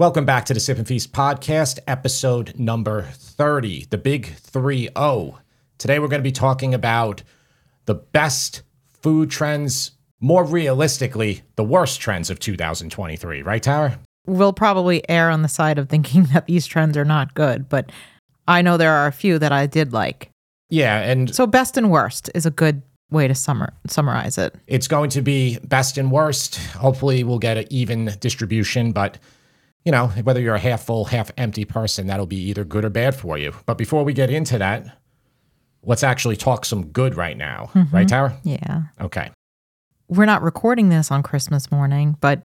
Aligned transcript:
Welcome 0.00 0.24
back 0.24 0.46
to 0.46 0.54
the 0.54 0.60
Sip 0.60 0.78
and 0.78 0.88
Feast 0.88 1.12
podcast, 1.12 1.78
episode 1.86 2.58
number 2.58 3.02
30, 3.02 3.88
the 3.90 3.98
big 3.98 4.34
3 4.34 4.88
0. 4.96 5.38
Today 5.76 5.98
we're 5.98 6.08
going 6.08 6.22
to 6.22 6.26
be 6.26 6.32
talking 6.32 6.72
about 6.72 7.22
the 7.84 7.96
best 7.96 8.62
food 9.02 9.30
trends, 9.30 9.90
more 10.18 10.42
realistically, 10.42 11.42
the 11.56 11.64
worst 11.64 12.00
trends 12.00 12.30
of 12.30 12.38
2023, 12.38 13.42
right, 13.42 13.62
Tara? 13.62 13.98
We'll 14.24 14.54
probably 14.54 15.06
err 15.10 15.28
on 15.28 15.42
the 15.42 15.48
side 15.48 15.78
of 15.78 15.90
thinking 15.90 16.22
that 16.32 16.46
these 16.46 16.64
trends 16.64 16.96
are 16.96 17.04
not 17.04 17.34
good, 17.34 17.68
but 17.68 17.92
I 18.48 18.62
know 18.62 18.78
there 18.78 18.94
are 18.94 19.06
a 19.06 19.12
few 19.12 19.38
that 19.38 19.52
I 19.52 19.66
did 19.66 19.92
like. 19.92 20.30
Yeah, 20.70 21.00
and 21.00 21.34
So, 21.34 21.46
best 21.46 21.76
and 21.76 21.90
worst 21.90 22.30
is 22.34 22.46
a 22.46 22.50
good 22.50 22.80
way 23.10 23.28
to 23.28 23.34
summer, 23.34 23.74
summarize 23.86 24.38
it. 24.38 24.54
it's 24.66 24.88
going 24.88 25.10
to 25.10 25.20
be 25.20 25.58
best 25.58 25.98
and 25.98 26.10
worst. 26.10 26.56
Hopefully, 26.68 27.22
we'll 27.22 27.38
get 27.38 27.58
an 27.58 27.66
even 27.68 28.16
distribution, 28.18 28.92
but 28.92 29.18
you 29.84 29.92
know, 29.92 30.08
whether 30.08 30.40
you're 30.40 30.54
a 30.54 30.60
half 30.60 30.84
full, 30.84 31.06
half 31.06 31.30
empty 31.36 31.64
person, 31.64 32.06
that'll 32.06 32.26
be 32.26 32.36
either 32.36 32.64
good 32.64 32.84
or 32.84 32.90
bad 32.90 33.14
for 33.14 33.38
you. 33.38 33.54
But 33.66 33.78
before 33.78 34.04
we 34.04 34.12
get 34.12 34.30
into 34.30 34.58
that, 34.58 34.98
let's 35.82 36.02
actually 36.02 36.36
talk 36.36 36.64
some 36.64 36.86
good 36.88 37.16
right 37.16 37.36
now, 37.36 37.70
mm-hmm. 37.74 37.94
right, 37.94 38.08
Tara? 38.08 38.36
Yeah. 38.42 38.82
Okay. 39.00 39.30
We're 40.08 40.26
not 40.26 40.42
recording 40.42 40.88
this 40.88 41.10
on 41.10 41.22
Christmas 41.22 41.70
morning, 41.70 42.16
but 42.20 42.42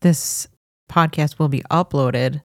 this 0.00 0.48
podcast 0.90 1.38
will 1.38 1.48
be 1.48 1.62
uploaded 1.70 2.42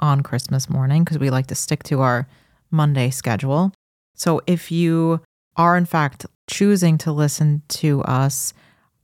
on 0.00 0.22
Christmas 0.22 0.68
morning 0.68 1.04
because 1.04 1.18
we 1.18 1.30
like 1.30 1.46
to 1.48 1.54
stick 1.54 1.82
to 1.84 2.00
our 2.00 2.28
Monday 2.70 3.10
schedule. 3.10 3.72
So 4.14 4.40
if 4.46 4.70
you 4.70 5.20
are 5.56 5.76
in 5.76 5.86
fact 5.86 6.26
choosing 6.48 6.98
to 6.98 7.12
listen 7.12 7.62
to 7.68 8.02
us 8.02 8.52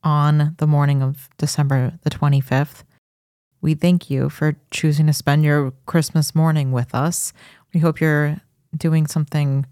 on 0.04 0.54
the 0.58 0.66
morning 0.66 1.02
of 1.02 1.28
December 1.38 1.98
the 2.02 2.10
25th, 2.10 2.82
we 3.62 3.74
thank 3.74 4.10
you 4.10 4.28
for 4.28 4.56
choosing 4.70 5.06
to 5.06 5.12
spend 5.12 5.44
your 5.44 5.72
Christmas 5.86 6.34
morning 6.34 6.72
with 6.72 6.94
us. 6.94 7.32
We 7.72 7.80
hope 7.80 8.00
you're 8.00 8.42
doing 8.76 9.06
something 9.06 9.66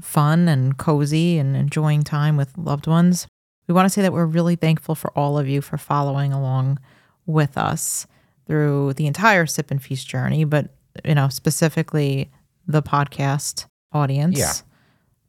fun 0.00 0.46
and 0.46 0.76
cozy 0.76 1.38
and 1.38 1.56
enjoying 1.56 2.04
time 2.04 2.36
with 2.36 2.56
loved 2.56 2.86
ones. 2.86 3.26
We 3.66 3.74
want 3.74 3.86
to 3.86 3.90
say 3.90 4.02
that 4.02 4.12
we're 4.12 4.26
really 4.26 4.56
thankful 4.56 4.94
for 4.94 5.10
all 5.18 5.38
of 5.38 5.48
you 5.48 5.62
for 5.62 5.78
following 5.78 6.32
along 6.32 6.78
with 7.26 7.58
us 7.58 8.06
through 8.46 8.94
the 8.94 9.06
entire 9.06 9.46
Sip 9.46 9.70
and 9.70 9.82
Feast 9.82 10.06
journey, 10.06 10.44
but 10.44 10.74
you 11.04 11.14
know, 11.14 11.28
specifically 11.28 12.30
the 12.66 12.82
podcast 12.82 13.66
audience. 13.92 14.38
Yeah. 14.38 14.52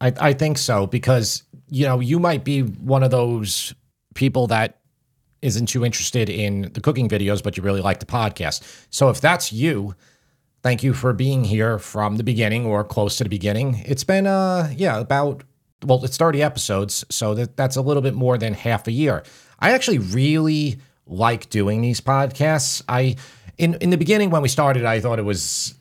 I, 0.02 0.30
I 0.30 0.34
think 0.34 0.58
so 0.58 0.88
because 0.88 1.44
you 1.70 1.86
know 1.86 2.00
you 2.00 2.20
might 2.20 2.44
be 2.44 2.62
one 2.62 3.04
of 3.04 3.12
those 3.12 3.74
people 4.16 4.48
that 4.48 4.79
isn't 5.42 5.68
too 5.68 5.86
interested 5.86 6.30
in 6.30 6.72
the 6.74 6.82
cooking 6.82 7.08
videos, 7.10 7.42
but 7.44 7.58
you 7.58 7.64
really 7.64 7.82
like 7.82 8.00
the 8.00 8.06
podcast. 8.06 8.64
So 8.90 9.10
if 9.10 9.22
that's 9.22 9.54
you, 9.54 9.96
thank 10.64 10.84
you 10.84 10.94
for 10.94 11.14
being 11.14 11.44
here 11.44 11.80
from 11.80 12.18
the 12.18 12.24
beginning 12.24 12.66
or 12.66 12.84
close 12.84 13.18
to 13.18 13.24
the 13.24 13.30
beginning. 13.30 13.84
It's 13.86 14.04
been 14.04 14.28
uh 14.28 14.72
yeah 14.76 15.00
about 15.00 15.44
well 15.84 16.04
it's 16.04 16.18
30 16.18 16.44
episodes, 16.44 17.06
so 17.10 17.34
that 17.36 17.56
that's 17.58 17.76
a 17.76 17.82
little 17.82 18.02
bit 18.02 18.16
more 18.16 18.38
than 18.38 18.54
half 18.54 18.88
a 18.88 18.92
year. 18.92 19.24
I 19.60 19.72
actually 19.72 20.00
really 20.00 20.80
like 21.06 21.50
doing 21.50 21.82
these 21.82 22.02
podcasts. 22.02 22.82
I 22.88 23.16
in 23.58 23.76
in 23.76 23.90
the 23.90 23.98
beginning 23.98 24.30
when 24.30 24.42
we 24.42 24.50
started, 24.50 24.86
I 24.86 25.00
thought 25.00 25.20
it 25.20 25.26
was 25.26 25.76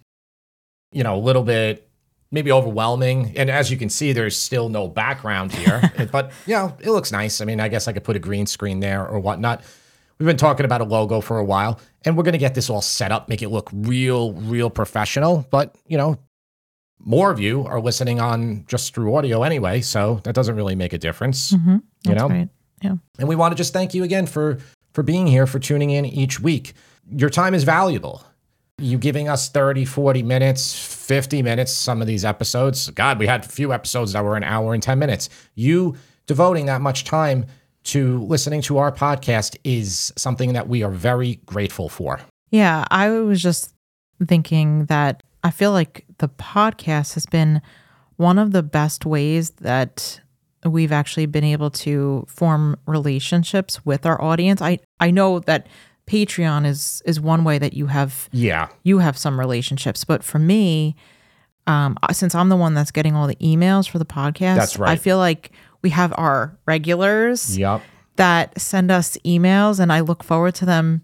you 0.93 1.03
know 1.03 1.17
a 1.17 1.21
little 1.21 1.43
bit 1.43 1.88
maybe 2.31 2.53
overwhelming. 2.53 3.37
And 3.37 3.51
as 3.51 3.71
you 3.71 3.77
can 3.77 3.89
see, 3.89 4.13
there's 4.13 4.37
still 4.37 4.69
no 4.69 4.89
background 4.89 5.53
here, 5.53 6.09
but 6.13 6.33
you 6.47 6.55
know, 6.55 6.77
it 6.81 6.91
looks 6.91 7.13
nice. 7.13 7.41
I 7.41 7.45
mean, 7.45 7.61
I 7.61 7.69
guess 7.69 7.89
I 7.89 7.93
could 7.93 8.05
put 8.05 8.17
a 8.17 8.21
green 8.21 8.47
screen 8.47 8.81
there 8.81 9.07
or 9.07 9.19
whatnot. 9.19 9.63
We've 10.19 10.27
been 10.27 10.37
talking 10.37 10.67
about 10.67 10.81
a 10.81 10.85
logo 10.85 11.21
for 11.21 11.39
a 11.39 11.45
while, 11.45 11.79
and 12.05 12.17
we're 12.17 12.25
going 12.25 12.33
to 12.33 12.39
get 12.39 12.55
this 12.55 12.69
all 12.69 12.83
set 12.83 13.13
up, 13.13 13.29
make 13.29 13.41
it 13.41 13.51
look 13.51 13.71
real, 13.73 14.33
real 14.33 14.69
professional. 14.69 15.47
But, 15.51 15.77
you 15.87 15.97
know, 15.97 16.19
more 16.99 17.31
of 17.31 17.39
you 17.39 17.65
are 17.67 17.81
listening 17.81 18.21
on 18.21 18.65
just 18.67 18.95
through 18.95 19.15
audio 19.15 19.45
anyway, 19.45 19.81
so 19.81 20.21
that 20.25 20.35
doesn't 20.35 20.57
really 20.57 20.75
make 20.75 20.93
a 20.93 20.99
difference. 20.99 21.53
Mm-hmm. 21.53 21.77
You 22.05 22.15
know? 22.15 22.29
right. 22.29 22.49
Yeah. 22.83 22.97
And 23.19 23.29
we 23.29 23.37
want 23.37 23.53
to 23.53 23.57
just 23.57 23.73
thank 23.73 23.95
you 23.95 24.05
again 24.05 24.27
for 24.27 24.59
for 24.93 25.03
being 25.03 25.27
here, 25.27 25.47
for 25.47 25.59
tuning 25.59 25.91
in 25.91 26.05
each 26.05 26.41
week. 26.41 26.73
Your 27.11 27.31
time 27.31 27.55
is 27.55 27.65
valuable. 27.65 28.25
You 28.79 28.97
giving 28.97 29.29
us 29.29 29.49
30, 29.49 29.85
40 29.85 30.23
minutes, 30.23 30.79
50 30.79 31.43
minutes, 31.43 31.73
some 31.73 32.01
of 32.01 32.07
these 32.07 32.25
episodes. 32.25 32.91
God, 32.91 33.19
we 33.19 33.27
had 33.27 33.45
a 33.45 33.49
few 33.49 33.73
episodes 33.73 34.13
that 34.13 34.23
were 34.25 34.37
an 34.37 34.45
hour 34.45 34.73
and 34.73 34.83
10 34.83 34.99
minutes. 34.99 35.29
You 35.55 35.97
devoting 36.27 36.67
that 36.67 36.81
much 36.81 37.05
time 37.05 37.47
to 37.85 38.23
listening 38.25 38.61
to 38.63 38.79
our 38.79 38.93
podcast 38.93 39.57
is 39.65 40.13
something 40.17 40.53
that 40.53 40.69
we 40.69 40.83
are 40.83 40.91
very 40.91 41.37
grateful 41.47 41.89
for. 41.89 42.21
Yeah, 42.51 42.85
I 42.91 43.11
was 43.11 43.43
just 43.43 43.75
thinking 44.27 44.87
that 44.87 45.23
I 45.43 45.51
feel 45.51 45.73
like 45.73 46.05
the 46.19 46.29
podcast 46.29 47.15
has 47.15 47.27
been 47.27 47.63
one 48.17 48.39
of 48.39 48.53
the 48.53 48.63
best 48.63 49.07
ways 49.07 49.51
that 49.61 50.21
we've 50.65 50.93
actually 50.93 51.27
been 51.27 51.45
able 51.45 51.71
to 51.71 52.27
form 52.29 52.77
relationships 52.87 53.85
with 53.85 54.05
our 54.05 54.21
audience. 54.21 54.61
I 54.61 54.81
I 55.01 55.11
know 55.11 55.39
that 55.41 55.69
Patreon 56.09 56.67
is 56.67 57.03
is 57.05 57.21
one 57.21 57.45
way 57.45 57.59
that 57.59 57.75
you 57.75 57.87
have 57.87 58.29
Yeah. 58.33 58.69
you 58.83 58.99
have 58.99 59.17
some 59.19 59.39
relationships, 59.39 60.05
but 60.05 60.25
for 60.25 60.39
me, 60.39 60.97
um, 61.67 61.99
since 62.13 62.35
I'm 62.35 62.49
the 62.49 62.57
one 62.57 62.75
that's 62.75 62.91
getting 62.91 63.15
all 63.15 63.27
the 63.27 63.37
emails 63.37 63.89
for 63.89 63.99
the 63.99 64.05
podcast, 64.07 64.57
That's 64.57 64.79
right. 64.79 64.91
I 64.91 64.97
feel 64.97 65.19
like 65.19 65.53
we 65.83 65.91
have 65.91 66.13
our 66.17 66.59
regulars 66.67 67.59
Yep. 67.59 67.83
that 68.17 68.61
send 68.61 68.91
us 68.91 69.17
emails 69.25 69.79
and 69.79 69.93
I 69.93 70.01
look 70.01 70.25
forward 70.25 70.55
to 70.57 70.65
them 70.67 71.03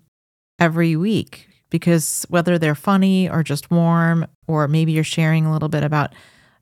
every 0.58 0.96
week 0.96 1.48
because 1.70 2.24
whether 2.28 2.58
they're 2.58 2.74
funny 2.74 3.28
or 3.28 3.42
just 3.42 3.70
warm, 3.70 4.26
or 4.46 4.68
maybe 4.68 4.92
you're 4.92 5.04
sharing 5.04 5.44
a 5.46 5.52
little 5.52 5.68
bit 5.68 5.82
about 5.84 6.14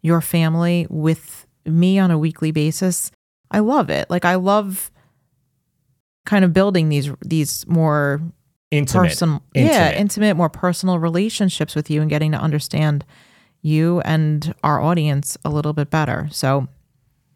your 0.03 0.21
family 0.21 0.87
with 0.91 1.47
me 1.67 1.99
on 1.99 2.11
a 2.11 2.19
weekly 2.19 2.51
basis, 2.51 3.11
I 3.51 3.61
love 3.61 3.89
it. 3.91 4.09
Like 4.11 4.25
I 4.25 4.35
love 4.37 4.91
kind 6.25 6.45
of 6.45 6.53
building 6.53 6.89
these 6.89 7.11
these 7.25 7.67
more 7.67 8.21
Intimate. 8.71 9.09
personal 9.09 9.43
yeah, 9.55 9.63
Intimate. 9.91 10.01
intimate, 10.01 10.35
more 10.37 10.49
personal 10.49 10.99
relationships 10.99 11.75
with 11.75 11.91
you 11.91 12.01
and 12.01 12.09
getting 12.09 12.33
to 12.33 12.39
understand 12.39 13.05
you 13.61 14.01
and 14.01 14.55
our 14.65 14.81
audience 14.81 15.37
a 15.45 15.51
little 15.51 15.73
bit 15.73 15.91
better. 15.91 16.29
So 16.33 16.69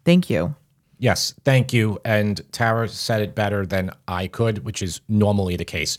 thank 0.05 0.31
you. 0.31 0.55
Yes, 0.99 1.35
thank 1.45 1.73
you. 1.75 1.99
And 2.07 2.41
Tara 2.53 2.89
said 2.89 3.21
it 3.21 3.35
better 3.35 3.67
than 3.67 3.91
I 4.09 4.29
could, 4.29 4.65
which 4.65 4.81
is 4.83 5.03
normally 5.09 5.57
the 5.57 5.65
case. 5.65 5.99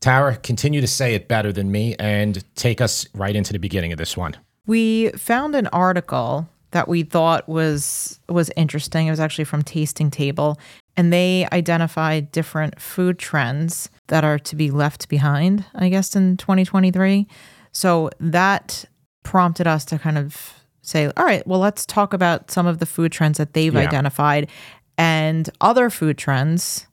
Tara, 0.00 0.36
continue 0.36 0.82
to 0.82 0.86
say 0.86 1.14
it 1.14 1.26
better 1.26 1.52
than 1.52 1.70
me 1.72 1.96
and 1.98 2.44
take 2.54 2.82
us 2.82 3.06
right 3.14 3.34
into 3.34 3.54
the 3.54 3.58
beginning 3.58 3.92
of 3.92 3.98
this 3.98 4.14
one. 4.14 4.36
We 4.66 5.08
found 5.12 5.54
an 5.54 5.68
article 5.68 6.48
that 6.72 6.86
we 6.86 7.02
thought 7.02 7.48
was 7.48 8.20
was 8.28 8.50
interesting. 8.56 9.06
It 9.06 9.10
was 9.10 9.20
actually 9.20 9.44
from 9.44 9.62
Tasting 9.62 10.10
Table, 10.10 10.58
and 10.96 11.12
they 11.12 11.46
identified 11.52 12.32
different 12.32 12.80
food 12.80 13.18
trends 13.18 13.90
that 14.08 14.24
are 14.24 14.38
to 14.40 14.56
be 14.56 14.70
left 14.70 15.08
behind, 15.08 15.64
I 15.74 15.88
guess, 15.88 16.16
in 16.16 16.36
2023. 16.36 17.26
So 17.72 18.10
that 18.20 18.84
prompted 19.22 19.66
us 19.66 19.84
to 19.86 19.98
kind 19.98 20.16
of 20.18 20.54
say, 20.82 21.10
all 21.16 21.24
right, 21.24 21.46
well, 21.46 21.58
let's 21.58 21.84
talk 21.84 22.12
about 22.12 22.50
some 22.50 22.66
of 22.66 22.78
the 22.78 22.86
food 22.86 23.12
trends 23.12 23.38
that 23.38 23.52
they've 23.54 23.74
Yeah. 23.74 23.80
identified 23.80 24.48
and 24.96 25.50
other 25.60 25.90
food 25.90 26.16
trends 26.16 26.86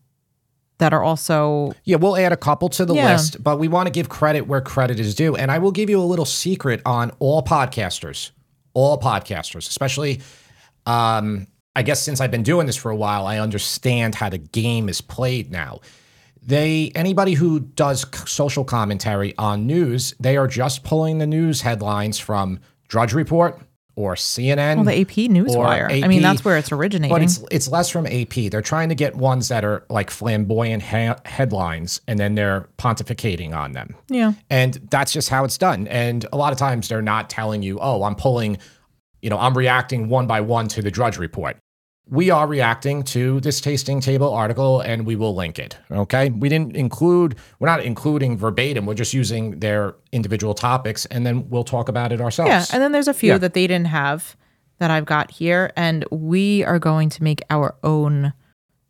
that 0.80 0.92
are 0.94 1.04
also 1.04 1.74
Yeah, 1.86 1.98
we'll 1.98 2.18
add 2.18 2.34
a 2.34 2.38
couple 2.38 2.68
to 2.70 2.84
the 2.86 2.96
Yeah. 2.96 3.14
list, 3.14 3.42
but 3.44 3.60
we 3.60 3.68
want 3.68 3.86
to 3.88 3.92
give 3.92 4.10
credit 4.10 4.48
where 4.48 4.60
credit 4.62 5.00
is 5.00 5.14
due. 5.16 5.36
And 5.36 5.52
I 5.52 5.60
will 5.60 5.72
give 5.72 5.90
you 5.90 6.02
a 6.02 6.04
little 6.04 6.26
secret 6.26 6.82
on 6.86 7.12
all 7.20 7.44
podcasters, 7.44 8.32
all 8.74 9.00
podcasters, 9.00 9.70
especially, 9.70 10.20
um, 10.86 11.48
I 11.76 11.82
guess 11.84 12.02
since 12.02 12.22
I've 12.22 12.32
been 12.32 12.44
doing 12.44 12.68
this 12.68 12.76
for 12.76 12.92
a 12.92 12.96
while, 12.96 13.26
I 13.26 13.40
understand 13.40 14.16
how 14.16 14.30
the 14.30 14.38
game 14.38 14.90
is 14.90 15.02
played 15.02 15.52
now. 15.52 15.80
They 16.46 16.92
anybody 16.94 17.34
who 17.34 17.62
does 17.62 18.06
social 18.30 18.64
commentary 18.66 19.34
on 19.38 19.66
news, 19.66 20.14
they 20.20 20.36
are 20.38 20.48
just 20.48 20.84
pulling 20.84 21.18
the 21.20 21.28
news 21.28 21.62
headlines 21.62 22.20
from 22.20 22.60
Drudge 22.90 23.14
Report 23.14 23.62
or 23.96 24.16
CNN. 24.16 24.78
well, 24.78 24.86
the 24.86 25.02
AP 25.02 25.30
Newswire. 25.32 26.04
I 26.04 26.08
mean, 26.08 26.22
that's 26.22 26.44
where 26.44 26.58
it's 26.58 26.72
originating. 26.72 27.16
But 27.16 27.22
it's 27.22 27.44
it's 27.50 27.68
less 27.70 27.90
from 27.90 28.06
AP. 28.08 28.50
They're 28.52 28.62
trying 28.62 28.90
to 28.90 28.96
get 28.96 29.16
ones 29.16 29.48
that 29.48 29.64
are 29.64 29.86
like 29.90 30.10
flamboyant 30.10 30.84
ha- 30.84 31.20
headlines, 31.26 32.02
and 32.08 32.20
then 32.20 32.36
they're 32.36 32.68
pontificating 32.78 33.56
on 33.56 33.72
them. 33.72 33.96
yeah. 34.10 34.34
And 34.50 34.74
that's 34.90 35.14
just 35.14 35.30
how 35.30 35.46
it's 35.46 35.58
done. 35.58 35.88
And 35.88 36.26
a 36.34 36.38
lot 36.38 36.52
of 36.52 36.60
times 36.60 36.90
they're 36.90 37.02
not 37.02 37.30
telling 37.30 37.64
you, 37.64 37.80
"Oh, 37.80 38.04
I'm 38.04 38.16
pulling, 38.16 38.58
you 39.22 39.30
know, 39.30 39.38
I'm 39.38 39.58
reacting 39.58 40.10
one 40.10 40.28
by 40.28 40.42
one 40.42 40.68
to 40.70 40.82
the 40.82 40.92
Drudge 40.92 41.18
Report." 41.18 41.56
We 42.10 42.30
are 42.30 42.46
reacting 42.48 43.04
to 43.04 43.40
this 43.40 43.62
tasting 43.62 44.02
table 44.02 44.34
article, 44.34 44.82
and 44.82 45.06
we 45.06 45.16
will 45.16 45.34
link 45.34 45.58
it. 45.58 45.78
Okay, 45.90 46.30
we 46.32 46.50
didn't 46.50 46.76
include. 46.76 47.36
We're 47.60 47.68
not 47.70 47.82
including 47.84 48.38
verbatim. 48.38 48.86
We're 48.86 48.94
just 48.94 49.14
using 49.14 49.60
their 49.60 49.96
individual 50.12 50.54
topics, 50.54 51.06
and 51.08 51.26
then 51.26 51.50
we'll 51.50 51.64
talk 51.64 51.88
about 51.90 52.12
it 52.12 52.20
ourselves. 52.20 52.50
Yeah, 52.50 52.66
and 52.74 52.84
then 52.84 52.92
there's 52.92 53.08
a 53.08 53.14
few 53.14 53.30
Yeah. 53.32 53.38
that 53.40 53.54
they 53.54 53.68
didn't 53.68 53.88
have 53.88 54.36
that 54.80 54.92
I've 54.92 55.06
got 55.06 55.32
here, 55.32 55.72
and 55.78 56.04
we 56.12 56.64
are 56.66 56.78
going 56.78 57.08
to 57.10 57.24
make 57.24 57.42
our 57.50 57.76
own 57.84 58.34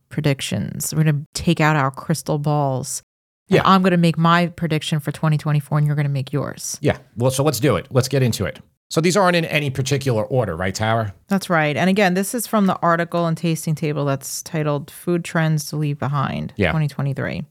predictions. 0.10 0.94
We're 0.96 1.04
going 1.04 1.26
to 1.26 1.42
take 1.42 1.60
out 1.62 1.76
our 1.76 1.92
crystal 1.92 2.38
balls 2.40 3.02
Yeah. 3.48 3.62
I'm 3.66 3.82
going 3.82 3.92
to 3.92 3.98
make 3.98 4.18
my 4.18 4.48
prediction 4.48 5.00
for 5.00 5.12
2024 5.12 5.78
and 5.80 5.86
you're 5.88 5.96
going 5.96 6.06
to 6.08 6.12
make 6.12 6.32
yours. 6.32 6.78
Yeah. 6.82 6.98
Well, 7.18 7.30
so 7.32 7.44
let's 7.44 7.60
do 7.60 7.76
it. 7.76 7.88
Let's 7.92 8.08
get 8.08 8.24
into 8.24 8.46
it. 8.46 8.60
So 8.94 9.02
these 9.02 9.18
aren't 9.18 9.36
in 9.36 9.46
any 9.46 9.72
particular 9.72 10.24
order, 10.26 10.56
right, 10.56 10.76
Tara? 10.76 11.16
That's 11.28 11.50
right. 11.50 11.76
And 11.76 11.90
again, 11.90 12.14
this 12.14 12.36
is 12.36 12.46
from 12.46 12.68
the 12.68 12.78
article 12.84 13.26
and 13.26 13.36
tasting 13.36 13.74
table 13.74 14.06
that's 14.06 14.44
titled 14.44 14.92
Food 14.92 15.26
Trends 15.26 15.66
to 15.72 15.78
Leave 15.78 15.98
Behind 15.98 16.54
Yeah. 16.58 16.68
2023. 16.68 17.44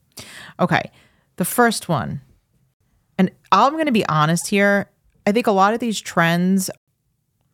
Okay. 0.60 0.82
The 1.38 1.44
first 1.44 1.88
one, 1.88 2.20
and 3.18 3.28
I'm 3.50 3.72
going 3.72 3.86
to 3.86 3.90
be 3.92 4.06
honest 4.06 4.46
here. 4.46 4.88
I 5.26 5.32
think 5.32 5.48
a 5.48 5.50
lot 5.50 5.74
of 5.74 5.80
these 5.80 6.00
trends 6.00 6.70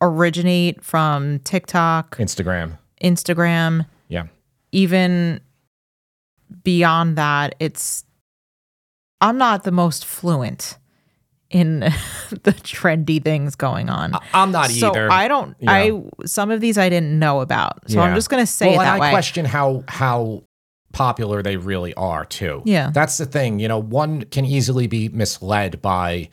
originate 0.03 0.85
from 0.85 1.39
TikTok, 1.39 2.19
Instagram. 2.19 2.77
Instagram, 3.03 3.87
Yeah. 4.09 4.25
even 4.71 5.41
beyond 6.63 7.17
that. 7.17 7.55
It's, 7.59 8.05
I'm 9.23 9.39
not 9.39 9.65
the 9.65 9.73
most 9.73 10.05
fluent 10.05 10.77
in 11.51 11.81
the 12.31 12.53
trendy 12.63 13.23
things 13.23 13.55
going 13.55 13.89
on. 13.89 14.15
I- 14.15 14.21
I'm 14.35 14.53
not 14.53 14.71
so 14.71 14.91
either. 14.91 15.11
I 15.11 15.29
don't. 15.29 15.57
Yeah. 15.61 15.71
I 15.73 16.03
some 16.27 16.51
of 16.51 16.61
these 16.61 16.77
I 16.79 16.89
didn't 16.89 17.19
know 17.19 17.41
about. 17.41 17.91
So 17.91 18.01
I'm 18.01 18.15
just 18.15 18.29
gonna 18.31 18.47
say 18.47 18.71
well, 18.73 18.81
it 18.81 18.85
that 18.85 18.97
I 18.97 18.99
way. 18.99 19.11
question 19.11 19.45
how 19.45 19.85
how 19.89 20.45
popular 20.93 21.43
they 21.43 21.57
really 21.57 21.95
are 21.95 22.25
too. 22.25 22.63
Yeah. 22.65 22.91
That's 22.93 23.19
the 23.19 23.27
thing. 23.27 23.61
You 23.61 23.69
know, 23.69 23.79
one 23.79 24.23
can 24.25 24.45
easily 24.45 24.87
be 24.87 25.09
misled 25.11 25.81
by 25.83 26.29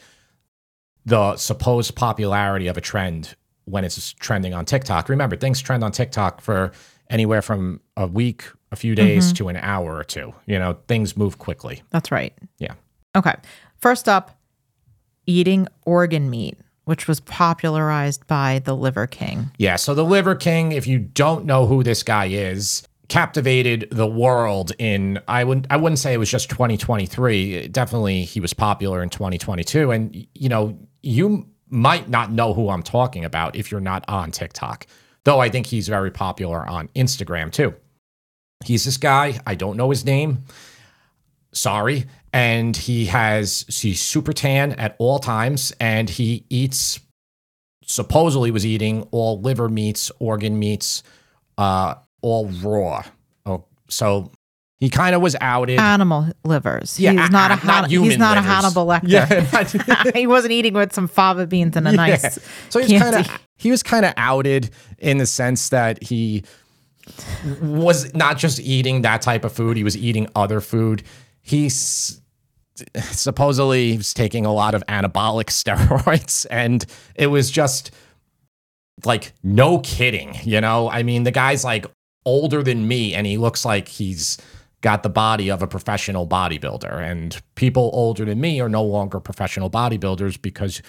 the 1.06 1.36
supposed 1.38 1.96
popularity 1.96 2.68
of 2.68 2.78
a 2.78 2.82
trend 2.82 3.36
when 3.66 3.84
it's 3.84 4.14
trending 4.14 4.54
on 4.54 4.66
TikTok. 4.66 5.10
Remember, 5.10 5.36
things 5.36 5.60
trend 5.62 5.84
on 5.84 5.92
TikTok 5.92 6.42
for 6.42 6.72
anywhere 7.10 7.42
from 7.42 7.80
a 7.98 8.08
week, 8.08 8.46
a 8.72 8.76
few 8.76 8.96
days 8.96 9.28
Mm-hmm. 9.28 9.34
to 9.36 9.48
an 9.50 9.58
hour 9.58 9.96
or 9.96 10.04
two. 10.04 10.34
You 10.46 10.58
know, 10.58 10.78
things 10.88 11.16
move 11.16 11.38
quickly. 11.38 11.84
That's 11.92 12.12
right. 12.12 12.34
Yeah. 12.58 12.74
Okay. 13.16 13.34
First 13.78 14.10
up, 14.10 14.35
eating 15.26 15.68
organ 15.86 16.30
meat, 16.30 16.58
which 16.86 17.08
was 17.08 17.20
popularized 17.20 18.26
by 18.28 18.60
the 18.64 18.76
Liver 18.76 19.08
King. 19.08 19.52
Yeah, 19.58 19.76
so 19.76 19.94
the 19.94 20.06
Liver 20.06 20.36
King, 20.36 20.72
if 20.72 20.88
you 20.88 21.00
don't 21.00 21.46
know 21.46 21.66
who 21.66 21.84
this 21.84 22.04
guy 22.04 22.26
is, 22.26 22.88
captivated 23.08 23.88
the 23.92 24.08
world 24.08 24.72
in 24.80 25.20
I 25.28 25.44
wouldn't 25.44 25.68
I 25.70 25.78
wouldn't 25.78 26.00
say 26.00 26.14
it 26.14 26.18
was 26.18 26.30
just 26.30 26.50
2023. 26.50 27.68
Definitely 27.68 28.24
he 28.24 28.40
was 28.40 28.54
popular 28.54 29.04
in 29.04 29.10
2022 29.10 29.92
and 29.92 30.28
you 30.34 30.50
know, 30.50 30.78
you 31.04 31.48
might 31.70 32.10
not 32.10 32.32
know 32.32 32.54
who 32.54 32.70
I'm 32.70 32.84
talking 32.84 33.26
about 33.26 33.56
if 33.56 33.72
you're 33.72 33.82
not 33.82 34.06
on 34.08 34.32
TikTok. 34.32 34.88
Though 35.24 35.40
I 35.40 35.50
think 35.50 35.68
he's 35.68 35.88
very 35.88 36.12
popular 36.12 36.68
on 36.68 36.88
Instagram 36.90 37.52
too. 37.52 37.76
He's 38.64 38.86
this 38.86 38.98
guy, 38.98 39.40
I 39.46 39.56
don't 39.56 39.78
know 39.78 39.90
his 39.90 40.06
name. 40.06 40.46
Sorry. 41.56 42.06
And 42.34 42.76
he 42.76 43.06
has 43.06 43.66
he's 43.70 44.02
super 44.02 44.34
tan 44.34 44.74
at 44.74 44.96
all 45.00 45.20
times 45.20 45.74
and 45.80 46.10
he 46.10 46.46
eats 46.50 47.00
supposedly 47.86 48.52
was 48.52 48.66
eating 48.66 49.08
all 49.12 49.40
liver 49.40 49.70
meats, 49.70 50.12
organ 50.20 50.60
meats, 50.60 51.02
uh, 51.58 51.96
all 52.22 52.48
raw. 52.62 53.04
Oh, 53.46 53.66
so 53.88 54.32
he 54.80 54.90
kind 54.90 55.16
of 55.16 55.22
was 55.22 55.36
outed. 55.40 55.80
Animal 55.80 56.28
livers. 56.44 57.00
Yeah, 57.00 57.12
he's 57.14 57.32
not 57.32 57.64
a 57.64 57.66
not 57.66 57.90
human 57.90 58.10
he's 58.10 58.20
not 58.20 58.36
livers. 58.36 58.52
a 58.52 58.54
Hannibal 58.54 58.86
Lecter. 58.86 60.06
Yeah, 60.06 60.12
he 60.20 60.28
wasn't 60.28 60.52
eating 60.52 60.74
with 60.74 60.94
some 60.94 61.08
fava 61.08 61.48
beans 61.48 61.78
and 61.78 61.88
a 61.88 61.92
nice. 61.94 62.40
So 62.70 62.80
he 62.80 62.96
was 62.96 63.02
kind 63.02 63.16
of 63.16 63.40
he 63.58 63.72
was 63.72 63.82
kind 63.84 64.06
of 64.06 64.14
outed 64.18 64.72
in 64.98 65.20
the 65.20 65.26
sense 65.26 65.70
that 65.70 66.04
he 66.04 66.44
was 67.62 68.14
not 68.14 68.38
just 68.38 68.60
eating 68.60 69.04
that 69.04 69.22
type 69.22 69.46
of 69.46 69.54
food; 69.54 69.78
he 69.78 69.84
was 69.84 69.96
eating 69.96 70.28
other 70.36 70.60
food. 70.60 71.04
He's 71.46 72.22
supposedly 72.96 73.98
was 73.98 74.16
taking 74.16 74.48
a 74.48 74.52
lot 74.52 74.74
of 74.74 74.84
anabolic 74.88 75.46
steroids, 75.46 76.48
and 76.50 76.84
it 77.14 77.28
was 77.28 77.52
just 77.52 77.92
like 79.06 79.34
no 79.44 79.80
kidding. 79.80 80.36
You 80.44 80.60
know, 80.60 80.90
I 80.90 81.04
mean, 81.04 81.22
the 81.22 81.32
guy's 81.32 81.64
like 81.64 81.86
older 82.26 82.64
than 82.64 82.88
me, 82.88 83.14
and 83.14 83.28
he 83.28 83.38
looks 83.38 83.64
like 83.64 83.88
he's 83.88 84.40
got 84.82 85.04
the 85.04 85.10
body 85.10 85.50
of 85.50 85.62
a 85.62 85.68
professional 85.68 86.28
bodybuilder. 86.28 87.00
And 87.00 87.40
people 87.54 87.92
older 87.94 88.26
than 88.26 88.42
me 88.42 88.60
are 88.60 88.70
no 88.70 88.84
longer 88.84 89.20
professional 89.20 89.70
bodybuilders 89.70 90.42
because 90.42 90.82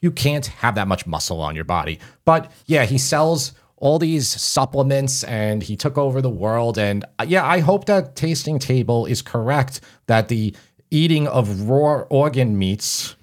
you 0.00 0.12
can't 0.12 0.46
have 0.46 0.74
that 0.76 0.86
much 0.86 1.06
muscle 1.06 1.40
on 1.40 1.56
your 1.56 1.64
body. 1.64 1.98
But 2.24 2.52
yeah, 2.66 2.84
he 2.84 2.98
sells 2.98 3.52
all 3.84 3.98
these 3.98 4.26
supplements 4.26 5.24
and 5.24 5.62
he 5.62 5.76
took 5.76 5.98
over 5.98 6.22
the 6.22 6.30
world. 6.30 6.78
And 6.78 7.04
uh, 7.18 7.26
yeah, 7.28 7.46
I 7.46 7.58
hope 7.60 7.84
that 7.84 8.16
Tasting 8.16 8.58
Table 8.58 9.04
is 9.04 9.20
correct 9.20 9.82
that 10.06 10.28
the 10.28 10.56
eating 10.90 11.28
of 11.28 11.68
raw 11.68 12.04
organ 12.08 12.58
meats. 12.58 13.14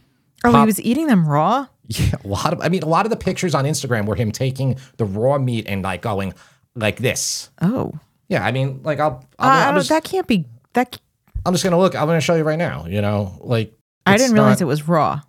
Oh, 0.43 0.59
he 0.59 0.65
was 0.67 0.79
eating 0.79 1.07
them 1.07 1.27
raw. 1.27 1.67
Yeah, 1.87 2.15
a 2.23 2.27
lot 2.27 2.53
of. 2.53 2.61
I 2.61 2.69
mean, 2.69 2.83
a 2.83 2.87
lot 2.87 3.05
of 3.05 3.09
the 3.09 3.17
pictures 3.17 3.53
on 3.53 3.65
Instagram 3.65 4.05
were 4.05 4.15
him 4.15 4.31
taking 4.31 4.77
the 4.95 5.03
raw 5.03 5.37
meat 5.37 5.65
and 5.67 5.83
like 5.83 6.01
going 6.01 6.33
like 6.73 6.99
this. 6.99 7.49
Oh, 7.61 7.91
Yeah, 8.29 8.45
I 8.45 8.53
mean, 8.53 8.79
like 8.83 9.01
I'll. 9.01 9.25
I'll 9.37 9.73
don't, 9.73 9.79
just, 9.81 9.89
that 9.89 10.05
can't 10.05 10.25
be. 10.25 10.45
That 10.71 10.97
I'm 11.45 11.53
just 11.53 11.65
gonna 11.65 11.77
look. 11.77 11.93
I'm 11.93 12.07
gonna 12.07 12.21
show 12.21 12.35
you 12.35 12.43
right 12.43 12.57
now. 12.57 12.85
You 12.87 13.01
know, 13.01 13.35
like 13.41 13.73
I 14.05 14.15
didn't 14.15 14.35
realize 14.35 14.61
not- 14.61 14.65
it 14.67 14.69
was 14.69 14.87
raw. 14.87 15.19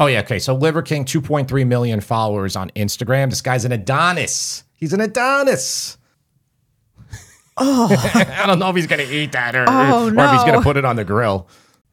Oh 0.00 0.06
yeah, 0.06 0.20
okay. 0.20 0.38
So 0.38 0.54
Liver 0.54 0.82
King, 0.82 1.04
2.3 1.04 1.66
million 1.66 2.00
followers 2.00 2.56
on 2.56 2.70
Instagram. 2.70 3.28
This 3.30 3.42
guy's 3.42 3.64
an 3.64 3.70
Adonis. 3.72 4.64
He's 4.74 4.92
an 4.94 5.00
Adonis. 5.00 5.98
Oh 7.58 7.88
I 8.14 8.46
don't 8.46 8.58
know 8.58 8.70
if 8.70 8.76
he's 8.76 8.86
gonna 8.86 9.02
eat 9.02 9.32
that 9.32 9.54
or, 9.54 9.66
Oh, 9.68 10.06
or 10.06 10.08
if 10.08 10.30
he's 10.32 10.44
gonna 10.44 10.62
put 10.62 10.76
it 10.78 10.84
on 10.86 10.96
the 10.96 11.04
grill. 11.04 11.46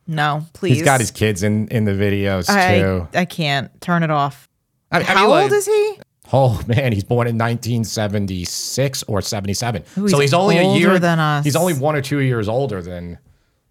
no, 0.08 0.46
please. 0.54 0.78
He's 0.78 0.84
got 0.86 1.00
his 1.02 1.12
kids 1.12 1.44
in 1.44 1.68
in 1.68 1.84
the 1.86 1.92
videos 1.92 2.48
too. 2.48 3.08
I 3.14 3.22
I 3.22 3.26
can't 3.26 3.70
turn 3.82 4.04
it 4.04 4.10
off. 4.12 4.48
I, 4.92 4.98
I 4.98 5.00
mean, 5.00 5.08
How 5.08 5.30
like- 5.30 5.44
old 5.44 5.54
is 5.54 5.66
he? 5.66 6.00
Oh 6.34 6.62
man, 6.68 6.92
he's 6.92 7.06
born 7.06 7.26
in 7.28 7.38
1976 7.38 9.04
or 9.04 9.22
77. 9.22 9.82
Ooh, 9.82 10.08
so 10.10 10.18
he's 10.20 10.26
he's 10.30 10.34
only 10.34 10.58
a 10.58 10.62
older 10.64 10.80
year 10.80 11.00
than 11.00 11.20
us. 11.20 11.46
He's 11.46 11.56
only 11.56 11.74
one 11.74 11.96
or 11.96 12.02
two 12.02 12.20
years 12.20 12.50
older 12.50 12.82
than 12.82 13.18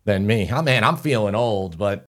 than 0.07 0.27
me. 0.27 0.49
Oh 0.51 0.63
man, 0.63 0.83
I'm 0.83 0.97
feeling 0.97 1.35
old, 1.35 1.77
but 1.77 2.06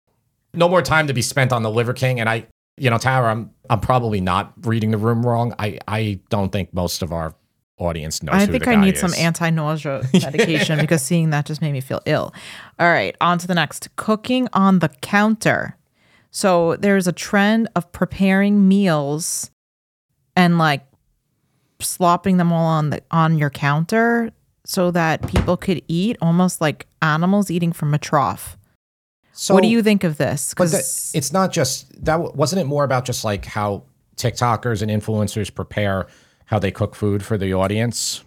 no 0.54 0.68
more 0.68 0.82
time 0.82 1.08
to 1.08 1.14
be 1.14 1.22
spent 1.22 1.52
on 1.54 1.64
the 1.64 1.72
Liver 1.72 1.94
King. 1.94 2.20
And 2.20 2.30
I, 2.30 2.48
you 2.78 2.90
know, 2.90 2.98
Tara, 2.98 3.32
I'm 3.32 3.52
I'm 3.70 3.80
probably 3.80 4.22
not 4.22 4.54
reading 4.66 4.92
the 4.92 4.98
room 4.98 5.26
wrong. 5.26 5.54
I 5.60 5.80
I 5.88 6.20
don't 6.30 6.52
think 6.52 6.74
most 6.74 7.02
of 7.02 7.12
our 7.12 7.36
audience 7.78 8.22
knows. 8.22 8.36
I 8.36 8.46
think 8.46 8.68
I 8.68 8.76
need 8.76 8.96
is. 8.96 9.00
some 9.00 9.14
anti-nausea 9.16 10.04
medication 10.14 10.80
because 10.80 11.02
seeing 11.02 11.32
that 11.32 11.46
just 11.46 11.62
made 11.62 11.72
me 11.72 11.82
feel 11.82 12.02
ill. 12.06 12.34
All 12.80 12.88
right, 12.88 13.16
on 13.22 13.38
to 13.40 13.48
the 13.48 13.56
next. 13.56 13.96
Cooking 13.96 14.48
on 14.54 14.80
the 14.80 14.90
counter. 14.90 15.78
So 16.30 16.78
there's 16.78 17.08
a 17.08 17.12
trend 17.12 17.68
of 17.76 17.92
preparing 17.92 18.68
meals 18.68 19.52
and 20.36 20.58
like 20.58 20.86
slopping 21.80 22.38
them 22.38 22.54
all 22.54 22.66
on 22.66 22.92
the 22.92 23.02
on 23.12 23.38
your 23.38 23.50
counter 23.50 24.32
so 24.66 24.92
that 24.92 25.28
people 25.28 25.58
could 25.58 25.82
eat 25.88 26.18
almost 26.22 26.62
like 26.62 26.88
animals 27.02 27.52
eating 27.52 27.74
from 27.74 27.94
a 27.94 27.98
trough. 27.98 28.58
So, 29.34 29.54
what 29.54 29.64
do 29.64 29.70
you 29.70 29.82
think 29.82 30.04
of 30.04 30.18
this? 30.18 30.54
But 30.58 30.72
that, 30.72 30.78
'Cause- 30.78 31.12
it's 31.14 31.32
not 31.32 31.52
just 31.52 32.04
that. 32.06 32.36
Wasn't 32.36 32.62
it 32.62 32.66
more 32.66 32.84
about 32.84 33.06
just 33.06 33.24
like 33.24 33.46
how 33.46 33.84
TikTokers 34.18 34.82
and 34.82 34.92
influencers 34.92 35.54
prepare 35.54 36.08
how 36.46 36.60
they 36.60 36.72
cook 36.72 36.96
food 36.96 37.24
for 37.24 37.38
the 37.38 37.54
audience? 37.54 38.24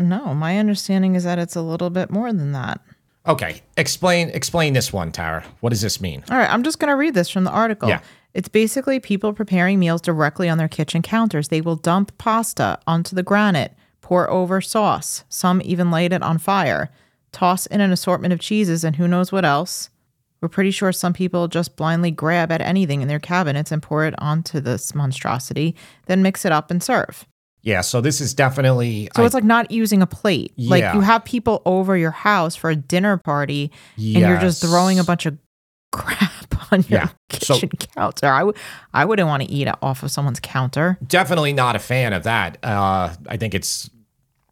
no, 0.00 0.32
my 0.32 0.58
understanding 0.58 1.16
is 1.16 1.24
that 1.24 1.40
it's 1.40 1.56
a 1.56 1.60
little 1.62 1.90
bit 1.90 2.08
more 2.08 2.32
than 2.32 2.52
that. 2.52 2.80
Okay, 3.26 3.62
explain 3.76 4.30
explain 4.30 4.72
this 4.72 4.92
one, 4.92 5.10
Tara. 5.12 5.44
What 5.60 5.70
does 5.70 5.80
this 5.82 6.00
mean? 6.00 6.22
All 6.30 6.36
right, 6.38 6.48
I'm 6.50 6.62
just 6.62 6.78
going 6.78 6.88
to 6.90 6.94
read 6.96 7.14
this 7.14 7.28
from 7.28 7.42
the 7.44 7.50
article. 7.50 7.88
Yeah. 7.88 8.00
It's 8.32 8.48
basically 8.48 9.00
people 9.00 9.32
preparing 9.32 9.78
meals 9.80 10.00
directly 10.00 10.48
on 10.48 10.56
their 10.58 10.68
kitchen 10.68 11.02
counters. 11.02 11.48
They 11.48 11.60
will 11.60 11.74
dump 11.76 12.16
pasta 12.18 12.78
onto 12.86 13.16
the 13.16 13.22
granite, 13.24 13.74
pour 14.00 14.30
over 14.30 14.60
sauce, 14.60 15.24
some 15.28 15.60
even 15.64 15.90
light 15.90 16.12
it 16.12 16.22
on 16.22 16.38
fire, 16.38 16.90
toss 17.32 17.66
in 17.66 17.80
an 17.80 17.90
assortment 17.90 18.32
of 18.32 18.38
cheeses 18.40 18.84
and 18.84 18.96
who 18.96 19.08
knows 19.08 19.32
what 19.32 19.44
else. 19.44 19.90
We're 20.40 20.48
pretty 20.48 20.70
sure 20.70 20.92
some 20.92 21.12
people 21.12 21.48
just 21.48 21.76
blindly 21.76 22.10
grab 22.10 22.52
at 22.52 22.60
anything 22.60 23.02
in 23.02 23.08
their 23.08 23.18
cabinets 23.18 23.72
and 23.72 23.82
pour 23.82 24.04
it 24.04 24.14
onto 24.18 24.60
this 24.60 24.94
monstrosity, 24.94 25.74
then 26.06 26.22
mix 26.22 26.44
it 26.44 26.52
up 26.52 26.70
and 26.70 26.82
serve. 26.82 27.26
Yeah, 27.62 27.80
so 27.80 28.00
this 28.00 28.20
is 28.20 28.34
definitely 28.34 29.08
So 29.16 29.22
I- 29.22 29.26
it's 29.26 29.34
like 29.34 29.42
not 29.44 29.70
using 29.72 30.00
a 30.00 30.06
plate. 30.06 30.52
Like 30.56 30.94
you 30.94 31.00
have 31.00 31.24
people 31.24 31.60
over 31.66 31.96
your 31.96 32.12
house 32.12 32.54
for 32.54 32.70
a 32.70 32.76
dinner 32.76 33.16
party 33.16 33.72
and 33.96 34.06
you're 34.18 34.38
just 34.38 34.62
throwing 34.62 34.98
a 35.00 35.04
bunch 35.04 35.26
of 35.26 35.36
crap 35.92 36.72
on 36.72 36.80
your 36.88 37.00
Yeah. 37.00 37.08
So- 37.40 37.54
kitchen 37.54 37.70
counter. 37.94 38.26
I 38.28 38.38
w- 38.40 38.54
I 38.94 39.04
wouldn't 39.04 39.26
want 39.28 39.42
to 39.42 39.48
eat 39.50 39.68
off 39.82 40.02
of 40.02 40.10
someone's 40.10 40.38
counter. 40.40 40.98
definitely 41.06 41.52
not 41.52 41.74
a 41.76 41.78
fan 41.80 42.12
of 42.12 42.22
that. 42.22 42.58
Uh, 42.62 43.14
I 43.28 43.36
think 43.36 43.54
it's, 43.54 43.90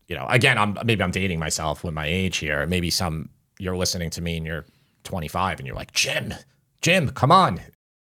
you 0.09 0.17
know, 0.17 0.27
again, 0.29 0.59
I'm 0.59 0.77
maybe 0.85 1.03
I'm 1.03 1.11
dating 1.11 1.39
myself 1.39 1.85
with 1.85 1.95
my 1.95 2.07
age 2.07 2.39
here. 2.39 2.67
Maybe 2.67 2.91
some 2.91 3.29
you're 3.59 3.77
listening 3.77 4.11
to 4.11 4.21
me 4.23 4.37
and 4.39 4.47
you're 4.47 4.65
25 5.07 5.59
and 5.61 5.67
you're 5.67 5.75
like, 5.77 5.93
Jim, 5.93 6.35
Jim, 6.83 7.09
come 7.11 7.33
on, 7.33 7.61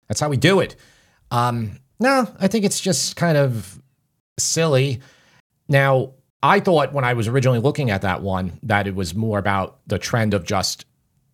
that's 0.09 0.21
how 0.21 0.29
we 0.29 0.37
do 0.37 0.59
it. 0.61 0.75
Um, 1.31 1.79
no, 2.01 2.29
I 2.41 2.49
think 2.49 2.65
it's 2.65 2.81
just 2.81 3.15
kind 3.17 3.37
of 3.39 3.81
silly. 4.39 5.01
Now, 5.69 6.13
I 6.43 6.61
thought 6.61 6.93
when 6.93 7.05
I 7.05 7.15
was 7.15 7.29
originally 7.29 7.61
looking 7.61 7.91
at 7.91 8.03
that 8.03 8.21
one 8.23 8.59
that 8.65 8.87
it 8.87 8.95
was 8.95 9.15
more 9.15 9.39
about 9.39 9.79
the 9.87 9.99
trend 9.99 10.35
of 10.35 10.45
just 10.45 10.85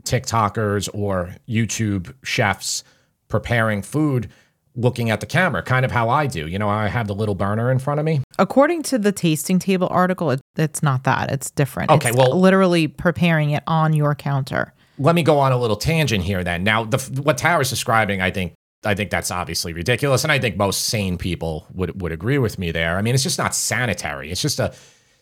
TikTokers 0.04 0.88
or 0.92 1.34
YouTube 1.48 2.14
chefs 2.22 2.84
preparing 3.28 3.82
food 3.82 4.30
looking 4.76 5.10
at 5.10 5.20
the 5.20 5.26
camera, 5.26 5.62
kind 5.62 5.84
of 5.84 5.90
how 5.90 6.08
I 6.08 6.26
do. 6.26 6.46
You 6.46 6.58
know, 6.58 6.68
I 6.68 6.86
have 6.88 7.08
the 7.08 7.14
little 7.14 7.34
burner 7.34 7.70
in 7.72 7.78
front 7.80 7.98
of 7.98 8.06
me. 8.06 8.20
According 8.38 8.84
to 8.84 8.98
the 8.98 9.12
tasting 9.12 9.58
table 9.58 9.88
article, 9.90 10.30
it, 10.30 10.40
it's 10.56 10.82
not 10.82 11.04
that. 11.04 11.30
It's 11.32 11.50
different. 11.50 11.90
Okay, 11.90 12.10
It's 12.10 12.16
well- 12.16 12.38
literally 12.38 12.86
preparing 12.86 13.50
it 13.50 13.62
on 13.66 13.92
your 13.92 14.14
counter. 14.14 14.72
Let 15.00 15.14
me 15.14 15.22
go 15.22 15.38
on 15.38 15.52
a 15.52 15.56
little 15.56 15.76
tangent 15.76 16.24
here 16.24 16.44
then. 16.44 16.62
Now, 16.62 16.84
the, 16.84 16.98
what 17.22 17.38
Tara's 17.38 17.70
describing, 17.70 18.20
I 18.20 18.30
think 18.30 18.54
I 18.84 18.94
think 18.94 19.10
that's 19.10 19.30
obviously 19.30 19.72
ridiculous 19.72 20.24
and 20.24 20.32
I 20.32 20.38
think 20.38 20.56
most 20.56 20.84
sane 20.84 21.18
people 21.18 21.66
would 21.72 22.00
would 22.00 22.12
agree 22.12 22.38
with 22.38 22.58
me 22.58 22.70
there. 22.70 22.96
I 22.96 23.02
mean, 23.02 23.14
it's 23.14 23.22
just 23.22 23.38
not 23.38 23.54
sanitary. 23.54 24.30
It's 24.30 24.40
just 24.40 24.58
a 24.58 24.74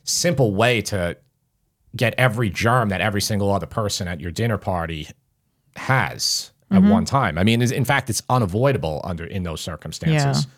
simple 0.05 0.55
way 0.55 0.81
to 0.83 1.17
get 1.97 2.15
every 2.19 2.51
germ 2.51 2.91
that 2.91 3.01
every 3.01 3.21
single 3.21 3.53
other 3.53 3.67
person 3.67 4.09
at 4.09 4.21
your 4.21 4.31
dinner 4.31 4.59
party 4.59 5.09
has 5.77 6.53
at 6.71 6.81
mm-hmm. 6.81 6.91
one 6.91 7.05
time. 7.05 7.39
I 7.39 7.45
mean, 7.45 7.63
in 7.63 7.85
fact, 7.85 8.11
it's 8.11 8.23
unavoidable 8.29 9.01
under 9.05 9.25
in 9.25 9.43
those 9.43 9.61
circumstances. 9.61 10.45
Yeah. 10.45 10.51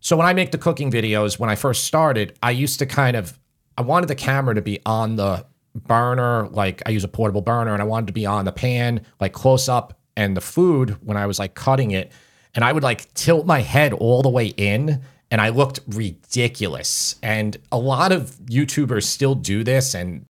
So 0.00 0.16
when 0.16 0.26
I 0.26 0.32
make 0.32 0.52
the 0.52 0.58
cooking 0.58 0.90
videos, 0.90 1.38
when 1.38 1.50
I 1.50 1.56
first 1.56 1.84
started, 1.84 2.38
I 2.42 2.52
used 2.52 2.78
to 2.78 2.86
kind 2.86 3.16
of 3.16 3.38
I 3.76 3.82
wanted 3.82 4.08
the 4.08 4.14
camera 4.14 4.54
to 4.54 4.62
be 4.62 4.80
on 4.84 5.16
the 5.16 5.46
burner, 5.86 6.48
like 6.48 6.82
I 6.86 6.90
use 6.90 7.04
a 7.04 7.08
portable 7.08 7.42
burner, 7.42 7.72
and 7.72 7.82
I 7.82 7.84
wanted 7.84 8.08
to 8.08 8.12
be 8.12 8.26
on 8.26 8.44
the 8.44 8.52
pan, 8.52 9.04
like 9.20 9.32
close 9.32 9.68
up, 9.68 9.98
and 10.16 10.36
the 10.36 10.40
food 10.40 10.96
when 11.04 11.16
I 11.16 11.26
was 11.26 11.38
like 11.38 11.54
cutting 11.54 11.92
it, 11.92 12.12
and 12.54 12.64
I 12.64 12.72
would 12.72 12.82
like 12.82 13.12
tilt 13.14 13.46
my 13.46 13.60
head 13.60 13.92
all 13.92 14.22
the 14.22 14.28
way 14.28 14.46
in, 14.46 15.02
and 15.30 15.40
I 15.40 15.50
looked 15.50 15.80
ridiculous. 15.88 17.16
And 17.22 17.56
a 17.70 17.78
lot 17.78 18.12
of 18.12 18.30
YouTubers 18.46 19.04
still 19.04 19.34
do 19.34 19.62
this, 19.64 19.94
and 19.94 20.24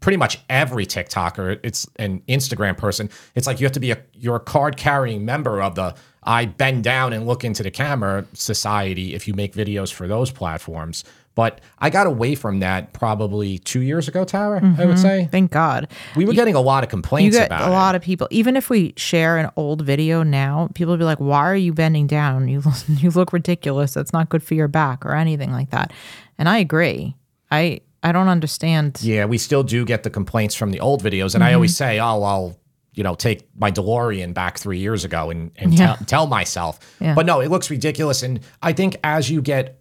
pretty 0.00 0.16
much 0.16 0.38
every 0.48 0.86
TikToker, 0.86 1.60
it's 1.62 1.86
an 1.96 2.20
Instagram 2.28 2.76
person. 2.76 3.10
It's 3.34 3.46
like 3.46 3.60
you 3.60 3.66
have 3.66 3.72
to 3.72 3.80
be 3.80 3.90
a 3.90 3.98
you're 4.12 4.36
a 4.36 4.40
card 4.40 4.76
carrying 4.76 5.24
member 5.24 5.62
of 5.62 5.74
the 5.74 5.94
I 6.22 6.46
bend 6.46 6.82
down 6.82 7.12
and 7.12 7.26
look 7.26 7.44
into 7.44 7.62
the 7.62 7.70
camera 7.70 8.26
society 8.32 9.14
if 9.14 9.28
you 9.28 9.34
make 9.34 9.54
videos 9.54 9.92
for 9.92 10.08
those 10.08 10.30
platforms. 10.30 11.04
But 11.36 11.60
I 11.78 11.90
got 11.90 12.08
away 12.08 12.34
from 12.34 12.58
that 12.60 12.92
probably 12.92 13.58
two 13.58 13.80
years 13.82 14.08
ago, 14.08 14.24
Tara. 14.24 14.60
I 14.78 14.84
would 14.86 14.98
say 14.98 15.28
Thank 15.30 15.52
God. 15.52 15.86
we 16.16 16.24
were 16.24 16.32
getting 16.32 16.56
a 16.56 16.60
lot 16.60 16.82
of 16.82 16.88
You 16.88 16.90
complaints 16.90 17.36
get 17.36 17.46
about 17.46 17.68
a 17.68 17.70
lot 17.72 17.94
of 17.94 18.02
people. 18.02 18.26
Even 18.32 18.56
if 18.56 18.68
we 18.70 18.94
share 18.96 19.36
an 19.38 19.50
old 19.54 19.82
video 19.82 20.22
now, 20.24 20.68
people 20.74 20.92
will 20.92 20.98
be 20.98 21.04
like, 21.04 21.20
"Why 21.20 21.44
are 21.44 21.54
you 21.54 21.72
bending 21.72 22.06
down? 22.08 22.48
You 22.48 22.62
you 22.88 23.10
look 23.10 23.32
ridiculous. 23.32 23.94
That's 23.94 24.12
not 24.12 24.28
good 24.30 24.42
for 24.42 24.54
your 24.54 24.66
back 24.66 25.06
or 25.06 25.14
anything 25.14 25.52
like 25.52 25.70
that." 25.70 25.92
And 26.38 26.48
I 26.48 26.58
agree. 26.58 27.14
I 27.50 27.80
I 28.02 28.12
don't 28.12 28.28
understand. 28.28 28.98
Yeah, 29.02 29.26
we 29.26 29.36
still 29.38 29.62
do 29.62 29.84
get 29.84 30.02
the 30.04 30.10
complaints 30.10 30.54
from 30.54 30.70
the 30.70 30.80
old 30.80 31.02
videos, 31.02 31.34
and 31.34 31.44
I 31.44 31.48
Mm-hmm. 31.48 31.54
always 31.54 31.76
say, 31.76 32.00
"Oh, 32.00 32.22
I'll." 32.22 32.56
You 32.94 33.02
know, 33.02 33.14
take 33.14 33.46
my 33.54 33.70
DeLorean 33.70 34.32
back 34.32 34.56
three 34.58 34.78
years 34.78 35.04
ago 35.04 35.28
and, 35.28 35.50
and 35.56 35.74
Yeah. 35.74 35.86
tell, 35.86 35.96
tell 36.06 36.26
myself. 36.28 36.78
Yeah. 36.98 37.14
But 37.14 37.26
no, 37.26 37.40
it 37.40 37.50
looks 37.50 37.68
ridiculous. 37.68 38.22
And 38.22 38.40
I 38.62 38.72
think 38.72 38.96
as 39.04 39.28
you 39.28 39.42
get 39.42 39.78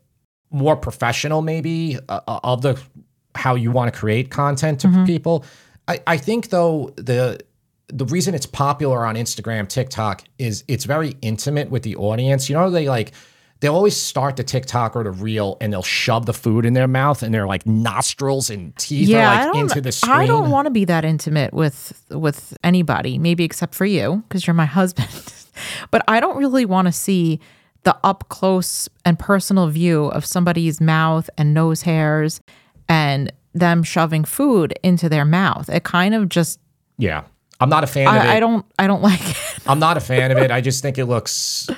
more 0.52 0.75
professional 0.75 1.42
maybe 1.42 1.98
uh, 2.10 2.20
uh, 2.28 2.40
of 2.44 2.62
the 2.62 2.80
how 3.36 3.56
you 3.56 3.72
want 3.72 3.92
to 3.94 4.00
create 4.00 4.30
content 4.30 4.80
to 4.82 4.88
Mm-hmm. 4.88 5.06
people 5.06 5.44
I, 5.88 6.00
I 6.08 6.18
think 6.18 6.50
though 6.50 6.94
the 6.96 7.40
the 7.88 8.06
reason 8.06 8.34
it's 8.34 8.46
popular 8.46 9.06
on 9.06 9.16
instagram 9.16 9.68
tiktok 9.68 10.24
is 10.40 10.64
it's 10.68 10.86
very 10.86 11.16
intimate 11.22 11.70
with 11.70 11.84
the 11.84 11.96
audience 11.98 12.50
you 12.50 12.56
know 12.56 12.70
they 12.70 12.88
like 12.90 13.12
they'll 13.60 13.75
always 13.75 13.96
start 13.96 14.38
the 14.38 14.44
tiktok 14.44 14.96
or 14.96 15.04
the 15.04 15.12
reel 15.12 15.58
and 15.62 15.72
they'll 15.74 15.84
shove 15.84 16.25
the 16.25 16.34
food 16.34 16.66
in 16.66 16.74
their 16.74 16.88
mouth 16.88 17.22
and 17.24 17.34
their 17.34 17.46
like 17.48 17.66
nostrils 17.66 18.50
and 18.50 18.75
teeth 18.78 19.08
Yeah, 19.10 19.48
are 19.48 19.54
like 19.54 19.56
into 19.62 19.82
the 19.82 19.92
screen 19.92 20.16
I 20.16 20.25
don't 20.25 20.50
want 20.50 20.66
to 20.68 20.72
be 20.72 20.86
that 20.86 21.06
intimate 21.06 21.54
with 21.54 22.06
with 22.10 22.58
anybody. 22.64 23.18
Maybe 23.18 23.44
except 23.44 23.74
for 23.75 23.86
you, 23.86 24.24
because 24.28 24.46
you're 24.48 24.54
my 24.54 24.66
husband. 24.66 25.10
but 25.92 26.04
I 26.08 26.20
don't 26.20 26.38
really 26.38 26.66
want 26.66 26.88
to 26.88 26.92
see 26.92 27.40
the 27.86 27.98
up 28.04 28.27
close 28.30 28.89
and 29.06 29.18
personal 29.18 29.68
view 29.68 30.06
of 30.08 30.25
somebody's 30.25 30.82
mouth 30.82 31.30
and 31.38 31.54
nose 31.54 31.84
hairs 31.84 32.42
and 32.89 33.32
them 33.54 33.82
shoving 33.84 34.25
food 34.25 34.74
into 34.84 35.08
their 35.08 35.24
mouth. 35.25 35.70
It 35.70 35.84
kind 35.86 36.13
of 36.13 36.27
just. 36.27 36.60
yeah 36.98 37.24
i'm 37.62 37.70
not 37.70 37.86
a 37.86 37.88
fan 37.88 38.08
of 38.08 38.15
it 38.15 38.20
I, 38.27 38.36
I 38.36 38.39
don't. 38.42 38.65
I 38.77 38.86
don't 38.86 39.01
like 39.12 39.22
it. 39.22 39.38
I'm 39.65 39.80
not 39.80 39.96
a 39.96 40.01
fan 40.01 40.32
of 40.32 40.38
it. 40.39 40.51
I 40.51 40.60
just 40.60 40.82
think 40.82 40.98
it 40.98 41.06
looks 41.06 41.70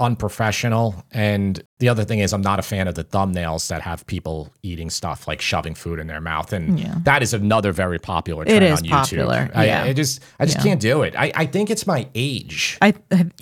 unprofessional. 0.00 1.04
And 1.12 1.62
the 1.78 1.88
other 1.88 2.04
thing 2.04 2.18
is, 2.18 2.32
I'm 2.32 2.40
not 2.42 2.58
a 2.58 2.62
fan 2.62 2.88
of 2.88 2.94
the 2.94 3.04
thumbnails 3.04 3.68
that 3.68 3.82
have 3.82 4.06
people 4.06 4.52
eating 4.62 4.90
stuff 4.90 5.28
like 5.28 5.40
shoving 5.40 5.74
food 5.74 5.98
in 6.00 6.06
their 6.06 6.20
mouth. 6.20 6.52
And 6.52 6.80
Yeah. 6.80 6.96
that 7.04 7.22
is 7.22 7.32
another 7.34 7.70
very 7.72 7.98
popular 7.98 8.44
trend 8.44 8.64
on 8.64 8.78
YouTube. 8.78 8.90
popular, 8.90 9.50
I, 9.54 9.66
yeah. 9.66 9.82
I 9.84 9.92
just, 9.92 10.20
I 10.40 10.46
just 10.46 10.58
Yeah. 10.58 10.62
can't 10.64 10.80
do 10.80 11.02
it. 11.02 11.14
I, 11.16 11.30
I 11.34 11.46
think 11.46 11.70
it's 11.70 11.86
my 11.86 12.08
age. 12.14 12.78
I. 12.82 12.94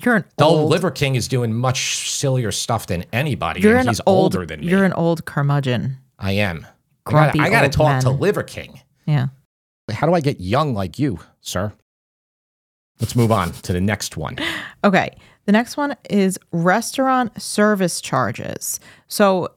You're 0.03 0.17
an 0.17 0.25
Though 0.37 0.45
old. 0.49 0.69
Liver 0.69 0.91
King 0.91 1.15
is 1.15 1.27
doing 1.27 1.53
much 1.53 2.09
sillier 2.09 2.51
stuff 2.51 2.85
than 2.87 3.05
anybody, 3.13 3.61
You're 3.61 3.73
and 3.77 3.87
an 3.87 3.87
he's 3.87 4.01
old. 4.05 4.35
older 4.35 4.45
than 4.45 4.59
me. 4.59 4.67
You're 4.67 4.83
an 4.83 4.93
old 4.93 5.25
curmudgeon. 5.25 5.97
I 6.19 6.33
am. 6.33 6.67
I 7.05 7.09
Grumpy 7.11 7.37
gotta, 7.39 7.47
I 7.49 7.51
gotta 7.51 7.65
old 7.67 7.73
talk 7.73 8.01
to. 8.01 8.09
Liver 8.11 8.43
King. 8.43 8.81
Yeah. 9.05 9.27
How 9.91 10.05
do 10.05 10.13
I 10.13 10.19
get 10.19 10.39
young 10.39 10.73
like 10.75 10.99
you, 10.99 11.19
sir? 11.41 11.73
Let's 12.99 13.15
move 13.15 13.31
on 13.31 13.51
to 13.53 13.73
the 13.73 13.79
next 13.81 14.17
one. 14.17 14.37
Okay. 14.83 15.15
The 15.49 15.53
next 15.53 15.77
one 15.77 15.95
is 16.11 16.37
restaurant 16.51 17.41
service 17.41 18.01
charges. 18.01 18.79
So 19.07 19.49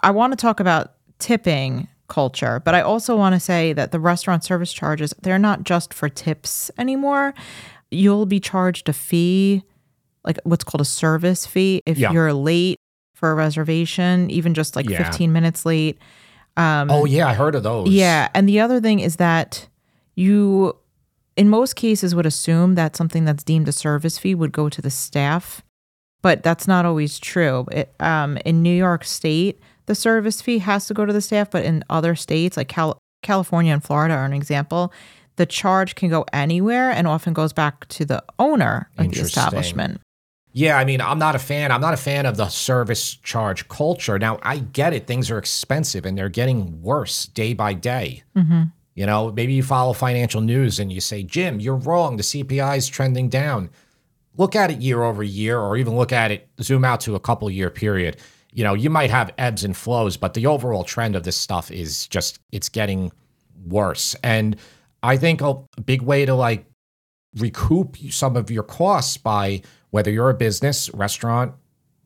I 0.00 0.10
want 0.10 0.32
to 0.32 0.36
talk 0.36 0.58
about 0.58 0.94
tipping 1.20 1.86
culture, 2.08 2.60
but 2.64 2.74
I 2.74 2.80
also 2.80 3.16
want 3.16 3.34
to 3.36 3.38
say 3.38 3.72
that 3.72 3.92
the 3.92 4.00
restaurant 4.00 4.42
service 4.42 4.72
charges, 4.72 5.14
they're 5.22 5.38
not 5.38 5.62
just 5.62 5.94
for 5.94 6.08
tips 6.08 6.68
anymore. 6.78 7.32
You'll 7.92 8.26
be 8.26 8.40
charged 8.40 8.88
a 8.88 8.92
fee, 8.92 9.62
like 10.24 10.40
what's 10.42 10.64
called 10.64 10.80
a 10.80 10.84
service 10.84 11.46
fee, 11.46 11.80
if 11.86 11.96
Yeah. 11.96 12.10
you're 12.10 12.32
late 12.32 12.80
for 13.14 13.30
a 13.30 13.36
reservation, 13.36 14.28
even 14.32 14.52
just 14.52 14.74
like 14.74 14.88
Yeah. 14.90 14.98
15 15.04 15.32
minutes 15.32 15.64
late. 15.64 15.96
Um, 16.56 16.90
Oh 16.90 17.04
yeah, 17.04 17.28
I 17.28 17.34
heard 17.34 17.54
of 17.54 17.62
those. 17.62 17.88
yeah. 17.90 18.30
And 18.34 18.48
the 18.48 18.58
other 18.58 18.80
thing 18.80 18.98
is 18.98 19.14
that 19.16 19.68
you, 20.16 20.74
in 21.36 21.48
most 21.48 21.76
cases, 21.76 22.14
would 22.14 22.26
assume 22.26 22.74
that 22.74 22.96
something 22.96 23.24
that's 23.24 23.44
deemed 23.44 23.68
a 23.68 23.72
service 23.72 24.18
fee 24.18 24.34
would 24.34 24.52
go 24.52 24.68
to 24.68 24.80
the 24.80 24.90
staff, 24.90 25.62
but 26.22 26.42
that's 26.42 26.66
not 26.66 26.84
always 26.84 27.18
true. 27.18 27.66
It, 27.70 27.94
um, 28.00 28.38
in 28.44 28.62
New 28.62 28.74
York 28.74 29.04
State, 29.04 29.60
the 29.86 29.94
service 29.94 30.40
fee 30.40 30.58
has 30.58 30.86
to 30.86 30.94
go 30.94 31.04
to 31.04 31.12
the 31.12 31.20
staff, 31.20 31.50
but 31.50 31.64
in 31.64 31.84
other 31.90 32.14
states, 32.14 32.56
like 32.56 32.68
Cal- 32.68 32.98
California 33.22 33.72
and 33.72 33.84
Florida 33.84 34.14
are 34.14 34.24
an 34.24 34.32
example, 34.32 34.92
the 35.36 35.46
charge 35.46 35.94
can 35.94 36.08
go 36.08 36.24
anywhere 36.32 36.90
and 36.90 37.06
often 37.06 37.32
goes 37.32 37.52
back 37.52 37.86
to 37.88 38.04
the 38.04 38.22
owner 38.38 38.90
of 38.98 39.12
the 39.12 39.20
establishment. 39.20 40.00
Yeah, 40.52 40.78
I 40.78 40.86
mean, 40.86 41.02
I'm 41.02 41.18
not 41.18 41.34
a 41.34 41.38
fan. 41.38 41.70
I'm 41.70 41.82
not 41.82 41.92
a 41.92 41.98
fan 41.98 42.24
of 42.24 42.38
the 42.38 42.48
service 42.48 43.14
charge 43.16 43.68
culture. 43.68 44.18
Now, 44.18 44.38
I 44.42 44.56
get 44.56 44.94
it; 44.94 45.06
things 45.06 45.30
are 45.30 45.36
expensive, 45.36 46.06
and 46.06 46.16
they're 46.16 46.30
getting 46.30 46.80
worse 46.80 47.26
day 47.26 47.52
by 47.52 47.74
day. 47.74 48.22
Mm-hmm. 48.34 48.62
You 48.96 49.06
know, 49.06 49.30
maybe 49.30 49.52
you 49.52 49.62
follow 49.62 49.92
financial 49.92 50.40
news 50.40 50.80
and 50.80 50.92
you 50.92 51.00
say, 51.00 51.22
"Jim, 51.22 51.60
you're 51.60 51.76
wrong. 51.76 52.16
The 52.16 52.24
CPI 52.24 52.78
is 52.78 52.88
trending 52.88 53.28
down." 53.28 53.70
Look 54.38 54.56
at 54.56 54.70
it 54.70 54.80
year 54.80 55.02
over 55.02 55.22
year, 55.22 55.60
or 55.60 55.76
even 55.76 55.96
look 55.96 56.12
at 56.12 56.30
it 56.30 56.48
zoom 56.60 56.84
out 56.84 57.00
to 57.02 57.14
a 57.14 57.20
couple 57.20 57.48
year 57.50 57.70
period. 57.70 58.16
You 58.52 58.64
know, 58.64 58.74
you 58.74 58.90
might 58.90 59.10
have 59.10 59.32
ebbs 59.38 59.64
and 59.64 59.76
flows, 59.76 60.16
but 60.16 60.34
the 60.34 60.46
overall 60.46 60.82
trend 60.82 61.14
of 61.14 61.22
this 61.22 61.36
stuff 61.36 61.70
is 61.70 62.08
just 62.08 62.40
it's 62.50 62.70
getting 62.70 63.12
worse. 63.66 64.16
And 64.24 64.56
I 65.02 65.16
think 65.18 65.40
a 65.42 65.62
big 65.84 66.02
way 66.02 66.24
to 66.24 66.34
like 66.34 66.66
recoup 67.36 67.96
some 68.10 68.36
of 68.36 68.50
your 68.50 68.62
costs 68.62 69.16
by 69.16 69.62
whether 69.90 70.10
you're 70.10 70.30
a 70.30 70.34
business 70.34 70.90
restaurant 70.94 71.54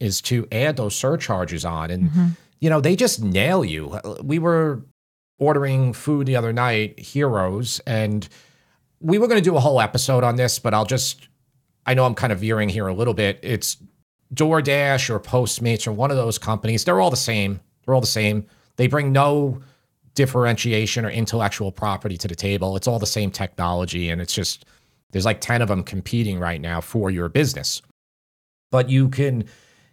is 0.00 0.20
to 0.22 0.46
add 0.50 0.76
those 0.76 0.94
surcharges 0.94 1.64
on 1.64 1.90
and 1.90 2.10
mm-hmm. 2.10 2.26
you 2.60 2.68
know 2.68 2.80
they 2.80 2.96
just 2.96 3.22
nail 3.22 3.64
you 3.64 3.98
we 4.22 4.38
were 4.38 4.82
ordering 5.40 5.92
food 5.92 6.26
the 6.26 6.36
other 6.36 6.52
night 6.52 6.98
heroes 6.98 7.80
and 7.86 8.28
we 9.00 9.18
were 9.18 9.26
going 9.26 9.42
to 9.42 9.50
do 9.50 9.56
a 9.56 9.60
whole 9.60 9.80
episode 9.80 10.22
on 10.22 10.36
this 10.36 10.58
but 10.58 10.72
i'll 10.72 10.84
just 10.84 11.28
i 11.86 11.94
know 11.94 12.04
i'm 12.04 12.14
kind 12.14 12.32
of 12.32 12.38
veering 12.38 12.68
here 12.68 12.86
a 12.86 12.94
little 12.94 13.14
bit. 13.14 13.40
It's 13.42 13.76
doordash 14.34 15.10
or 15.10 15.18
postmates 15.18 15.86
or 15.86 15.92
one 15.92 16.10
of 16.10 16.16
those 16.16 16.38
companies. 16.38 16.84
They're 16.84 17.00
all 17.00 17.10
the 17.10 17.16
same. 17.16 17.60
They're 17.84 17.94
all 17.94 18.00
the 18.00 18.06
same. 18.06 18.46
They 18.76 18.86
bring 18.86 19.12
no 19.12 19.60
differentiation 20.14 21.04
or 21.04 21.10
intellectual 21.10 21.72
property 21.72 22.16
to 22.18 22.28
the 22.28 22.34
table. 22.34 22.76
It's 22.76 22.86
all 22.86 22.98
the 22.98 23.06
same 23.06 23.30
technology 23.30 24.10
and 24.10 24.20
it's 24.20 24.34
just 24.34 24.64
there's 25.12 25.24
like 25.24 25.40
10 25.40 25.62
of 25.62 25.68
them 25.68 25.82
competing 25.82 26.38
right 26.38 26.60
now 26.60 26.80
for 26.80 27.10
your 27.10 27.28
business. 27.28 27.82
But 28.70 28.88
you 28.88 29.08
can 29.08 29.44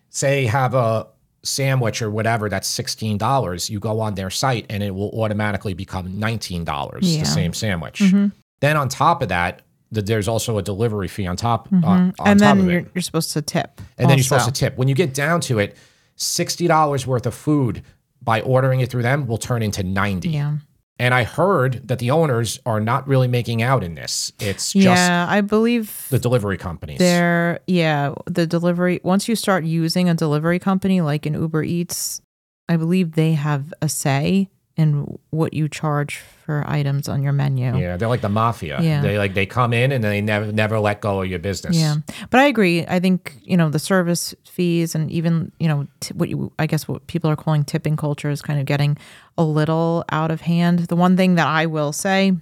say 0.09 0.45
have 0.45 0.73
a 0.75 1.07
sandwich 1.47 2.01
or 2.01 2.09
whatever 2.11 2.49
that's 2.49 2.69
$16. 2.77 3.69
You 3.69 3.79
go 3.79 3.99
on 3.99 4.15
their 4.15 4.29
site 4.29 4.65
and 4.69 4.83
it 4.83 4.93
will 4.93 5.09
automatically 5.19 5.73
become 5.73 6.19
$19, 6.19 6.99
Yeah. 7.01 7.19
the 7.21 7.25
same 7.25 7.53
sandwich. 7.53 7.99
Mhm. 8.01 8.31
Then 8.59 8.77
on 8.77 8.89
top 8.89 9.21
of 9.21 9.29
that, 9.29 9.61
th- 9.93 10.05
there's 10.05 10.27
also 10.27 10.57
a 10.57 10.61
delivery 10.61 11.07
fee 11.07 11.25
on 11.27 11.35
top 11.37 11.67
on, 11.71 11.83
on 11.83 11.99
Mm-hmm. 12.11 12.27
and 12.27 12.39
top 12.39 12.55
then 12.55 12.59
of 12.59 12.65
you're, 12.71 12.79
it. 12.81 12.91
you're 12.93 13.01
supposed 13.01 13.31
to 13.33 13.41
tip. 13.41 13.79
And 13.97 14.09
then 14.09 14.17
you're 14.17 14.23
supposed 14.23 14.45
to 14.45 14.51
tip. 14.51 14.77
When 14.77 14.87
you 14.87 14.95
get 14.95 15.13
down 15.13 15.41
to 15.41 15.59
it, 15.59 15.75
$60 16.17 17.05
worth 17.07 17.25
of 17.25 17.33
food 17.33 17.83
by 18.21 18.41
ordering 18.41 18.79
it 18.81 18.89
through 18.89 19.03
them 19.03 19.27
will 19.27 19.37
turn 19.37 19.61
into 19.61 19.83
90. 19.83 20.29
Yeah. 20.29 20.57
And 20.99 21.13
I 21.13 21.23
heard 21.23 21.87
that 21.87 21.99
the 21.99 22.11
owners 22.11 22.59
are 22.65 22.79
not 22.79 23.07
really 23.07 23.27
making 23.27 23.61
out 23.61 23.83
in 23.83 23.95
this. 23.95 24.31
It's 24.39 24.73
just 24.73 24.85
yeah, 24.85 25.27
I 25.29 25.41
believe 25.41 26.07
the 26.09 26.19
delivery 26.19 26.57
companies. 26.57 26.97
they're 26.99 27.59
yeah, 27.67 28.13
the 28.25 28.47
delivery 28.47 28.99
once 29.03 29.27
you 29.27 29.35
start 29.35 29.63
using 29.63 30.09
a 30.09 30.15
delivery 30.15 30.59
company 30.59 31.01
like 31.01 31.25
an 31.25 31.33
Uber 31.35 31.63
Eats, 31.63 32.21
I 32.67 32.77
believe 32.77 33.13
they 33.13 33.33
have 33.33 33.73
a 33.81 33.89
say 33.89 34.49
in 34.77 35.17
what 35.31 35.53
you 35.55 35.67
charge 35.67 36.17
for 36.17 36.63
items 36.67 37.09
on 37.09 37.23
your 37.23 37.33
menu. 37.33 37.75
Yeah, 37.77 37.97
they're 37.97 38.07
like 38.07 38.21
the 38.21 38.29
mafia. 38.29 38.79
Yeah. 38.79 39.01
They 39.01 39.17
like 39.17 39.33
they 39.33 39.47
come 39.47 39.73
in 39.73 39.91
and 39.91 40.03
they 40.03 40.21
never 40.21 40.51
never 40.51 40.79
let 40.79 41.01
go 41.01 41.23
of 41.23 41.27
your 41.29 41.39
business. 41.39 41.75
Yeah, 41.75 41.95
but 42.29 42.39
I 42.39 42.45
agree. 42.45 42.85
I 42.87 42.99
think 42.99 43.33
you 43.41 43.57
know 43.57 43.69
the 43.69 43.79
service 43.79 44.35
fees 44.45 44.93
and 44.93 45.09
even 45.11 45.51
you 45.59 45.67
know 45.67 45.87
t- 45.99 46.13
what 46.13 46.29
you 46.29 46.51
I 46.59 46.67
guess 46.67 46.87
what 46.87 47.07
people 47.07 47.29
are 47.29 47.35
calling 47.35 47.63
tipping 47.65 47.97
culture 47.97 48.29
is 48.29 48.41
kind 48.41 48.59
of 48.59 48.65
getting 48.67 48.97
a 49.37 49.43
little 49.43 50.05
out 50.11 50.29
of 50.29 50.41
hand. 50.41 50.79
The 50.79 50.95
one 50.95 51.17
thing 51.17 51.35
that 51.35 51.47
I 51.47 51.65
will 51.65 51.91
say 51.91 52.33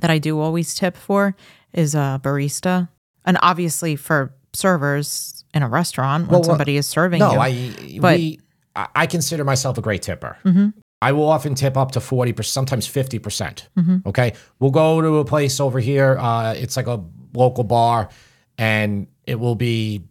that 0.00 0.10
I 0.10 0.18
do 0.18 0.40
always 0.40 0.74
tip 0.74 0.96
for 0.96 1.36
is 1.74 1.94
a 1.94 2.18
barista, 2.22 2.88
and 3.26 3.36
obviously 3.42 3.96
for 3.96 4.32
servers 4.54 5.44
in 5.52 5.62
a 5.62 5.68
restaurant 5.68 6.24
when 6.28 6.40
Well, 6.40 6.44
somebody 6.44 6.76
is 6.78 6.86
serving 6.86 7.18
No, 7.20 7.32
you. 7.32 7.38
I 7.38 7.98
But- 8.00 8.18
we 8.18 8.40
I 8.74 8.86
I 8.94 9.06
consider 9.06 9.44
myself 9.44 9.76
a 9.76 9.82
great 9.82 10.00
tipper. 10.02 10.38
Mhm. 10.44 10.72
I 11.00 11.12
will 11.12 11.28
often 11.28 11.54
tip 11.54 11.76
up 11.76 11.92
to 11.92 12.00
forty 12.00 12.32
percent, 12.32 12.52
sometimes 12.52 12.86
fifty 12.86 13.18
percent. 13.18 13.68
Mhm. 13.78 14.04
Okay, 14.06 14.32
we'll 14.58 14.70
go 14.70 15.00
to 15.00 15.18
a 15.18 15.24
place 15.24 15.60
over 15.60 15.78
here. 15.80 16.18
Uh, 16.18 16.54
it's 16.54 16.76
like 16.76 16.86
a 16.88 17.02
local 17.34 17.64
bar, 17.64 18.08
and 18.56 19.06
it 19.26 19.38
will 19.38 19.54
be. 19.54 20.02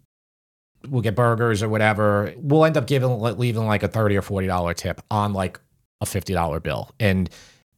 We'll 0.88 1.02
get 1.02 1.16
burgers 1.16 1.62
or 1.64 1.68
whatever. 1.70 2.34
We'll 2.38 2.64
end 2.64 2.78
up 2.78 2.88
giving 2.88 3.20
leaving 3.20 3.66
like 3.66 3.84
a 3.84 3.88
thirty 3.90 4.16
or 4.16 4.22
forty 4.22 4.48
dollar 4.48 4.74
tip 4.74 5.02
on 5.12 5.34
like 5.34 5.60
a 6.00 6.06
fifty 6.06 6.34
dollar 6.34 6.60
bill, 6.60 6.92
and 7.00 7.30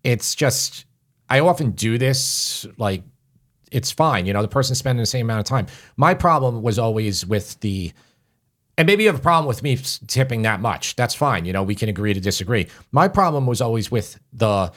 it's 0.04 0.36
just. 0.36 0.86
I 1.32 1.42
often 1.42 1.72
do 1.72 1.98
this 2.00 2.66
like 2.78 3.04
it's 3.72 3.92
fine. 3.92 4.26
You 4.26 4.34
know, 4.34 4.42
the 4.42 4.48
person's 4.48 4.80
spending 4.80 5.02
the 5.02 5.06
same 5.06 5.28
amount 5.28 5.40
of 5.42 5.46
time. 5.46 5.68
My 5.96 6.14
problem 6.16 6.64
was 6.64 6.80
always 6.80 7.24
with 7.26 7.60
the, 7.60 7.92
and 8.80 8.88
maybe 8.88 9.04
you 9.04 9.10
have 9.10 9.20
a 9.20 9.22
problem 9.22 9.46
with 9.46 9.62
me 9.62 9.78
tipping 10.08 10.42
that 10.44 10.62
much. 10.62 10.96
That's 10.96 11.14
fine. 11.14 11.46
You 11.46 11.54
know, 11.54 11.62
we 11.64 11.76
can 11.76 11.90
agree 11.90 12.14
to 12.14 12.20
disagree. 12.22 12.68
My 12.92 13.08
problem 13.08 13.46
was 13.46 13.60
always 13.62 13.92
with 13.92 14.18
the 14.34 14.72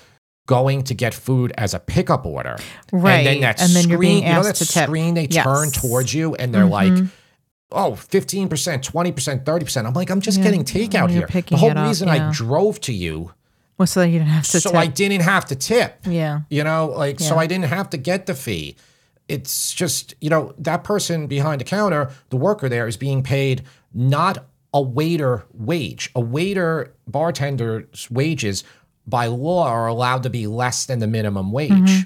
going 0.47 0.83
to 0.83 0.95
get 0.95 1.15
food 1.15 1.53
as 1.57 1.73
a 1.73 1.79
pickup 1.79 2.27
order. 2.27 2.57
Right. 2.93 3.19
And 3.19 3.27
then 3.27 3.41
that 3.43 3.63
And 3.63 3.71
then 3.71 3.85
screen, 3.85 4.25
you 4.25 4.33
know 4.33 4.43
that 4.43 4.57
to 4.57 4.67
tip. 4.67 4.85
screen 4.89 5.15
they 5.15 5.29
Yes. 5.31 5.45
turn 5.45 5.71
towards 5.71 6.13
you 6.13 6.35
and 6.35 6.53
they're 6.53 6.67
like, 6.67 6.93
Mhm. 6.93 7.11
oh, 7.71 7.93
15%, 7.95 8.83
20%, 8.83 9.45
30%. 9.45 9.87
I'm 9.87 9.95
like, 9.95 10.11
I'm 10.11 10.21
just 10.21 10.39
Yeah. 10.39 10.45
getting 10.45 10.65
takeout 10.65 11.11
here. 11.11 11.29
The 11.29 11.57
whole 11.57 11.71
it 11.71 11.77
up, 11.77 11.87
reason 11.87 12.09
yeah. 12.09 12.29
I 12.29 12.33
drove 12.33 12.81
to 12.83 12.93
you 12.93 13.31
well, 13.79 13.87
so 13.87 14.01
that 14.01 14.09
you 14.09 14.19
didn't 14.19 14.31
have 14.31 14.45
to 14.49 14.61
so 14.61 14.71
tip. 14.71 14.79
I 14.81 14.87
didn't 14.89 15.23
have 15.23 15.45
to 15.47 15.55
tip. 15.55 16.01
yeah. 16.07 16.41
You 16.51 16.65
know, 16.65 16.87
like, 16.95 17.21
so 17.21 17.39
I 17.39 17.47
didn't 17.47 17.67
have 17.67 17.89
to 17.91 17.97
get 17.97 18.27
the 18.27 18.35
fee. 18.35 18.75
It's 19.29 19.73
just, 19.73 20.15
you 20.21 20.29
know, 20.29 20.53
that 20.59 20.83
person 20.85 21.27
behind 21.29 21.61
the 21.61 21.65
counter, 21.65 22.11
the 22.31 22.37
worker 22.37 22.69
there 22.69 22.87
is 22.89 22.97
being 22.97 23.23
paid 23.23 23.63
not 23.95 24.47
a 24.75 24.81
waiter 24.81 25.45
wage. 25.53 26.11
A 26.15 26.21
waiter 26.21 26.95
bartender's 27.07 28.11
wages 28.11 28.65
by 29.07 29.27
law 29.27 29.67
are 29.67 29.87
allowed 29.87 30.23
to 30.23 30.31
be 30.31 30.47
less 30.47 30.87
than 30.87 30.99
the 30.99 31.07
minimum 31.07 31.53
wage. 31.53 31.71
Mm-hmm. 31.73 32.03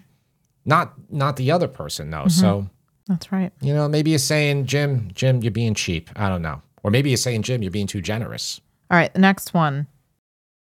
Not 0.65 0.95
not 1.11 1.37
the 1.37 1.51
other 1.51 1.69
person 1.69 2.11
though. 2.11 2.27
So, 2.29 2.69
That's 3.07 3.31
right. 3.31 3.53
you 3.61 3.73
know, 3.73 3.89
maybe 3.89 4.11
you're 4.11 4.19
saying, 4.19 4.67
Jim, 4.67 5.11
Jim, 5.15 5.43
you're 5.43 5.53
being 5.53 5.75
cheap. 5.75 6.11
I 6.17 6.29
don't 6.29 6.43
know. 6.43 6.61
Or 6.83 6.91
maybe 6.91 7.11
you're 7.11 7.17
saying, 7.17 7.43
Jim, 7.43 7.63
you're 7.63 7.71
being 7.71 7.87
too 7.87 8.01
generous. 8.01 8.61
All 8.91 8.97
right, 8.97 9.13
the 9.13 9.21
next 9.21 9.55
one. 9.55 9.87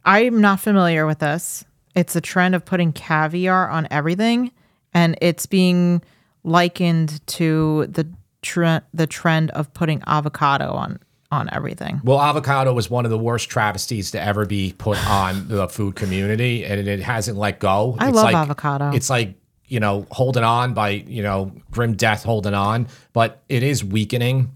I'm 0.03 0.39
not 0.41 0.59
familiar 0.59 1.05
with 1.05 1.19
this. 1.19 1.65
It's 1.95 2.15
a 2.15 2.21
trend 2.21 2.55
of 2.55 2.65
putting 2.65 2.91
caviar 2.93 3.69
on 3.69 3.87
everything, 3.89 4.51
and 4.93 5.17
it's 5.21 5.45
being 5.45 6.01
likened 6.43 7.25
to 7.27 7.87
the 7.87 8.07
trend 8.45 8.83
the 8.93 9.07
trend 9.07 9.51
of 9.51 9.73
putting 9.73 10.01
avocado 10.07 10.71
on 10.71 10.99
on 11.31 11.49
everything. 11.51 11.99
Well, 12.03 12.21
avocado 12.21 12.71
was 12.73 12.89
one 12.89 13.03
of 13.03 13.11
the 13.11 13.17
worst 13.17 13.49
travesties 13.49 14.11
to 14.11 14.21
ever 14.21 14.45
be 14.45 14.73
put 14.77 15.03
on 15.07 15.47
the 15.47 15.67
food 15.67 15.95
community, 15.95 16.63
and 16.63 16.87
it 16.87 17.01
hasn't 17.01 17.37
let 17.37 17.59
go. 17.59 17.95
I 17.99 18.07
It's 18.07 18.15
love 18.15 18.25
like, 18.25 18.35
avocado. 18.35 18.91
It's 18.91 19.09
like 19.09 19.35
you 19.67 19.79
know 19.79 20.05
holding 20.11 20.43
on 20.43 20.73
by 20.73 20.89
you 20.89 21.23
know 21.23 21.51
grim 21.71 21.95
death 21.95 22.23
holding 22.23 22.53
on, 22.53 22.87
but 23.13 23.43
it 23.49 23.63
is 23.63 23.83
weakening. 23.83 24.51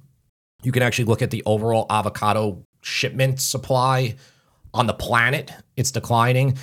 You 0.62 0.72
can 0.72 0.84
actually 0.84 1.06
look 1.06 1.22
at 1.22 1.32
the 1.32 1.42
overall 1.46 1.86
avocado 1.90 2.64
shipment 2.82 3.42
supply 3.42 4.16
on 4.74 4.88
the 4.88 4.94
planet. 4.94 5.52
It's 5.76 5.92
declining, 5.92 6.58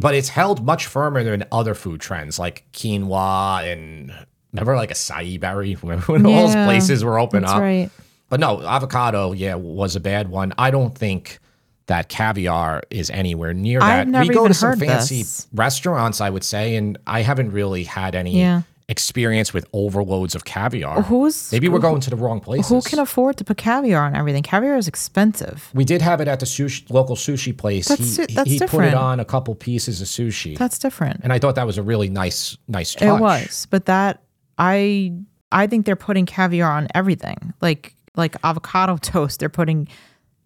but 0.00 0.14
it's 0.14 0.30
held 0.30 0.64
much 0.64 0.86
firmer 0.86 1.22
than 1.22 1.44
other 1.52 1.74
food 1.74 2.00
trends 2.00 2.38
like 2.38 2.64
quinoa 2.72 3.70
and 3.70 4.12
remember 4.52 4.76
like 4.76 4.90
acai 4.90 5.38
berry 5.40 5.74
when 5.74 5.98
when 6.10 6.26
all 6.26 6.46
those 6.46 6.54
places 6.54 7.04
were 7.04 7.18
open 7.18 7.42
That's 7.42 7.52
up. 7.54 7.60
right. 7.60 7.90
But 8.28 8.38
no, 8.40 8.62
avocado, 8.62 9.32
yeah, 9.32 9.56
was 9.56 9.96
a 9.96 10.00
bad 10.00 10.28
one. 10.28 10.52
I 10.56 10.70
don't 10.70 10.96
think 10.96 11.40
that 11.86 12.08
caviar 12.08 12.82
is 12.90 13.10
anywhere 13.10 13.52
near 13.52 13.80
that. 13.80 14.06
We 14.06 14.28
go 14.28 14.46
to 14.46 14.54
some 14.54 14.78
fancy 14.78 15.18
this. 15.22 15.48
restaurants, 15.52 16.20
I 16.20 16.30
would 16.30 16.44
say, 16.44 16.76
and 16.76 16.96
I 17.08 17.22
haven't 17.22 17.50
really 17.50 17.82
had 17.82 18.14
any 18.14 18.38
Yeah. 18.38 18.62
experience 18.88 19.52
with 19.52 19.66
overloads 19.72 20.36
of 20.36 20.44
caviar. 20.44 21.02
Who's 21.02 21.50
Maybe 21.50 21.68
we're 21.68 21.80
going 21.80 22.00
to 22.02 22.10
the 22.10 22.14
wrong 22.16 22.38
places. 22.38 22.68
who 22.68 22.80
can 22.82 23.00
afford 23.00 23.36
to 23.38 23.44
put 23.44 23.56
caviar 23.56 24.04
on 24.04 24.14
everything? 24.14 24.44
Caviar 24.44 24.76
is 24.76 24.86
expensive. 24.86 25.68
we 25.74 25.84
did 25.84 26.00
have 26.02 26.20
it 26.20 26.28
at 26.28 26.38
the 26.38 26.46
sushi, 26.46 26.88
local 26.90 27.16
sushi 27.16 27.56
place. 27.56 27.88
That's 27.88 28.16
he 28.16 28.26
that's 28.26 28.48
he 28.50 28.60
put 28.60 28.84
it 28.84 28.94
on 28.94 29.18
a 29.18 29.24
couple 29.24 29.56
pieces 29.56 30.00
of 30.00 30.06
sushi, 30.06 30.56
That's 30.56 30.78
different. 30.78 31.20
and 31.24 31.32
I 31.32 31.40
thought 31.40 31.56
that 31.56 31.66
was 31.66 31.78
a 31.78 31.82
really 31.82 32.08
nice, 32.08 32.56
nice 32.68 32.94
touch. 32.94 33.02
It 33.18 33.20
was, 33.20 33.66
but 33.70 33.86
that 33.86 34.22
I 34.60 35.12
I 35.50 35.66
think 35.66 35.86
they're 35.86 35.96
putting 35.96 36.26
caviar 36.26 36.70
on 36.70 36.86
everything. 36.94 37.54
Like 37.60 37.94
like 38.14 38.36
avocado 38.44 38.96
toast, 39.00 39.40
they're 39.40 39.48
putting 39.48 39.88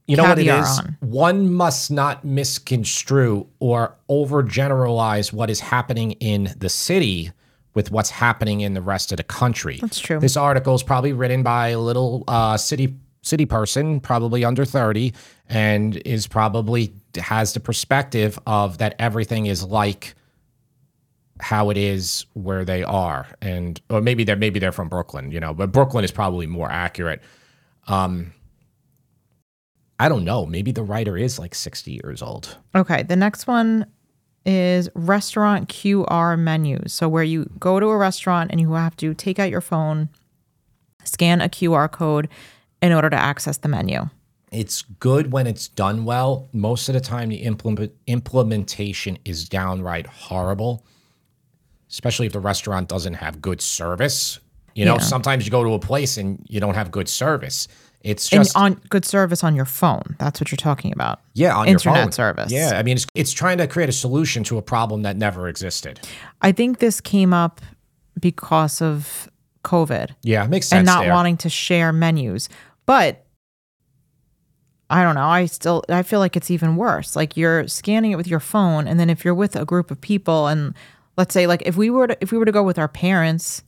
You 0.06 0.16
know 0.16 0.22
what 0.22 0.38
it 0.38 0.44
caviar 0.44 0.78
on. 0.78 0.96
One 1.00 1.52
must 1.52 1.90
not 1.90 2.24
misconstrue 2.24 3.46
or 3.58 3.96
overgeneralize 4.08 5.32
what 5.32 5.50
is 5.50 5.60
happening 5.60 6.12
in 6.12 6.54
the 6.56 6.68
city 6.68 7.32
with 7.74 7.90
what's 7.90 8.10
happening 8.10 8.60
in 8.60 8.74
the 8.74 8.82
rest 8.82 9.10
of 9.10 9.16
the 9.16 9.24
country. 9.24 9.78
That's 9.80 9.98
true. 9.98 10.20
This 10.20 10.36
article 10.36 10.76
is 10.76 10.84
probably 10.84 11.12
written 11.12 11.42
by 11.42 11.68
a 11.70 11.80
little 11.80 12.22
uh, 12.28 12.56
city 12.56 12.96
city 13.22 13.46
person, 13.46 14.00
probably 14.00 14.44
under 14.44 14.64
30, 14.64 15.12
and 15.48 15.96
is 16.04 16.26
probably 16.26 16.94
has 17.16 17.52
the 17.54 17.60
perspective 17.60 18.38
of 18.46 18.78
that 18.78 18.94
everything 18.98 19.46
is 19.46 19.64
like 19.64 20.14
how 21.40 21.70
it 21.70 21.76
is 21.76 22.26
where 22.34 22.64
they 22.64 22.82
are. 22.82 23.26
And 23.42 23.80
or 23.90 24.00
maybe 24.00 24.24
they're 24.24 24.36
maybe 24.36 24.58
they're 24.58 24.72
from 24.72 24.88
Brooklyn, 24.88 25.30
you 25.30 25.40
know, 25.40 25.52
but 25.54 25.72
Brooklyn 25.72 26.04
is 26.04 26.12
probably 26.12 26.46
more 26.46 26.70
accurate. 26.70 27.22
Um 27.86 28.32
I 29.98 30.08
don't 30.08 30.24
know. 30.24 30.44
Maybe 30.44 30.72
the 30.72 30.82
writer 30.82 31.16
is 31.16 31.38
like 31.38 31.54
60 31.54 31.92
years 31.92 32.20
old. 32.20 32.58
Okay, 32.74 33.04
the 33.04 33.16
next 33.16 33.46
one 33.46 33.86
is 34.44 34.88
restaurant 34.94 35.68
QR 35.68 36.38
menus. 36.38 36.92
So 36.92 37.08
where 37.08 37.22
you 37.22 37.48
go 37.58 37.80
to 37.80 37.86
a 37.86 37.96
restaurant 37.96 38.50
and 38.50 38.60
you 38.60 38.72
have 38.72 38.96
to 38.96 39.14
take 39.14 39.38
out 39.38 39.50
your 39.50 39.60
phone, 39.60 40.08
scan 41.04 41.40
a 41.40 41.48
QR 41.48 41.90
code 41.90 42.28
in 42.82 42.92
order 42.92 43.08
to 43.08 43.16
access 43.16 43.56
the 43.56 43.68
menu. 43.68 44.08
It's 44.50 44.82
good 44.82 45.32
when 45.32 45.46
it's 45.46 45.68
done 45.68 46.04
well. 46.04 46.48
Most 46.52 46.88
of 46.88 46.94
the 46.94 47.00
time, 47.00 47.28
the 47.28 47.36
implement, 47.36 47.92
implementation 48.06 49.18
is 49.24 49.48
downright 49.48 50.06
horrible, 50.06 50.84
especially 51.94 52.26
if 52.26 52.32
the 52.32 52.40
restaurant 52.40 52.88
doesn't 52.88 53.14
have 53.14 53.40
good 53.40 53.60
service. 53.62 54.40
You 54.74 54.84
know, 54.84 54.94
Yeah. 54.94 55.00
sometimes 55.00 55.44
you 55.46 55.52
go 55.52 55.62
to 55.62 55.74
a 55.74 55.78
place 55.78 56.16
and 56.16 56.44
you 56.48 56.58
don't 56.58 56.74
have 56.74 56.90
good 56.90 57.08
service. 57.08 57.68
It's 58.00 58.30
And 58.32 58.42
just 58.42 58.56
on 58.56 58.74
good 58.90 59.04
service 59.04 59.44
on 59.44 59.54
your 59.54 59.64
phone. 59.64 60.16
That's 60.18 60.40
what 60.40 60.50
you're 60.50 60.56
talking 60.56 60.92
about. 60.92 61.20
yeah, 61.34 61.54
on 61.54 61.68
internet 61.68 61.96
your 61.96 62.04
phone. 62.06 62.12
service. 62.12 62.50
Yeah, 62.52 62.72
I 62.74 62.82
mean, 62.82 62.96
it's, 62.96 63.06
it's 63.14 63.32
trying 63.32 63.58
to 63.58 63.68
create 63.68 63.88
a 63.88 63.92
solution 63.92 64.42
to 64.44 64.58
a 64.58 64.62
problem 64.62 65.02
that 65.02 65.16
never 65.16 65.46
existed. 65.46 66.00
I 66.42 66.50
think 66.50 66.80
this 66.80 67.00
came 67.00 67.32
up 67.32 67.60
because 68.20 68.82
of 68.82 69.30
COVID. 69.62 70.10
Yeah, 70.22 70.44
it 70.44 70.50
makes 70.50 70.66
sense. 70.66 70.80
and 70.80 70.86
not 70.86 71.04
there. 71.04 71.12
wanting 71.14 71.36
to 71.38 71.48
share 71.48 71.92
menus. 71.92 72.48
But 72.86 73.24
I 74.90 75.02
don't 75.04 75.14
know. 75.14 75.26
I 75.26 75.46
still 75.46 75.82
I 75.88 76.02
feel 76.02 76.18
like 76.20 76.36
it's 76.36 76.50
even 76.50 76.76
worse. 76.76 77.16
Like 77.16 77.36
you're 77.36 77.66
scanning 77.68 78.10
it 78.12 78.16
with 78.16 78.26
your 78.26 78.40
phone, 78.40 78.86
and 78.86 79.00
then 79.00 79.08
if 79.08 79.24
you're 79.24 79.34
with 79.34 79.56
a 79.56 79.64
group 79.64 79.90
of 79.90 80.00
people, 80.00 80.46
and 80.48 80.74
let's 81.16 81.34
say 81.34 81.46
like 81.46 81.62
if 81.66 81.76
we 81.76 81.90
were 81.90 82.08
to, 82.08 82.16
if 82.20 82.32
we 82.32 82.38
were 82.38 82.44
to 82.44 82.52
go 82.52 82.62
with 82.62 82.78
our 82.78 82.88
parents, 82.88 83.62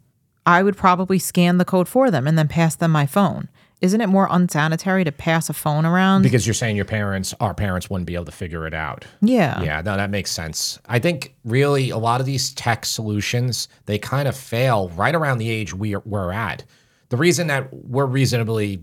I 0.44 0.62
would 0.62 0.76
probably 0.76 1.18
scan 1.18 1.58
the 1.58 1.64
code 1.64 1.88
for 1.88 2.10
them 2.10 2.26
and 2.26 2.38
then 2.38 2.48
pass 2.48 2.76
them 2.76 2.90
my 2.92 3.06
phone. 3.06 3.48
Isn't 3.82 4.00
it 4.00 4.06
more 4.06 4.26
unsanitary 4.30 5.04
to 5.04 5.12
pass 5.12 5.50
a 5.50 5.52
phone 5.52 5.84
around? 5.84 6.22
because 6.22 6.46
you're 6.46 6.54
saying 6.54 6.76
your 6.76 6.86
parents, 6.86 7.34
our 7.40 7.52
parents, 7.52 7.90
wouldn't 7.90 8.06
be 8.06 8.14
able 8.14 8.24
to 8.24 8.32
figure 8.32 8.66
it 8.66 8.72
out. 8.72 9.04
yeah. 9.20 9.60
Yeah, 9.60 9.82
no, 9.82 9.96
that 9.96 10.08
makes 10.08 10.30
sense. 10.30 10.78
I 10.86 10.98
think 10.98 11.34
really 11.44 11.90
a 11.90 11.98
lot 11.98 12.20
of 12.20 12.26
these 12.26 12.54
tech 12.54 12.86
solutions 12.86 13.68
they 13.84 13.98
kind 13.98 14.28
of 14.28 14.36
fail 14.36 14.88
right 14.90 15.14
around 15.14 15.38
the 15.38 15.50
age 15.50 15.74
we're 15.74 16.00
we're 16.06 16.32
at. 16.32 16.64
The 17.10 17.16
reason 17.16 17.48
that 17.48 17.72
we're 17.72 18.06
reasonably, 18.06 18.82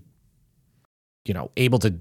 you 1.26 1.34
know, 1.34 1.50
able 1.58 1.80
to 1.80 1.96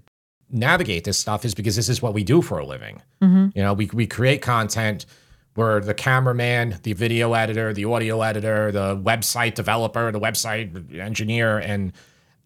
navigate 0.50 1.04
this 1.04 1.18
stuff 1.18 1.44
is 1.44 1.54
because 1.54 1.76
this 1.76 1.88
is 1.88 2.02
what 2.02 2.12
we 2.12 2.22
do 2.22 2.42
for 2.42 2.58
a 2.58 2.66
living. 2.66 3.00
Mm-hmm. 3.22 3.48
You 3.54 3.62
know, 3.62 3.72
we 3.72 3.88
we 3.92 4.06
create 4.06 4.42
content. 4.42 5.06
Where 5.54 5.80
the 5.80 5.94
cameraman, 5.94 6.78
the 6.82 6.92
video 6.94 7.34
editor, 7.34 7.72
the 7.72 7.84
audio 7.84 8.22
editor, 8.22 8.72
the 8.72 8.96
website 8.96 9.54
developer, 9.54 10.10
the 10.10 10.20
website 10.20 10.98
engineer, 10.98 11.58
and 11.58 11.92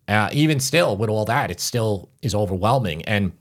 uh, 0.08 0.28
even 0.32 0.60
still 0.60 0.96
with 0.96 1.10
all 1.10 1.24
that, 1.24 1.50
it 1.50 1.60
still 1.60 2.08
is 2.22 2.34
overwhelming. 2.34 3.02
And 3.02 3.32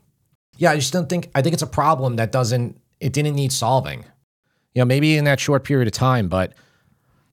yeah, 0.56 0.70
I 0.70 0.76
just 0.76 0.92
don't 0.92 1.08
think 1.08 1.30
I 1.34 1.42
think 1.42 1.52
it's 1.52 1.62
a 1.62 1.66
problem 1.66 2.16
that 2.16 2.32
doesn't 2.32 2.80
it 3.00 3.12
didn't 3.12 3.34
need 3.34 3.52
solving. 3.52 4.04
You 4.74 4.80
know, 4.80 4.86
maybe 4.86 5.16
in 5.16 5.24
that 5.24 5.40
short 5.40 5.64
period 5.64 5.88
of 5.88 5.92
time, 5.92 6.28
but 6.28 6.52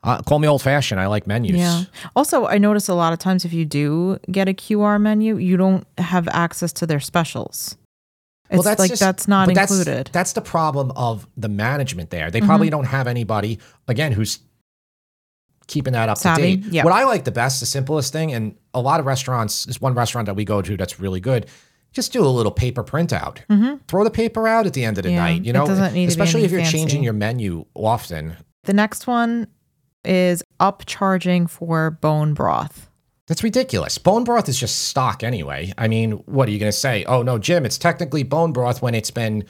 uh, 0.03 0.21
call 0.21 0.39
me 0.39 0.47
old 0.47 0.61
fashioned. 0.61 0.99
I 0.99 1.07
like 1.07 1.27
menus. 1.27 1.55
Yeah. 1.55 1.83
Also, 2.15 2.45
I 2.45 2.57
notice 2.57 2.89
a 2.89 2.93
lot 2.93 3.13
of 3.13 3.19
times 3.19 3.45
if 3.45 3.53
you 3.53 3.65
do 3.65 4.17
get 4.29 4.49
a 4.49 4.53
QR 4.53 4.99
menu, 4.99 5.37
you 5.37 5.55
don't 5.55 5.85
have 5.97 6.27
access 6.29 6.73
to 6.73 6.85
their 6.85 6.99
specials. 6.99 7.77
It's 8.49 8.65
like 8.65 8.89
just- 8.89 8.99
that's 8.99 9.27
not 9.27 9.49
included. 9.49 9.87
Mm-hmm. 9.87 9.93
That's, 9.95 10.11
that's 10.11 10.33
the 10.33 10.41
problem 10.41 10.91
of 10.95 11.27
the 11.37 11.49
management 11.49 12.09
there. 12.09 12.29
They 12.29 12.41
probably 12.41 12.69
don't 12.69 12.85
have 12.85 13.07
anybody 13.07 13.59
again 13.87 14.11
who's 14.11 14.39
keeping 15.67 15.93
that 15.93 16.09
up 16.09 16.17
Savvy, 16.17 16.57
to 16.57 16.63
date. 16.63 16.73
yeah. 16.73 16.83
What 16.83 16.93
I 16.93 17.05
like 17.05 17.23
the 17.23 17.31
best, 17.31 17.59
the 17.61 17.65
simplest 17.65 18.11
thing, 18.11 18.33
and 18.33 18.55
a 18.73 18.81
lot 18.81 18.99
of 18.99 19.05
restaurants. 19.05 19.65
There's 19.65 19.79
one 19.81 19.93
restaurant 19.93 20.25
that 20.25 20.35
we 20.35 20.43
go 20.45 20.61
to 20.61 20.75
that's 20.77 20.99
really 20.99 21.19
good. 21.21 21.47
Just 21.93 22.11
do 22.11 22.25
a 22.25 22.27
little 22.27 22.51
paper 22.51 22.83
printout. 22.83 23.37
Throw 23.87 24.03
the 24.03 24.11
paper 24.11 24.47
out 24.47 24.65
at 24.65 24.73
the 24.73 24.83
end 24.83 24.97
of 24.97 25.03
the 25.03 25.09
Mm-hmm. 25.09 25.15
Yeah, 25.15 25.23
night. 25.23 25.43
You 25.45 25.49
it 25.51 25.53
know, 25.53 25.65
doesn't 25.67 25.93
need 25.93 26.09
to 26.09 26.15
be 26.17 26.21
especially 26.21 26.43
if 26.43 26.51
you're 26.51 26.59
anything 26.59 26.79
changing 26.81 27.03
your 27.03 27.13
menu 27.13 27.65
often. 27.75 28.35
the 28.65 28.73
next 28.73 29.07
one 29.07 29.47
is 30.03 30.43
upcharging 30.59 31.49
for 31.49 31.91
bone 31.91 32.33
broth. 32.33 32.89
That's 33.27 33.43
ridiculous. 33.43 33.97
Bone 33.97 34.23
broth 34.23 34.49
is 34.49 34.59
just 34.59 34.87
stock 34.87 35.23
anyway. 35.23 35.71
I 35.77 35.87
mean, 35.87 36.11
what 36.25 36.47
are 36.47 36.51
you 36.51 36.59
going 36.59 36.71
to 36.71 36.77
say? 36.77 37.05
Oh 37.05 37.21
no, 37.21 37.37
Jim, 37.37 37.65
it's 37.65 37.77
technically 37.77 38.23
bone 38.23 38.51
broth 38.51 38.81
when 38.81 38.93
it's 38.95 39.11
been, 39.11 39.45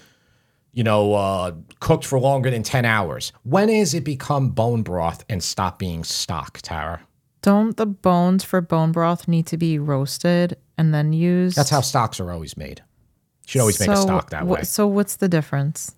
you 0.72 0.84
know, 0.84 1.14
uh, 1.16 1.54
cooked 1.80 2.06
for 2.06 2.20
longer 2.20 2.52
than 2.52 2.62
ten 2.64 2.86
hours. 2.86 3.32
When 3.44 3.70
is 3.70 3.94
it 3.94 4.04
become 4.04 4.50
bone 4.50 4.84
broth 4.84 5.26
and 5.28 5.44
stop 5.44 5.80
being 5.80 6.04
stock, 6.04 6.60
Tara? 6.62 7.02
Don't 7.42 7.76
the 7.76 7.86
bones 7.88 8.44
for 8.44 8.62
bone 8.62 8.92
broth 8.92 9.28
need 9.28 9.48
to 9.48 9.58
be 9.58 9.80
roasted 9.80 10.56
and 10.78 10.94
then 10.94 11.12
used? 11.12 11.58
That's 11.58 11.70
how 11.72 11.82
stocks 11.82 12.20
are 12.20 12.32
always 12.32 12.56
made. 12.56 12.80
You 12.80 13.50
should 13.50 13.62
always 13.62 13.80
make 13.80 13.90
a 13.90 13.98
stock 13.98 14.30
that 14.30 14.44
wh- 14.44 14.50
way. 14.50 14.62
So 14.64 14.88
what's 14.88 15.18
the 15.18 15.28
difference? 15.28 15.96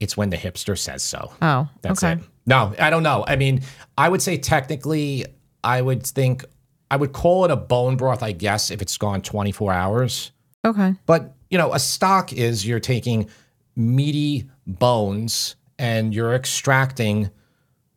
It's 0.00 0.16
when 0.16 0.28
the 0.28 0.36
hipster 0.36 0.76
says 0.76 1.02
so. 1.02 1.32
Oh, 1.40 1.68
That's 1.80 2.02
okay. 2.04 2.20
it. 2.20 2.28
No, 2.44 2.74
I 2.78 2.90
don't 2.90 3.02
know. 3.02 3.24
I 3.26 3.36
mean, 3.36 3.62
I 3.96 4.08
would 4.10 4.20
say 4.20 4.36
technically, 4.36 5.24
I 5.64 5.80
would 5.80 6.04
think 6.06 6.44
I 6.90 6.96
would 6.96 7.12
call 7.12 7.44
it 7.44 7.50
a 7.50 7.56
bone 7.56 7.96
broth, 7.96 8.22
I 8.22 8.32
guess, 8.32 8.70
if 8.70 8.80
it's 8.80 8.96
gone 8.96 9.22
24 9.22 9.72
hours. 9.72 10.32
Okay. 10.64 10.94
But, 11.06 11.34
you 11.50 11.58
know, 11.58 11.72
a 11.72 11.78
stock 11.78 12.32
is 12.32 12.66
you're 12.66 12.80
taking 12.80 13.28
meaty 13.74 14.48
bones 14.66 15.56
and 15.78 16.14
you're 16.14 16.34
extracting 16.34 17.30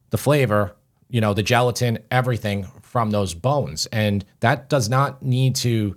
the 0.10 0.18
flavor, 0.18 0.76
you 1.10 1.22
know, 1.22 1.34
the 1.34 1.44
gelatin, 1.44 2.00
everything 2.12 2.68
from 2.82 3.12
those 3.12 3.34
bones. 3.34 3.86
And 3.88 4.26
that 4.40 4.70
does 4.70 4.90
not 4.90 5.22
need 5.24 5.56
to, 5.58 5.96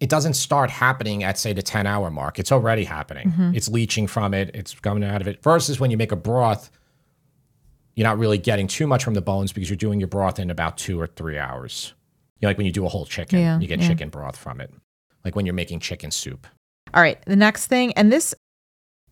it 0.00 0.08
doesn't 0.08 0.34
start 0.34 0.70
happening 0.70 1.24
at, 1.24 1.38
say, 1.38 1.52
the 1.52 1.62
10 1.62 1.86
hour 1.86 2.10
mark. 2.10 2.38
It's 2.38 2.52
already 2.52 2.84
happening. 2.84 3.30
Mm-hmm. 3.30 3.54
It's 3.54 3.68
leaching 3.68 4.06
from 4.06 4.32
it, 4.32 4.50
it's 4.54 4.74
coming 4.74 5.04
out 5.04 5.20
of 5.20 5.28
it. 5.28 5.42
Versus 5.42 5.80
when 5.80 5.90
you 5.90 5.96
make 5.96 6.12
a 6.12 6.16
broth, 6.16 6.70
you're 7.96 8.06
not 8.06 8.18
really 8.18 8.38
getting 8.38 8.68
too 8.68 8.86
much 8.86 9.02
from 9.02 9.14
the 9.14 9.22
bones 9.22 9.52
because 9.52 9.68
you're 9.68 9.76
doing 9.76 9.98
your 9.98 10.06
broth 10.08 10.38
in 10.38 10.50
about 10.50 10.76
two 10.78 11.00
or 11.00 11.06
three 11.06 11.38
hours. 11.38 11.94
You 12.38 12.46
know, 12.46 12.50
like 12.50 12.58
when 12.58 12.66
you 12.66 12.72
do 12.72 12.84
a 12.84 12.88
whole 12.88 13.06
chicken, 13.06 13.40
Yeah, 13.40 13.58
you 13.58 13.66
get 13.66 13.80
yeah. 13.80 13.88
chicken 13.88 14.10
broth 14.10 14.36
from 14.36 14.60
it. 14.60 14.72
Like 15.24 15.34
when 15.34 15.46
you're 15.46 15.54
making 15.54 15.80
chicken 15.80 16.10
soup. 16.10 16.46
All 16.94 17.02
right. 17.02 17.18
The 17.26 17.34
next 17.36 17.66
thing, 17.66 17.92
and 17.94 18.12
this, 18.12 18.34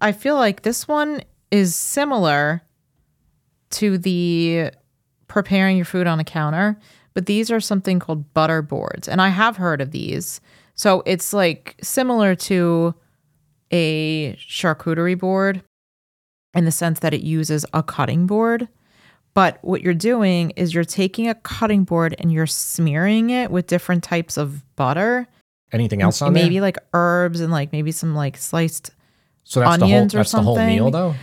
I 0.01 0.13
feel 0.13 0.37
like 0.37 0.63
this 0.63 0.87
one 0.87 1.23
is 1.51 1.75
similar 1.75 2.63
to 3.71 3.99
the 3.99 4.71
preparing 5.27 5.77
your 5.77 5.87
food 5.87 6.07
on 6.07 6.21
a 6.21 6.25
counter, 6.25 6.79
but 7.15 7.27
these 7.27 7.51
are 7.51 7.61
something 7.61 7.99
called 7.99 8.33
butter 8.35 8.61
boards. 8.63 9.09
And 9.09 9.21
I 9.21 9.29
have 9.29 9.57
heard 9.57 9.81
of 9.81 9.91
these. 9.93 10.41
So 10.75 11.03
it's 11.07 11.33
like 11.33 11.77
similar 11.83 12.35
to 12.35 12.95
a 13.73 14.35
charcuterie 14.37 15.19
board 15.19 15.63
in 16.55 16.65
the 16.65 16.71
sense 16.73 17.01
that 17.01 17.13
it 17.15 17.23
uses 17.23 17.65
a 17.73 17.83
cutting 17.83 18.27
board. 18.27 18.69
But 19.35 19.59
what 19.63 19.83
you're 19.83 19.95
doing 19.95 20.51
is 20.51 20.73
you're 20.75 20.85
taking 20.85 21.29
a 21.29 21.35
cutting 21.35 21.83
board 21.85 22.15
and 22.19 22.33
you're 22.33 22.47
smearing 22.47 23.31
it 23.31 23.51
with 23.51 23.67
different 23.67 24.05
types 24.05 24.37
of 24.37 24.63
butter 24.77 25.27
Anything 25.73 26.03
else 26.03 26.23
on 26.23 26.29
it? 26.29 26.35
maybe 26.35 26.55
there? 26.57 26.63
like 26.63 26.79
herbs 26.93 27.41
and 27.41 27.51
like 27.51 27.73
maybe 27.73 27.91
some 27.91 28.15
like 28.15 28.37
sliced 28.37 28.93
So 29.43 29.59
that's 29.61 29.79
the 29.79 29.87
whole 29.87 29.95
onions 29.95 30.15
or 30.15 30.19
that's 30.19 30.31
the 30.33 30.41
whole 30.43 30.57
meal 30.57 30.85
something. 30.85 30.93
though. 30.93 31.15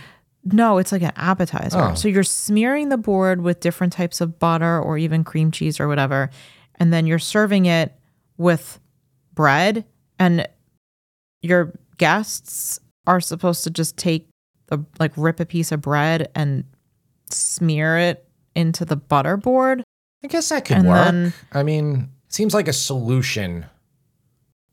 no 0.44 0.76
it's 0.76 0.92
like 0.92 1.00
an 1.00 1.12
appetizer 1.16 1.78
Oh. 1.80 1.94
so 1.94 2.06
you're 2.08 2.22
smearing 2.22 2.90
the 2.90 2.98
board 2.98 3.40
with 3.40 3.60
different 3.60 3.94
types 3.94 4.20
of 4.20 4.38
butter 4.38 4.78
or 4.78 4.98
even 4.98 5.24
cream 5.24 5.50
cheese 5.50 5.80
or 5.80 5.88
whatever 5.88 6.28
and 6.74 6.92
then 6.92 7.06
you're 7.06 7.18
serving 7.18 7.64
it 7.64 7.94
with 8.36 8.78
bread 9.32 9.86
and 10.18 10.46
your 11.40 11.72
guests 11.96 12.78
are 13.06 13.20
supposed 13.20 13.64
to 13.64 13.70
just 13.70 13.96
take 13.96 14.28
a 14.72 14.80
like 14.98 15.12
rip 15.16 15.38
a 15.40 15.46
piece 15.46 15.70
of 15.72 15.80
bread 15.82 16.30
and 16.34 16.64
smear 17.30 17.96
it 17.98 18.28
into 18.54 18.84
the 18.84 18.96
butter 18.96 19.36
board 19.36 19.82
I 20.24 20.28
guess 20.28 20.48
that 20.50 20.64
could 20.64 20.76
And 20.78 20.88
work. 20.88 21.04
then- 21.06 21.32
I 21.52 21.62
mean, 21.64 22.10
seems 22.28 22.54
like 22.54 22.68
a 22.68 22.72
solution 22.72 23.66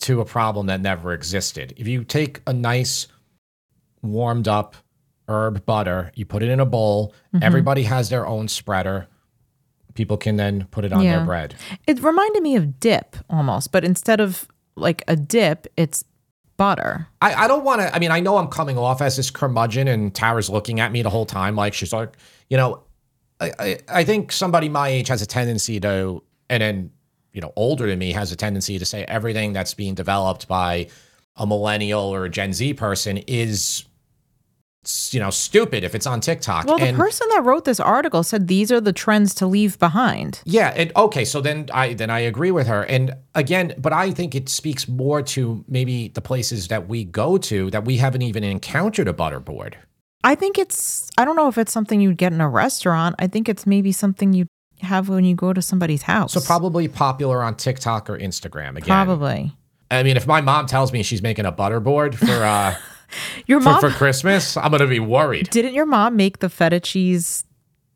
to 0.01 0.21
a 0.21 0.25
problem 0.25 0.67
that 0.67 0.79
never 0.79 1.11
existed. 1.11 1.73
If 1.75 1.87
you 1.87 2.03
take 2.03 2.41
a 2.45 2.53
nice 2.53 3.07
warmed 4.03 4.47
up 4.47 4.75
herb 5.27 5.65
butter, 5.65 6.11
you 6.15 6.25
put 6.25 6.43
it 6.43 6.49
in 6.49 6.59
a 6.59 6.65
bowl, 6.65 7.13
Mm-hmm. 7.33 7.43
everybody 7.43 7.83
has 7.83 8.09
their 8.09 8.25
own 8.27 8.47
spreader. 8.47 9.07
People 9.95 10.17
can 10.17 10.37
then 10.37 10.67
put 10.71 10.85
it 10.85 10.93
on 10.93 11.03
Yeah. 11.03 11.17
their 11.17 11.25
bread. 11.25 11.55
It 11.87 12.01
reminded 12.01 12.41
me 12.43 12.55
of 12.55 12.79
dip 12.79 13.15
almost, 13.29 13.71
but 13.71 13.83
instead 13.83 14.19
of 14.21 14.47
like 14.75 15.03
a 15.07 15.15
dip, 15.15 15.67
it's 15.75 16.03
butter. 16.59 17.07
I, 17.21 17.45
I 17.45 17.47
don't 17.47 17.63
want 17.63 17.81
to. 17.81 17.95
I 17.95 17.99
mean, 17.99 18.11
I 18.11 18.19
know 18.19 18.37
I'm 18.37 18.49
coming 18.49 18.77
off 18.77 19.01
as 19.01 19.15
this 19.15 19.31
curmudgeon, 19.31 19.87
and 19.87 20.13
Tara's 20.13 20.49
looking 20.49 20.81
at 20.81 20.91
me 20.91 21.01
the 21.01 21.09
whole 21.09 21.25
time 21.25 21.55
like 21.55 21.73
she's 21.73 21.93
like, 21.93 22.17
you 22.49 22.57
know, 22.57 22.83
I, 23.39 23.51
I, 23.57 23.77
I 23.87 24.03
think 24.03 24.33
somebody 24.33 24.67
my 24.67 24.89
age 24.89 25.07
has 25.07 25.21
a 25.21 25.25
tendency 25.25 25.79
to, 25.79 26.21
and 26.49 26.61
then, 26.61 26.91
you 27.31 27.39
know, 27.39 27.53
older 27.55 27.87
than 27.87 27.97
me 27.97 28.11
has 28.11 28.33
a 28.33 28.35
tendency 28.35 28.77
to 28.77 28.85
say 28.85 29.05
everything 29.05 29.53
that's 29.53 29.73
being 29.73 29.95
developed 29.95 30.49
by 30.49 30.89
a 31.37 31.47
millennial 31.47 32.01
or 32.13 32.25
a 32.25 32.29
Gen 32.29 32.51
Z 32.51 32.73
person 32.73 33.19
is, 33.19 33.85
you 35.11 35.19
know, 35.19 35.29
stupid 35.29 35.83
if 35.83 35.93
it's 35.93 36.07
on 36.07 36.21
TikTok. 36.21 36.65
Well, 36.65 36.77
the 36.77 36.85
and 36.85 36.97
person 36.97 37.27
that 37.31 37.43
wrote 37.43 37.65
this 37.65 37.79
article 37.79 38.23
said 38.23 38.47
these 38.47 38.71
are 38.71 38.79
the 38.79 38.93
trends 38.93 39.35
to 39.35 39.47
leave 39.47 39.77
behind. 39.77 40.41
Yeah, 40.45 40.73
and 40.75 40.91
okay, 40.95 41.25
so 41.25 41.41
then 41.41 41.69
I 41.73 41.93
then 41.93 42.09
I 42.09 42.19
agree 42.19 42.51
with 42.51 42.67
her. 42.67 42.83
And 42.83 43.15
again, 43.35 43.73
but 43.77 43.91
I 43.91 44.11
think 44.11 44.35
it 44.35 44.47
speaks 44.47 44.87
more 44.87 45.21
to 45.23 45.63
maybe 45.67 46.09
the 46.09 46.21
places 46.21 46.69
that 46.69 46.87
we 46.87 47.03
go 47.03 47.37
to 47.39 47.69
that 47.71 47.85
we 47.85 47.97
haven't 47.97 48.21
even 48.21 48.43
encountered 48.43 49.07
a 49.07 49.13
butterboard. 49.13 49.73
I 50.23 50.35
think 50.35 50.57
it's, 50.57 51.09
I 51.17 51.23
don't 51.23 51.37
know 51.37 51.47
if 51.47 51.57
it's 51.57 51.71
something 51.71 52.01
you'd 52.01 52.17
get 52.17 52.33
in 52.33 52.41
a 52.41 52.49
restaurant. 52.49 53.15
I 53.19 53.27
think 53.27 53.47
it's 53.47 53.65
maybe 53.65 53.93
something 53.93 54.33
you 54.33 54.47
have 54.81 55.07
when 55.07 55.23
you 55.23 55.35
go 55.35 55.53
to 55.53 55.61
somebody's 55.61 56.03
house. 56.03 56.33
So 56.33 56.41
probably 56.41 56.87
popular 56.87 57.41
on 57.41 57.55
TikTok 57.55 58.09
or 58.09 58.17
Instagram 58.17 58.71
again. 58.71 58.83
Probably. 58.83 59.53
I 59.91 60.03
mean, 60.03 60.17
if 60.17 60.27
my 60.27 60.41
mom 60.41 60.67
tells 60.67 60.93
me 60.93 61.03
she's 61.03 61.21
making 61.21 61.45
a 61.45 61.51
butterboard 61.51 62.15
for 62.15 62.43
uh 62.43 62.75
Your 63.47 63.59
for, 63.59 63.65
mom, 63.65 63.79
for 63.81 63.89
Christmas, 63.91 64.57
I'm 64.57 64.71
gonna 64.71 64.87
be 64.87 64.99
worried. 64.99 65.49
didn't 65.49 65.73
your 65.73 65.85
mom 65.85 66.15
make 66.15 66.39
the 66.39 66.49
feta 66.49 66.79
cheese 66.79 67.43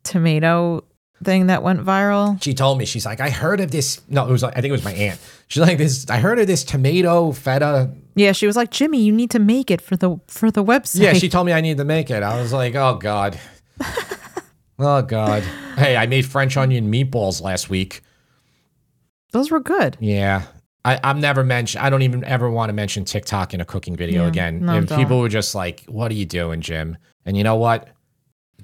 tomato 0.02 0.84
thing 1.22 1.46
that 1.46 1.62
went 1.62 1.80
viral? 1.80 2.42
She 2.42 2.54
told 2.54 2.78
me 2.78 2.84
she's 2.84 3.06
like, 3.06 3.20
I 3.20 3.30
heard 3.30 3.60
of 3.60 3.70
this. 3.70 4.00
No, 4.08 4.26
it 4.26 4.30
was 4.30 4.42
like, 4.42 4.56
I 4.56 4.60
think 4.60 4.70
it 4.70 4.72
was 4.72 4.84
my 4.84 4.92
aunt. 4.92 5.20
She's 5.48 5.62
like 5.62 5.78
this. 5.78 6.08
I 6.10 6.18
heard 6.18 6.38
of 6.38 6.46
this 6.46 6.64
tomato 6.64 7.32
feta. 7.32 7.90
Yeah, 8.14 8.32
she 8.32 8.46
was 8.46 8.56
like, 8.56 8.70
Jimmy, 8.70 9.00
you 9.00 9.12
need 9.12 9.30
to 9.32 9.38
make 9.38 9.70
it 9.70 9.80
for 9.80 9.96
the 9.96 10.18
for 10.28 10.50
the 10.50 10.64
website. 10.64 11.00
Yeah, 11.00 11.12
she 11.14 11.28
told 11.28 11.46
me 11.46 11.52
I 11.52 11.60
need 11.60 11.78
to 11.78 11.84
make 11.84 12.10
it. 12.10 12.22
I 12.22 12.40
was 12.40 12.52
like, 12.52 12.74
oh 12.74 12.96
god, 12.96 13.38
oh 14.78 15.02
god. 15.02 15.42
Hey, 15.76 15.96
I 15.96 16.06
made 16.06 16.24
French 16.24 16.56
onion 16.56 16.90
meatballs 16.92 17.42
last 17.42 17.68
week. 17.68 18.02
Those 19.32 19.50
were 19.50 19.60
good. 19.60 19.96
Yeah. 20.00 20.44
I, 20.84 21.00
I'm 21.02 21.20
never 21.20 21.42
mention. 21.42 21.80
I 21.80 21.88
don't 21.90 22.02
even 22.02 22.24
ever 22.24 22.50
want 22.50 22.68
to 22.68 22.72
mention 22.74 23.04
TikTok 23.04 23.54
in 23.54 23.60
a 23.60 23.64
cooking 23.64 23.96
video 23.96 24.22
Yeah, 24.22 24.28
again. 24.28 24.68
and 24.68 24.88
people 24.88 25.20
were 25.20 25.28
just 25.28 25.54
like, 25.54 25.84
"What 25.86 26.10
are 26.10 26.14
you 26.14 26.26
doing, 26.26 26.60
Jim?" 26.60 26.96
And 27.24 27.36
you 27.36 27.44
know 27.44 27.56
what? 27.56 27.88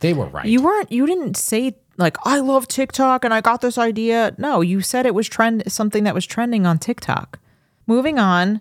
They 0.00 0.12
were 0.12 0.26
right. 0.26 0.46
You 0.46 0.62
weren't 0.62 0.92
you 0.92 1.06
didn't 1.06 1.36
say 1.36 1.76
like 1.96 2.16
I 2.24 2.40
love 2.40 2.68
TikTok 2.68 3.24
and 3.24 3.32
I 3.32 3.40
got 3.40 3.60
this 3.60 3.78
idea. 3.78 4.34
No, 4.38 4.60
you 4.60 4.80
said 4.82 5.06
it 5.06 5.14
was 5.14 5.28
trend 5.28 5.70
something 5.72 6.04
that 6.04 6.14
was 6.14 6.26
trending 6.26 6.66
on 6.66 6.78
TikTok. 6.78 7.38
Moving 7.86 8.18
on, 8.18 8.60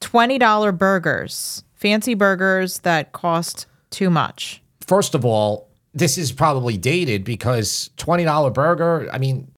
$20 0.00 0.78
burgers. 0.78 1.64
Fancy 1.74 2.14
burgers 2.14 2.78
that 2.80 3.12
cost 3.12 3.66
too 3.90 4.08
much. 4.10 4.62
First 4.86 5.14
of 5.14 5.24
all, 5.24 5.68
this 5.92 6.16
is 6.18 6.32
probably 6.32 6.76
dated 6.76 7.24
because 7.24 7.90
twenty 7.96 8.24
dollar 8.24 8.50
burger. 8.50 9.08
I 9.12 9.18
mean, 9.18 9.50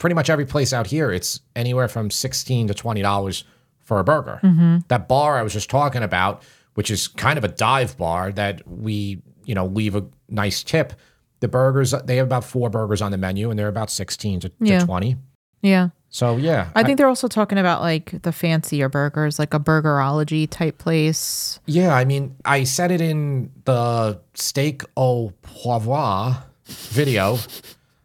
pretty 0.00 0.14
much 0.14 0.28
every 0.28 0.46
place 0.46 0.72
out 0.72 0.88
here, 0.88 1.12
it's 1.12 1.40
anywhere 1.54 1.86
from 1.86 2.10
sixteen 2.10 2.66
to 2.66 2.74
twenty 2.74 3.02
dollars 3.02 3.44
for 3.78 4.00
a 4.00 4.04
burger. 4.04 4.40
Mm-hmm. 4.42 4.78
That 4.88 5.06
bar 5.06 5.38
I 5.38 5.42
was 5.42 5.52
just 5.52 5.70
talking 5.70 6.02
about, 6.02 6.42
which 6.74 6.90
is 6.90 7.06
kind 7.06 7.38
of 7.38 7.44
a 7.44 7.48
dive 7.48 7.96
bar 7.96 8.32
that 8.32 8.66
we 8.66 9.22
you 9.50 9.54
know, 9.54 9.66
leave 9.66 9.96
a 9.96 10.06
nice 10.28 10.62
tip. 10.62 10.92
The 11.40 11.48
burgers, 11.48 11.92
they 12.04 12.16
have 12.16 12.26
about 12.26 12.44
four 12.44 12.70
burgers 12.70 13.02
on 13.02 13.10
the 13.10 13.18
menu 13.18 13.50
and 13.50 13.58
they're 13.58 13.66
about 13.66 13.90
16 13.90 14.40
to, 14.40 14.48
to 14.48 14.84
20. 14.84 15.16
Yeah. 15.60 15.88
So, 16.08 16.36
yeah. 16.36 16.70
I 16.76 16.84
think 16.84 16.98
they're 16.98 17.08
also 17.08 17.26
talking 17.26 17.58
about 17.58 17.80
like 17.80 18.22
the 18.22 18.30
fancier 18.30 18.88
burgers, 18.88 19.40
like 19.40 19.52
a 19.52 19.58
burgerology 19.58 20.48
type 20.48 20.78
place. 20.78 21.58
Yeah, 21.66 21.94
I 21.94 22.04
mean, 22.04 22.36
I 22.44 22.62
said 22.62 22.92
it 22.92 23.00
in 23.00 23.50
the 23.64 24.20
steak 24.34 24.82
au 24.96 25.32
poivre 25.42 26.44
video 26.66 27.38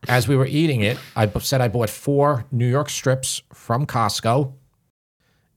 as 0.08 0.28
we 0.28 0.36
were 0.36 0.46
eating 0.46 0.82
it. 0.82 0.98
I 1.16 1.28
said 1.40 1.62
I 1.62 1.68
bought 1.68 1.90
four 1.90 2.46
New 2.52 2.68
York 2.68 2.90
strips 2.90 3.42
from 3.54 3.86
Costco, 3.86 4.54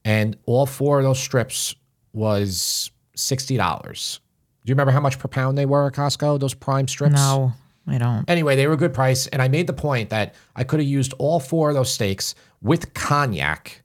and 0.04 0.36
all 0.46 0.66
four 0.66 0.98
of 0.98 1.04
those 1.04 1.18
strips 1.18 1.74
was 2.12 2.90
sixty 3.14 3.56
dollars. 3.56 4.20
Do 4.64 4.70
you 4.70 4.74
remember 4.74 4.92
how 4.92 5.00
much 5.00 5.18
per 5.18 5.28
pound 5.28 5.56
they 5.56 5.66
were 5.66 5.86
at 5.86 5.94
Costco? 5.94 6.40
Those 6.40 6.54
prime 6.54 6.88
strips. 6.88 7.14
No, 7.14 7.52
I 7.86 7.98
don't. 7.98 8.28
Anyway, 8.28 8.56
they 8.56 8.66
were 8.66 8.74
a 8.74 8.78
good 8.78 8.94
price, 8.94 9.26
and 9.28 9.40
I 9.40 9.48
made 9.48 9.66
the 9.66 9.72
point 9.72 10.10
that 10.10 10.34
I 10.54 10.64
could 10.64 10.80
have 10.80 10.88
used 10.88 11.14
all 11.18 11.40
four 11.40 11.70
of 11.70 11.74
those 11.74 11.92
steaks 11.92 12.34
with 12.60 12.92
cognac, 12.94 13.82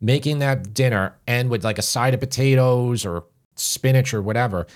making 0.00 0.40
that 0.40 0.74
dinner, 0.74 1.16
and 1.26 1.48
with 1.48 1.64
like 1.64 1.78
a 1.78 1.82
side 1.82 2.14
of 2.14 2.20
potatoes 2.20 3.06
or 3.06 3.24
spinach 3.54 4.12
or 4.12 4.22
whatever, 4.22 4.66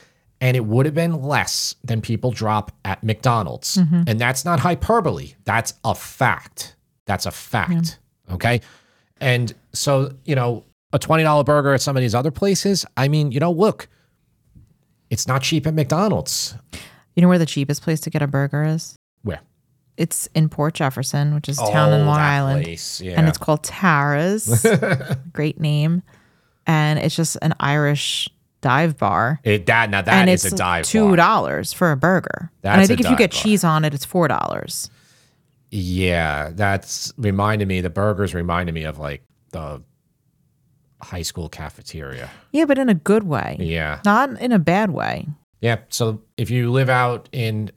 and 0.42 0.56
it 0.56 0.64
would 0.66 0.84
have 0.86 0.94
been 0.94 1.22
less 1.22 1.76
than 1.84 2.02
people 2.02 2.32
drop 2.32 2.72
at 2.84 3.02
McDonald's. 3.04 3.76
Mm-hmm. 3.76 4.02
And 4.08 4.20
that's 4.20 4.44
not 4.44 4.58
hyperbole. 4.60 5.34
That's 5.44 5.72
a 5.84 5.94
fact. 5.94 6.74
That's 7.06 7.24
a 7.26 7.30
fact. 7.30 8.00
Okay. 8.30 8.60
And 9.20 9.54
so, 9.72 10.12
you 10.24 10.34
know, 10.34 10.64
a 10.92 10.98
$20 10.98 11.44
burger 11.46 11.72
at 11.74 11.80
some 11.80 11.96
of 11.96 12.00
these 12.00 12.14
other 12.14 12.32
places, 12.32 12.84
I 12.96 13.06
mean, 13.06 13.30
you 13.30 13.38
know, 13.38 13.52
look, 13.52 13.88
it's 15.10 15.28
not 15.28 15.42
cheap 15.42 15.64
at 15.66 15.74
McDonald's. 15.74 16.56
You 17.14 17.22
know 17.22 17.28
where 17.28 17.38
the 17.38 17.46
cheapest 17.46 17.82
place 17.82 18.00
to 18.00 18.10
get 18.10 18.20
a 18.20 18.26
burger 18.26 18.64
is? 18.64 18.96
Where? 19.22 19.40
It's 19.96 20.26
in 20.34 20.48
Port 20.48 20.74
Jefferson, 20.74 21.34
which 21.34 21.48
is 21.48 21.58
a 21.60 21.70
town 21.70 21.92
in 21.92 22.00
Oh, 22.00 22.06
Long 22.06 22.18
Island. 22.18 22.64
place, 22.64 23.00
Yeah. 23.00 23.12
And 23.16 23.28
it's 23.28 23.38
called 23.38 23.62
Tara's. 23.62 24.66
Great 25.32 25.60
name. 25.60 26.02
And 26.66 26.98
it's 26.98 27.14
just 27.14 27.36
an 27.42 27.54
Irish 27.60 28.28
dive 28.62 28.96
bar. 28.96 29.38
It, 29.44 29.66
that 29.66 29.90
now 29.90 30.00
that 30.00 30.12
and 30.14 30.30
is 30.30 30.44
it's 30.46 30.54
a 30.54 30.56
dive 30.56 30.86
two 30.86 31.14
dollars 31.16 31.72
for 31.74 31.92
a 31.92 31.96
burger. 31.96 32.50
and 32.62 32.80
I 32.80 32.86
think 32.86 33.00
if 33.00 33.10
you 33.10 33.16
get 33.16 33.30
bar. 33.32 33.40
cheese 33.42 33.62
on 33.64 33.84
it, 33.84 33.92
it's 33.92 34.06
four 34.06 34.26
dollars. 34.28 34.88
Yeah, 35.70 36.50
that's 36.52 37.12
reminded 37.16 37.68
me. 37.68 37.80
The 37.80 37.90
burgers 37.90 38.34
reminded 38.34 38.74
me 38.74 38.84
of 38.84 38.98
like 38.98 39.22
the 39.52 39.82
high 41.00 41.22
school 41.22 41.48
cafeteria. 41.48 42.30
Yeah, 42.52 42.64
but 42.66 42.78
in 42.78 42.88
a 42.88 42.94
good 42.94 43.24
way. 43.24 43.56
Yeah, 43.58 44.00
Not 44.04 44.38
in 44.40 44.52
a 44.52 44.58
bad 44.58 44.90
way. 44.90 45.26
yeah. 45.60 45.78
So 45.88 46.22
if 46.36 46.50
you 46.50 46.70
live 46.70 46.88
out 46.88 47.28
in 47.32 47.70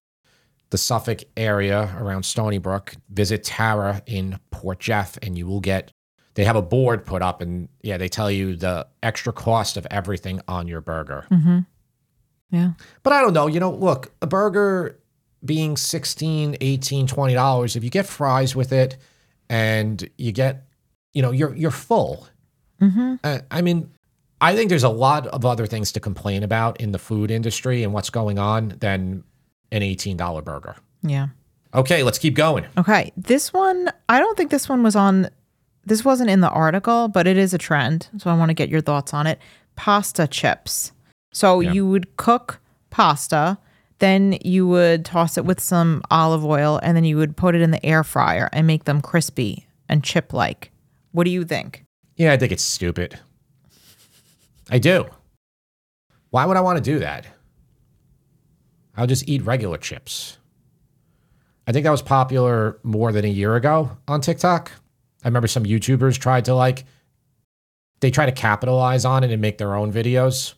the 0.70 0.78
Suffolk 0.78 1.22
area 1.36 1.96
around 1.98 2.24
Stony 2.24 2.58
Brook, 2.58 2.94
visit 3.10 3.44
Tara 3.44 4.02
in 4.06 4.38
Port 4.50 4.78
Jeff, 4.80 5.18
and 5.22 5.36
you 5.38 5.46
will 5.46 5.60
get. 5.60 5.90
They 6.36 6.44
have 6.44 6.54
a 6.56 6.62
board 6.62 7.04
put 7.04 7.20
up, 7.22 7.40
and 7.42 7.68
yeah, 7.82 7.96
they 7.96 8.08
tell 8.08 8.30
you 8.30 8.54
the 8.56 8.86
extra 9.02 9.32
cost 9.32 9.76
of 9.76 9.86
everything 9.90 10.40
on 10.46 10.68
your 10.68 10.80
burger. 10.80 11.26
Mm-hmm. 11.30 11.58
Yeah. 12.50 12.70
But 13.02 13.12
I 13.12 13.20
don't 13.22 13.32
know. 13.32 13.48
You 13.48 13.58
know, 13.58 13.72
look, 13.72 14.12
a 14.22 14.26
burger 14.26 14.98
being 15.44 15.76
16 15.76 16.56
18 16.60 17.06
20 17.06 17.34
dollars 17.34 17.76
if 17.76 17.84
you 17.84 17.90
get 17.90 18.06
fries 18.06 18.56
with 18.56 18.72
it 18.72 18.96
and 19.48 20.08
you 20.18 20.32
get 20.32 20.64
you 21.12 21.22
know 21.22 21.30
you're 21.30 21.54
you're 21.54 21.70
full 21.70 22.26
Mm-hmm. 22.80 23.14
uh, 23.22 23.38
i 23.50 23.62
mean 23.62 23.88
i 24.40 24.56
think 24.56 24.68
there's 24.70 24.82
a 24.82 24.88
lot 24.88 25.26
of 25.28 25.44
other 25.46 25.66
things 25.66 25.92
to 25.92 26.00
complain 26.00 26.42
about 26.42 26.80
in 26.80 26.90
the 26.92 26.98
food 26.98 27.30
industry 27.30 27.82
and 27.84 27.92
what's 27.92 28.10
going 28.10 28.38
on 28.38 28.74
than 28.80 29.22
an 29.70 29.82
$18 29.82 30.42
burger 30.44 30.74
Yeah. 31.02 31.28
okay 31.74 32.02
let's 32.02 32.18
keep 32.18 32.34
going 32.34 32.66
Okay. 32.76 33.12
This 33.16 33.52
one, 33.52 33.90
I 34.08 34.18
don't 34.18 34.36
think 34.36 34.50
this 34.50 34.68
one 34.68 34.82
was 34.82 34.96
on, 34.96 35.28
this 35.86 36.04
wasn't 36.04 36.28
in 36.30 36.40
the 36.40 36.50
article, 36.50 37.08
but 37.08 37.26
it 37.26 37.36
is 37.38 37.54
a 37.54 37.58
trend. 37.58 38.08
So 38.18 38.28
I 38.30 38.34
want 38.36 38.50
to 38.50 38.54
get 38.54 38.68
your 38.68 38.80
thoughts 38.80 39.14
on 39.14 39.26
it. 39.26 39.38
Pasta 39.76 40.26
chips. 40.26 40.92
So 41.32 41.60
Yeah. 41.60 41.72
you 41.72 41.88
would 41.88 42.16
cook 42.16 42.60
pasta, 42.90 43.58
then 43.98 44.36
you 44.44 44.66
would 44.66 45.04
toss 45.04 45.38
it 45.38 45.44
with 45.44 45.60
some 45.60 46.02
olive 46.10 46.44
oil, 46.44 46.78
and 46.82 46.96
then 46.96 47.04
you 47.04 47.16
would 47.16 47.36
put 47.36 47.54
it 47.54 47.60
in 47.62 47.70
the 47.70 47.84
air 47.86 48.02
fryer 48.04 48.48
and 48.52 48.66
make 48.66 48.84
them 48.84 49.00
crispy 49.00 49.66
and 49.88 50.02
chip 50.04 50.32
like. 50.32 50.70
What 51.12 51.24
do 51.24 51.30
you 51.30 51.44
think? 51.44 51.84
yeah 52.18 52.32
i 52.32 52.36
think 52.38 52.50
it's 52.50 52.62
stupid 52.62 53.18
i 54.70 54.78
do 54.78 55.04
why 56.30 56.46
would 56.46 56.56
i 56.56 56.60
want 56.62 56.78
to 56.78 56.82
do 56.82 56.98
that 56.98 57.26
i'll 58.96 59.06
just 59.06 59.28
eat 59.28 59.42
regular 59.44 59.76
chips 59.76 60.38
I 61.68 61.72
think 61.72 61.84
that 61.84 61.90
was 61.90 62.00
popular 62.00 62.78
more 62.84 63.12
than 63.12 63.24
a 63.24 63.28
year 63.28 63.56
ago 63.56 63.90
on 64.06 64.20
TikTok. 64.20 64.70
I 65.26 65.28
remember 65.28 65.48
some 65.48 65.64
YouTubers 65.64 66.20
tried 66.20 66.44
to 66.44 66.54
like, 66.54 66.84
they 67.98 68.12
try 68.12 68.26
to 68.26 68.32
capitalize 68.32 69.04
on 69.04 69.24
it 69.24 69.32
and 69.32 69.42
make 69.42 69.58
their 69.58 69.74
own 69.74 69.92
videos. 69.92 70.54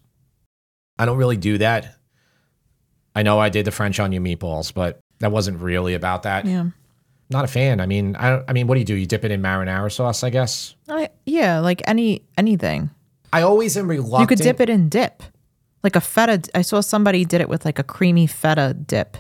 I 0.98 1.07
don't 1.07 1.16
really 1.16 1.38
do 1.38 1.57
that. 1.57 1.94
I 3.14 3.22
know 3.22 3.38
I 3.38 3.48
did 3.48 3.64
the 3.64 3.70
French 3.70 3.98
onion 3.98 4.22
meatballs, 4.22 4.74
but 4.74 4.98
that 5.20 5.33
wasn't 5.33 5.62
really 5.62 5.94
about 5.94 6.24
that. 6.24 6.44
Yeah. 6.44 6.66
Not 7.31 7.46
a 7.46 7.48
fan. 7.48 7.81
I 7.81 7.87
mean, 7.87 8.14
I 8.14 8.42
I 8.46 8.52
mean, 8.52 8.66
what 8.66 8.74
do 8.74 8.81
you 8.81 8.85
do? 8.85 8.94
You 8.94 9.07
dip 9.07 9.24
it 9.24 9.31
in 9.31 9.40
marinara 9.40 9.90
sauce, 9.90 10.22
I 10.22 10.28
guess. 10.28 10.74
I, 10.87 11.09
yeah, 11.24 11.61
like 11.61 11.81
any 11.87 12.20
anything. 12.37 12.90
I 13.33 13.42
always 13.42 13.74
am 13.78 13.88
reluctant. 13.88 14.20
You 14.20 14.37
could 14.37 14.44
dip 14.44 14.61
it 14.61 14.68
in 14.68 14.90
dip. 14.90 15.22
Like 15.83 15.96
a 15.96 16.02
feta. 16.02 16.42
I 16.54 16.61
saw 16.61 16.83
somebody 16.83 17.24
did 17.24 17.40
it 17.40 17.48
with 17.48 17.64
like 17.64 17.78
a 17.78 17.85
creamy 17.85 18.26
feta 18.26 18.74
dip. 18.74 19.16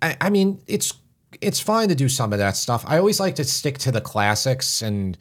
I, 0.00 0.16
I 0.20 0.30
mean, 0.30 0.62
it's 0.68 0.94
it's 1.40 1.60
fine 1.60 1.88
to 1.88 1.94
do 1.94 2.08
some 2.08 2.32
of 2.32 2.38
that 2.38 2.56
stuff. 2.56 2.84
I 2.86 2.98
always 2.98 3.20
like 3.20 3.34
to 3.36 3.44
stick 3.44 3.78
to 3.78 3.92
the 3.92 4.00
classics 4.00 4.82
and 4.82 5.16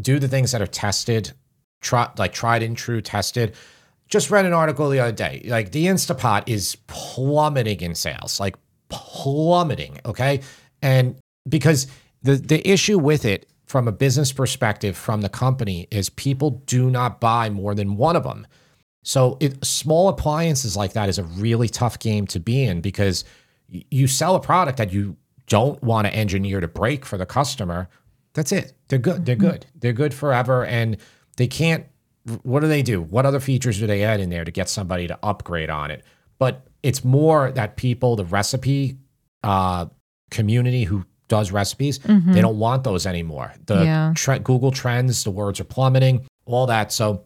do 0.00 0.18
the 0.18 0.28
things 0.28 0.52
that 0.52 0.60
are 0.60 0.66
tested, 0.66 1.32
try, 1.80 2.10
like 2.18 2.32
tried 2.32 2.62
and 2.62 2.76
true, 2.76 3.00
tested. 3.00 3.54
Just 4.08 4.30
read 4.30 4.44
an 4.44 4.52
article 4.52 4.88
the 4.88 5.00
other 5.00 5.12
day. 5.12 5.42
Like 5.46 5.72
the 5.72 5.86
Instapot 5.86 6.44
is 6.46 6.76
plummeting 6.86 7.80
in 7.80 7.94
sales, 7.94 8.38
like 8.38 8.56
plummeting. 8.88 9.98
Okay, 10.04 10.40
and 10.82 11.16
because 11.48 11.86
the 12.22 12.36
the 12.36 12.66
issue 12.68 12.98
with 12.98 13.24
it 13.24 13.48
from 13.66 13.88
a 13.88 13.92
business 13.92 14.32
perspective 14.32 14.96
from 14.96 15.22
the 15.22 15.28
company 15.28 15.88
is 15.90 16.08
people 16.08 16.62
do 16.66 16.88
not 16.88 17.20
buy 17.20 17.50
more 17.50 17.74
than 17.74 17.96
one 17.96 18.14
of 18.14 18.22
them. 18.22 18.46
So 19.02 19.36
it, 19.40 19.64
small 19.64 20.08
appliances 20.08 20.76
like 20.76 20.92
that 20.92 21.08
is 21.08 21.18
a 21.18 21.24
really 21.24 21.68
tough 21.68 21.98
game 21.98 22.26
to 22.28 22.40
be 22.40 22.64
in 22.64 22.80
because 22.80 23.24
you 23.68 24.06
sell 24.06 24.36
a 24.36 24.40
product 24.40 24.78
that 24.78 24.92
you 24.92 25.16
don't 25.48 25.82
want 25.82 26.06
to 26.06 26.14
engineer 26.14 26.60
to 26.60 26.68
break 26.68 27.04
for 27.04 27.16
the 27.18 27.26
customer. 27.26 27.88
That's 28.34 28.52
it. 28.52 28.72
They're 28.88 28.98
good. 28.98 29.24
They're 29.26 29.36
good. 29.36 29.66
They're 29.78 29.92
good 29.92 30.12
forever. 30.12 30.64
And 30.64 30.96
they 31.36 31.46
can't, 31.46 31.86
what 32.42 32.60
do 32.60 32.68
they 32.68 32.82
do? 32.82 33.00
What 33.02 33.24
other 33.26 33.40
features 33.40 33.78
do 33.78 33.86
they 33.86 34.02
add 34.02 34.20
in 34.20 34.30
there 34.30 34.44
to 34.44 34.50
get 34.50 34.68
somebody 34.68 35.06
to 35.06 35.18
upgrade 35.22 35.70
on 35.70 35.90
it? 35.90 36.04
But 36.38 36.66
it's 36.82 37.04
more 37.04 37.50
that 37.52 37.76
people, 37.76 38.16
the 38.16 38.24
recipe 38.24 38.98
uh, 39.42 39.86
community 40.30 40.84
who 40.84 41.04
does 41.28 41.50
recipes, 41.52 41.98
they 41.98 42.40
don't 42.40 42.58
want 42.58 42.84
those 42.84 43.06
anymore. 43.06 43.52
The 43.66 43.84
Yeah. 43.84 44.12
tre- 44.14 44.38
Google 44.40 44.70
Trends, 44.70 45.24
the 45.24 45.30
words 45.30 45.58
are 45.60 45.64
plummeting, 45.64 46.26
all 46.44 46.66
that. 46.66 46.92
So, 46.92 47.22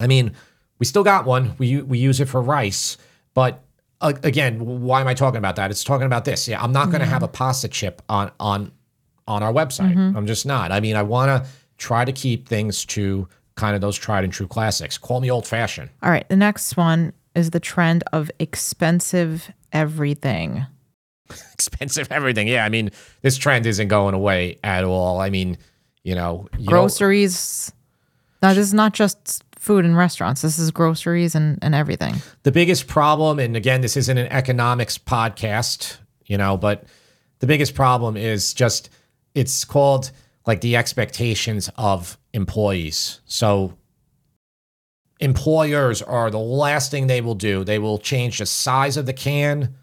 I 0.00 0.06
mean, 0.06 0.32
we 0.78 0.86
still 0.86 1.04
got 1.04 1.24
one. 1.24 1.54
We 1.58 1.80
we 1.82 1.98
use 1.98 2.18
it 2.20 2.28
for 2.28 2.40
rice, 2.42 2.98
but 3.32 3.63
again, 4.04 4.82
why 4.82 5.00
am 5.00 5.06
I 5.06 5.14
talking 5.14 5.38
about 5.38 5.56
that? 5.56 5.70
It's 5.70 5.84
talking 5.84 6.06
about 6.06 6.24
this. 6.24 6.46
Yeah, 6.48 6.62
I'm 6.62 6.72
not 6.72 6.90
going 6.90 7.00
to 7.00 7.06
have 7.06 7.22
a 7.22 7.28
pasta 7.28 7.68
chip 7.68 8.02
on 8.08 8.30
on 8.38 8.72
on 9.26 9.42
our 9.42 9.52
website. 9.52 9.94
Mm-hmm. 9.94 10.16
I'm 10.16 10.26
just 10.26 10.46
not. 10.46 10.72
I 10.72 10.80
mean, 10.80 10.96
I 10.96 11.02
want 11.02 11.28
to 11.28 11.50
try 11.78 12.04
to 12.04 12.12
keep 12.12 12.48
things 12.48 12.84
to 12.86 13.28
kind 13.56 13.74
of 13.74 13.80
those 13.80 13.96
tried 13.96 14.24
and 14.24 14.32
true 14.32 14.46
classics. 14.46 14.98
Call 14.98 15.20
me 15.20 15.30
old 15.30 15.46
fashioned. 15.46 15.90
All 16.02 16.10
right. 16.10 16.28
The 16.28 16.36
next 16.36 16.76
one 16.76 17.12
is 17.34 17.50
the 17.50 17.60
trend 17.60 18.04
of 18.12 18.30
expensive 18.38 19.50
everything. 19.72 20.66
Expensive 21.54 22.08
everything. 22.10 22.48
Yeah, 22.48 22.64
I 22.64 22.68
mean, 22.68 22.90
this 23.22 23.38
trend 23.38 23.66
isn't 23.66 23.88
going 23.88 24.14
away 24.14 24.58
at 24.62 24.84
all. 24.84 25.20
I 25.20 25.30
mean, 25.30 25.56
you 26.02 26.14
know, 26.14 26.48
you 26.58 26.66
groceries. 26.66 27.72
Now, 28.42 28.50
this 28.50 28.58
is 28.58 28.74
not 28.74 28.92
just 28.92 29.42
food 29.64 29.84
and 29.84 29.96
restaurants. 29.96 30.42
This 30.42 30.58
is 30.58 30.70
groceries 30.70 31.34
and, 31.34 31.58
and 31.62 31.74
everything. 31.74 32.16
the 32.42 32.52
biggest 32.52 32.86
problem, 32.86 33.38
and 33.38 33.56
again, 33.56 33.80
this 33.80 33.96
isn't 33.96 34.18
an 34.18 34.26
economics 34.28 34.98
podcast, 34.98 35.96
you 36.26 36.36
know, 36.36 36.56
but 36.56 36.84
the 37.38 37.46
biggest 37.46 37.74
problem 37.74 38.16
is 38.16 38.52
just 38.52 38.90
it's 39.34 39.64
called 39.64 40.10
like 40.46 40.60
the 40.60 40.76
expectations 40.76 41.70
of 41.76 42.18
employees. 42.34 43.20
So 43.24 43.74
employers 45.18 46.02
are 46.02 46.30
the 46.30 46.38
last 46.38 46.90
thing 46.90 47.06
they 47.06 47.22
will 47.22 47.34
do. 47.34 47.64
They 47.64 47.78
will 47.78 47.98
change 47.98 48.38
the 48.38 48.46
size 48.46 48.96
of 48.96 49.06
the 49.06 49.12
can. 49.12 49.74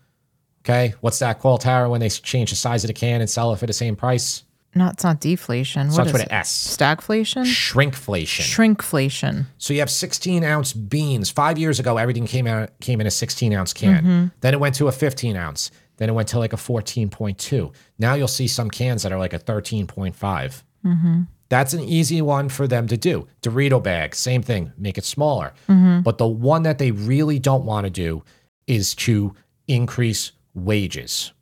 Okay. 0.63 0.93
What's 1.01 1.19
that 1.19 1.39
called, 1.39 1.61
Tara, 1.61 1.89
when 1.89 1.99
they 1.99 2.09
change 2.09 2.51
the 2.51 2.55
size 2.55 2.83
of 2.83 2.87
the 2.87 2.93
can 2.93 3.21
and 3.21 3.29
sell 3.29 3.51
it 3.51 3.57
for 3.57 3.65
the 3.65 3.73
same 3.73 3.95
price? 3.95 4.43
Not 4.75 4.93
it's 4.93 5.03
not 5.03 5.19
deflation. 5.19 5.87
What 5.87 5.93
Starts 5.93 6.09
is 6.09 6.13
with 6.13 6.21
it? 6.23 6.29
an 6.29 6.33
S. 6.33 6.77
Stagflation? 6.77 7.43
Shrinkflation. 7.43 8.75
Shrinkflation. 8.75 9.45
So 9.57 9.73
you 9.73 9.79
have 9.79 9.89
16 9.89 10.43
ounce 10.43 10.73
beans. 10.73 11.29
Five 11.29 11.57
years 11.57 11.79
ago, 11.79 11.97
everything 11.97 12.25
came 12.25 12.47
out 12.47 12.71
came 12.79 13.01
in 13.01 13.07
a 13.07 13.11
16 13.11 13.53
ounce 13.53 13.73
can. 13.73 14.03
Mm-hmm. 14.03 14.25
Then 14.41 14.53
it 14.53 14.59
went 14.59 14.75
to 14.75 14.87
a 14.87 14.91
15 14.91 15.35
ounce. 15.35 15.71
Then 15.97 16.09
it 16.09 16.13
went 16.13 16.29
to 16.29 16.39
like 16.39 16.53
a 16.53 16.57
14.2. 16.57 17.73
Now 17.99 18.15
you'll 18.15 18.27
see 18.27 18.47
some 18.47 18.69
cans 18.69 19.03
that 19.03 19.11
are 19.11 19.19
like 19.19 19.33
a 19.33 19.39
13.5. 19.39 20.15
Mm-hmm. 20.85 21.21
That's 21.49 21.73
an 21.73 21.81
easy 21.81 22.21
one 22.21 22.47
for 22.47 22.65
them 22.65 22.87
to 22.87 22.95
do. 22.95 23.27
Dorito 23.41 23.83
bag, 23.83 24.15
same 24.15 24.41
thing, 24.41 24.71
make 24.77 24.97
it 24.97 25.03
smaller. 25.03 25.53
Mm-hmm. 25.67 26.01
But 26.01 26.17
the 26.17 26.27
one 26.27 26.63
that 26.63 26.77
they 26.77 26.91
really 26.91 27.39
don't 27.39 27.65
want 27.65 27.85
to 27.85 27.89
do 27.89 28.23
is 28.67 28.95
to 28.95 29.35
increase 29.67 30.31
wages. 30.53 31.33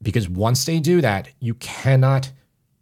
Because 0.00 0.28
once 0.28 0.64
they 0.64 0.78
do 0.78 1.00
that, 1.00 1.28
you 1.40 1.54
cannot 1.54 2.30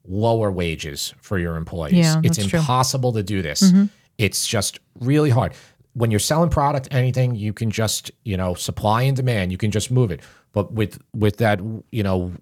lower 0.07 0.51
wages 0.51 1.15
for 1.21 1.39
your 1.39 1.57
employees. 1.57 1.95
Yeah, 1.95 2.21
it's 2.23 2.37
that's 2.37 2.49
true. 2.49 2.59
impossible 2.59 3.13
to 3.13 3.23
do 3.23 3.43
this. 3.43 3.63
Mm-hmm. 3.63 3.85
It's 4.19 4.47
just 4.47 4.79
really 5.01 5.31
hard. 5.31 5.55
When 5.95 6.11
you're 6.11 6.21
selling 6.21 6.51
product, 6.51 6.89
anything, 6.91 7.35
you 7.35 7.53
can 7.53 7.71
just, 7.71 8.11
you 8.25 8.37
know, 8.37 8.55
supply 8.55 9.03
and 9.03 9.17
demand, 9.17 9.53
you 9.53 9.59
can 9.59 9.71
just 9.71 9.91
move 9.91 10.11
it. 10.11 10.21
But 10.53 10.73
with 10.73 10.99
with 11.15 11.39
that, 11.39 11.61
you 11.91 12.03
know, 12.03 12.33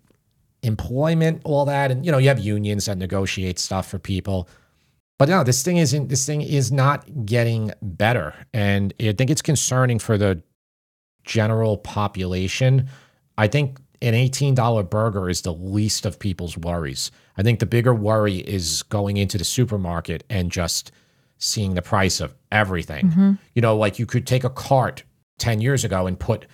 employment, 0.62 1.42
all 1.44 1.64
that, 1.66 1.90
and 1.90 2.05
you 2.05 2.12
know, 2.12 2.18
you 2.18 2.29
have 2.29 2.38
unions 2.38 2.87
that 2.87 2.98
negotiate 2.98 3.59
stuff 3.59 3.88
for 3.88 3.98
people. 3.98 4.48
But 5.18 5.29
no, 5.29 5.44
this 5.44 5.62
thing 5.62 5.77
isn't 5.77 6.09
this 6.09 6.27
thing 6.27 6.42
is 6.42 6.72
not 6.72 7.27
getting 7.27 7.72
better. 7.81 8.35
And 8.53 8.92
I 9.01 9.12
think 9.12 9.31
it's 9.31 9.42
concerning 9.42 9.98
for 9.98 10.18
the 10.18 10.42
general 11.25 11.77
population. 11.77 12.88
I 13.38 13.48
think 13.48 13.79
an 14.03 14.15
$18 14.15 14.91
burger 14.91 15.31
is 15.31 15.43
the 15.43 15.55
least 15.55 16.05
of 16.05 16.19
people's 16.19 16.59
worries. 16.59 17.11
I 17.38 17.43
think 17.43 17.61
the 17.61 17.67
bigger 17.67 17.95
worry 17.95 18.38
is 18.38 18.83
going 18.83 19.17
into 19.17 19.38
the 19.38 19.45
supermarket 19.45 20.25
and 20.29 20.51
just 20.51 20.91
seeing 21.38 21.75
the 21.75 21.83
price 21.83 22.21
of 22.21 22.35
everything. 22.51 23.38
You 23.55 23.62
know, 23.62 23.77
like 23.77 23.99
you 23.99 24.07
could 24.07 24.27
take 24.27 24.45
a 24.45 24.51
cart 24.51 25.05
10 25.38 25.61
years 25.61 25.85
ago 25.85 26.07
and 26.07 26.19
put 26.19 26.47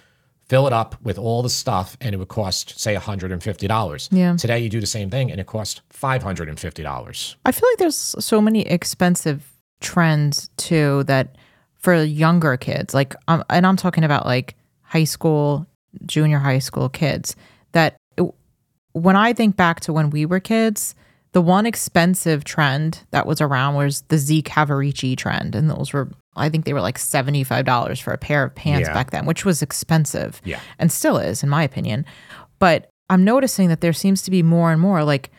fill 0.49 0.67
it 0.67 0.73
up 0.73 0.97
with 1.03 1.19
all 1.19 1.43
the 1.43 1.51
stuff 1.51 1.97
and 2.01 2.15
it 2.15 2.19
would 2.19 2.29
cost 2.29 2.79
say 2.79 2.95
$150. 2.95 4.09
Yeah. 4.11 4.37
Today 4.37 4.59
you 4.61 4.69
do 4.69 4.81
the 4.81 4.87
same 4.87 5.11
thing 5.11 5.31
and 5.31 5.41
it 5.41 5.47
costs 5.47 5.83
$550. 5.93 7.35
I 7.45 7.53
feel 7.53 7.69
like 7.71 7.79
there's 7.79 7.97
so 7.97 8.41
many 8.41 8.63
expensive 8.67 9.53
trends 9.81 10.49
too 10.57 11.05
that 11.05 11.37
for 11.79 12.03
younger 12.03 12.57
kids, 12.57 12.95
like, 12.95 13.15
um, 13.29 13.45
and 13.51 13.67
I'm 13.67 13.77
talking 13.77 14.05
about 14.05 14.27
like 14.27 14.57
high 14.83 15.05
school, 15.05 15.67
junior 16.07 16.39
high 16.39 16.59
school 16.59 16.89
kids, 16.89 17.35
that 17.73 17.97
it- 18.17 18.35
when 18.93 19.17
I 19.17 19.33
think 19.33 19.57
back 19.57 19.81
to 19.81 19.93
when 19.93 20.11
we 20.11 20.27
were 20.27 20.41
kids, 20.41 20.95
the 21.33 21.43
one 21.43 21.67
expensive 21.67 22.43
trend 22.45 23.01
that 23.11 23.27
was 23.27 23.41
around 23.41 23.75
was 23.75 24.01
the 24.09 24.17
Z 24.19 24.43
Cavaricci 24.43 25.17
trend. 25.17 25.55
And 25.55 25.69
those 25.71 25.93
were, 25.93 26.11
I 26.37 26.49
think 26.49 26.65
they 26.65 26.73
were 26.73 26.81
like 26.81 26.99
$75 26.99 28.01
for 28.01 28.13
a 28.13 28.19
pair 28.19 28.45
of 28.45 28.55
pants 28.55 28.89
Yeah. 28.89 28.95
back 28.95 29.11
then, 29.11 29.27
which 29.27 29.45
was 29.45 29.61
expensive 29.63 30.41
Yeah. 30.45 30.61
and 30.79 30.91
still 30.91 31.19
is, 31.19 31.43
in 31.43 31.49
my 31.49 31.63
opinion. 31.63 32.07
But 32.59 32.89
I'm 33.11 33.25
noticing 33.25 33.69
that 33.69 33.81
there 33.83 33.93
seems 33.93 34.23
to 34.23 34.31
be 34.31 34.43
more 34.43 34.73
and 34.73 34.81
more. 34.81 35.05
Like, 35.05 35.31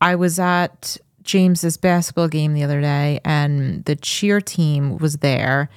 I 0.00 0.14
was 0.14 0.38
at 0.38 0.96
James's 1.22 1.76
basketball 1.76 2.28
game 2.28 2.54
the 2.54 2.62
other 2.62 2.80
day, 2.80 3.20
and 3.24 3.84
the 3.84 3.96
cheer 3.96 4.40
team 4.40 4.96
was 4.98 5.16
there, 5.18 5.68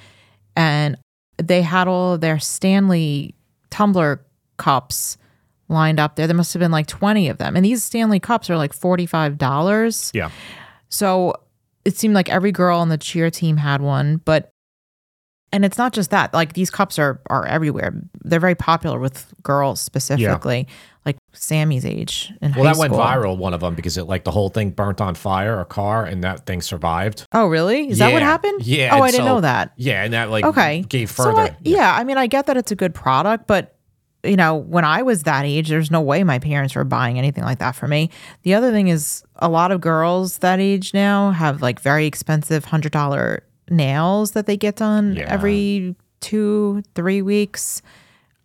and 0.56 0.96
they 1.38 1.62
had 1.62 1.88
all 1.88 2.14
of 2.14 2.20
their 2.20 2.38
Stanley 2.38 3.34
tumbler 3.70 4.24
cups 4.56 5.16
lined 5.68 6.00
up 6.00 6.16
there. 6.16 6.26
There 6.26 6.36
must 6.36 6.52
have 6.52 6.60
been 6.60 6.72
like 6.72 6.86
20 6.86 7.28
of 7.28 7.38
them. 7.38 7.56
And 7.56 7.64
these 7.64 7.82
Stanley 7.82 8.20
cups 8.20 8.50
are 8.50 8.56
like 8.56 8.72
$45. 8.72 10.10
Yeah. 10.12 10.30
So 10.88 11.34
it 11.84 11.96
seemed 11.96 12.14
like 12.14 12.28
every 12.28 12.52
girl 12.52 12.78
on 12.78 12.88
the 12.88 12.98
cheer 12.98 13.30
team 13.30 13.56
had 13.56 13.80
one, 13.80 14.18
but 14.24 14.50
and 15.52 15.64
it's 15.64 15.78
not 15.78 15.92
just 15.92 16.10
that. 16.10 16.32
Like 16.32 16.52
these 16.52 16.70
cups 16.70 16.98
are 16.98 17.20
are 17.28 17.46
everywhere. 17.46 17.94
They're 18.22 18.40
very 18.40 18.54
popular 18.54 18.98
with 18.98 19.32
girls 19.42 19.80
specifically, 19.80 20.68
like 21.06 21.16
Sammy's 21.32 21.86
age 21.86 22.32
in 22.42 22.52
Well, 22.52 22.64
that 22.64 22.76
went 22.76 22.92
viral, 22.92 23.36
one 23.38 23.54
of 23.54 23.60
them, 23.60 23.74
because 23.74 23.96
it 23.96 24.04
like 24.04 24.24
the 24.24 24.30
whole 24.30 24.50
thing 24.50 24.70
burnt 24.70 25.00
on 25.00 25.14
fire, 25.14 25.58
a 25.60 25.64
car, 25.64 26.04
and 26.04 26.22
that 26.24 26.44
thing 26.46 26.60
survived. 26.60 27.24
Oh, 27.32 27.46
really? 27.46 27.88
Is 27.88 27.98
that 27.98 28.12
what 28.12 28.22
happened? 28.22 28.66
Yeah, 28.66 28.90
Oh, 28.94 29.02
I 29.02 29.10
didn't 29.10 29.26
so- 29.26 29.34
know 29.36 29.40
that. 29.40 29.72
Yeah, 29.76 30.04
and 30.04 30.12
that 30.12 30.30
like 30.30 30.44
Okay. 30.44 30.82
gave 30.88 31.10
So 31.10 31.24
further. 31.24 31.40
I- 31.42 31.56
yeah. 31.62 31.94
I 31.96 32.04
mean, 32.04 32.18
I 32.18 32.26
get 32.26 32.46
that 32.46 32.56
it's 32.56 32.70
a 32.70 32.76
good 32.76 32.94
product, 32.94 33.46
but 33.46 33.76
you 34.22 34.36
know, 34.36 34.54
when 34.56 34.84
I 34.84 35.00
was 35.00 35.22
that 35.22 35.46
age, 35.46 35.70
there's 35.70 35.90
no 35.90 36.02
way 36.02 36.22
my 36.24 36.38
parents 36.38 36.74
were 36.74 36.84
buying 36.84 37.16
anything 37.18 37.42
like 37.44 37.58
that 37.60 37.74
for 37.74 37.88
me. 37.88 38.10
The 38.42 38.52
other 38.52 38.70
thing 38.70 38.88
is, 38.88 39.22
a 39.36 39.48
lot 39.48 39.72
of 39.72 39.80
girls 39.80 40.36
that 40.38 40.60
age 40.60 40.92
now 40.92 41.30
have 41.30 41.62
like 41.62 41.80
very 41.80 42.04
expensive 42.04 42.66
hundred 42.66 42.92
dollar 42.92 43.42
nails 43.70 44.32
that 44.32 44.44
they 44.44 44.58
get 44.58 44.76
done 44.76 45.14
Yeah. 45.16 45.24
every 45.26 45.96
two, 46.20 46.82
three 46.94 47.22
weeks. 47.22 47.80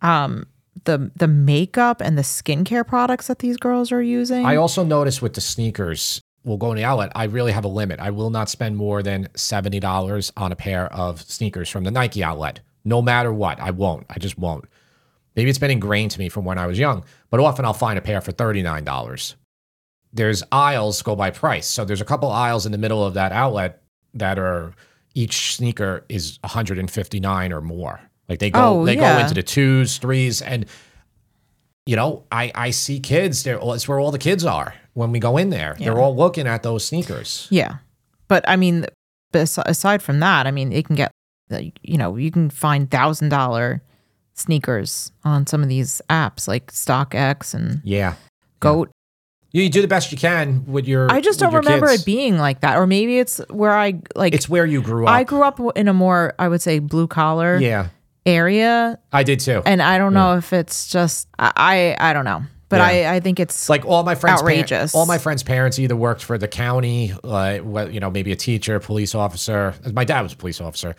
Um, 0.00 0.46
the 0.86 1.10
the 1.16 1.28
makeup 1.28 2.00
and 2.00 2.16
the 2.16 2.22
skincare 2.22 2.86
products 2.86 3.26
that 3.28 3.40
these 3.40 3.56
girls 3.56 3.92
are 3.92 4.02
using. 4.02 4.44
I 4.44 4.56
also 4.56 4.82
noticed 4.84 5.22
with 5.22 5.34
the 5.34 5.40
sneakers, 5.40 6.20
we'll 6.44 6.56
go 6.56 6.70
in 6.70 6.76
the 6.76 6.84
outlet. 6.84 7.12
I 7.14 7.24
really 7.24 7.52
have 7.52 7.64
a 7.64 7.68
limit. 7.68 8.00
I 8.00 8.10
will 8.10 8.30
not 8.30 8.48
spend 8.48 8.76
more 8.76 9.02
than 9.02 9.28
seventy 9.36 9.80
dollars 9.80 10.32
on 10.36 10.52
a 10.52 10.56
pair 10.56 10.92
of 10.92 11.22
sneakers 11.22 11.68
from 11.68 11.84
the 11.84 11.90
Nike 11.90 12.24
outlet, 12.24 12.60
no 12.84 13.02
matter 13.02 13.32
what. 13.32 13.60
I 13.60 13.70
won't. 13.70 14.06
I 14.08 14.18
just 14.18 14.38
won't. 14.38 14.64
Maybe 15.36 15.50
it's 15.50 15.58
been 15.58 15.70
ingrained 15.70 16.12
to 16.12 16.18
me 16.18 16.30
from 16.30 16.46
when 16.46 16.58
I 16.58 16.66
was 16.66 16.78
young, 16.78 17.04
but 17.28 17.40
often 17.40 17.64
I'll 17.66 17.74
find 17.74 17.98
a 17.98 18.02
pair 18.02 18.20
for 18.20 18.32
thirty 18.32 18.62
nine 18.62 18.84
dollars. 18.84 19.36
There's 20.12 20.42
aisles 20.50 21.02
go 21.02 21.14
by 21.14 21.30
price, 21.30 21.68
so 21.68 21.84
there's 21.84 22.00
a 22.00 22.06
couple 22.06 22.30
aisles 22.30 22.64
in 22.64 22.72
the 22.72 22.78
middle 22.78 23.04
of 23.04 23.14
that 23.14 23.32
outlet 23.32 23.82
that 24.14 24.38
are 24.38 24.72
each 25.14 25.56
sneaker 25.56 26.04
is 26.08 26.38
159 26.42 27.52
or 27.52 27.60
more. 27.60 28.00
Like 28.28 28.38
they 28.40 28.50
go 28.50 28.80
Oh, 28.80 28.84
they 28.86 28.96
yeah. 28.96 29.14
go 29.16 29.20
into 29.22 29.34
the 29.34 29.42
twos, 29.42 29.98
threes, 29.98 30.42
and 30.42 30.66
you 31.86 31.94
know, 31.96 32.24
I 32.32 32.50
I 32.54 32.70
see 32.70 32.98
kids. 33.00 33.42
There, 33.44 33.58
it's 33.62 33.86
where 33.86 34.00
all 34.00 34.10
the 34.10 34.18
kids 34.18 34.44
are 34.44 34.74
when 34.94 35.12
we 35.12 35.18
go 35.18 35.36
in 35.36 35.50
there. 35.50 35.76
They're 35.78 35.98
all 35.98 36.16
looking 36.16 36.46
at 36.46 36.62
those 36.62 36.84
sneakers. 36.84 37.46
Yeah. 37.50 37.76
But 38.28 38.44
I 38.48 38.56
mean, 38.56 38.86
aside 39.32 40.02
from 40.02 40.18
that, 40.20 40.46
I 40.46 40.50
mean, 40.50 40.72
it 40.72 40.86
can 40.86 40.96
get, 40.96 41.12
you 41.82 41.96
know, 41.96 42.16
you 42.16 42.30
can 42.32 42.50
find 42.50 42.90
thousand 42.90 43.28
dollar 43.28 43.82
sneakers 44.34 45.12
on 45.24 45.46
some 45.46 45.62
of 45.62 45.68
these 45.68 46.02
apps 46.10 46.48
like 46.48 46.72
StockX 46.72 47.54
and 47.54 47.80
Yeah, 47.84 48.14
Goat. 48.60 48.90
you, 49.52 49.62
you 49.62 49.70
do 49.70 49.80
the 49.80 49.88
best 49.88 50.10
you 50.12 50.18
can 50.18 50.64
with 50.66 50.88
your. 50.88 51.10
I 51.10 51.20
just 51.20 51.38
don't 51.38 51.54
remember 51.54 51.86
kids. 51.88 52.02
it 52.02 52.04
being 52.06 52.36
like 52.36 52.60
that. 52.60 52.76
Or 52.78 52.86
maybe 52.88 53.18
it's 53.20 53.38
where 53.48 53.72
I 53.76 54.00
like, 54.16 54.34
It's 54.34 54.48
where 54.48 54.66
you 54.66 54.82
grew 54.82 55.06
up. 55.06 55.12
I 55.12 55.22
grew 55.24 55.42
up 55.44 55.60
in 55.76 55.86
a 55.88 55.94
more, 55.94 56.34
I 56.38 56.48
would 56.48 56.60
say, 56.62 56.80
blue 56.80 57.06
collar 57.06 57.56
yeah, 57.58 57.88
area. 58.26 58.98
I 59.12 59.22
did 59.22 59.40
too. 59.40 59.62
And 59.64 59.80
I 59.80 59.96
don't 59.98 60.12
know 60.12 60.36
if 60.36 60.52
it's 60.52 60.88
just, 60.90 61.28
I, 61.38 61.52
I, 62.00 62.10
I 62.10 62.12
don't 62.12 62.24
know. 62.24 62.42
But 62.68 62.78
Yeah. 62.78 63.10
I, 63.10 63.14
I 63.16 63.20
think 63.20 63.38
it's 63.38 63.68
like 63.68 63.84
all 63.86 64.02
my 64.02 64.16
friends. 64.16 64.40
par- 64.42 64.50
Outrageous. 64.50 64.92
all 64.94 65.06
my 65.06 65.18
friends' 65.18 65.44
parents 65.44 65.78
either 65.78 65.94
worked 65.94 66.24
for 66.24 66.36
the 66.36 66.48
county, 66.48 67.12
like 67.22 67.62
well, 67.64 67.88
you 67.88 68.00
know, 68.00 68.10
maybe 68.10 68.32
a 68.32 68.36
teacher, 68.36 68.80
police 68.80 69.14
officer. 69.14 69.72
My 69.92 70.04
dad 70.04 70.22
was 70.22 70.32
a 70.32 70.36
police 70.36 70.60
officer. 70.60 70.96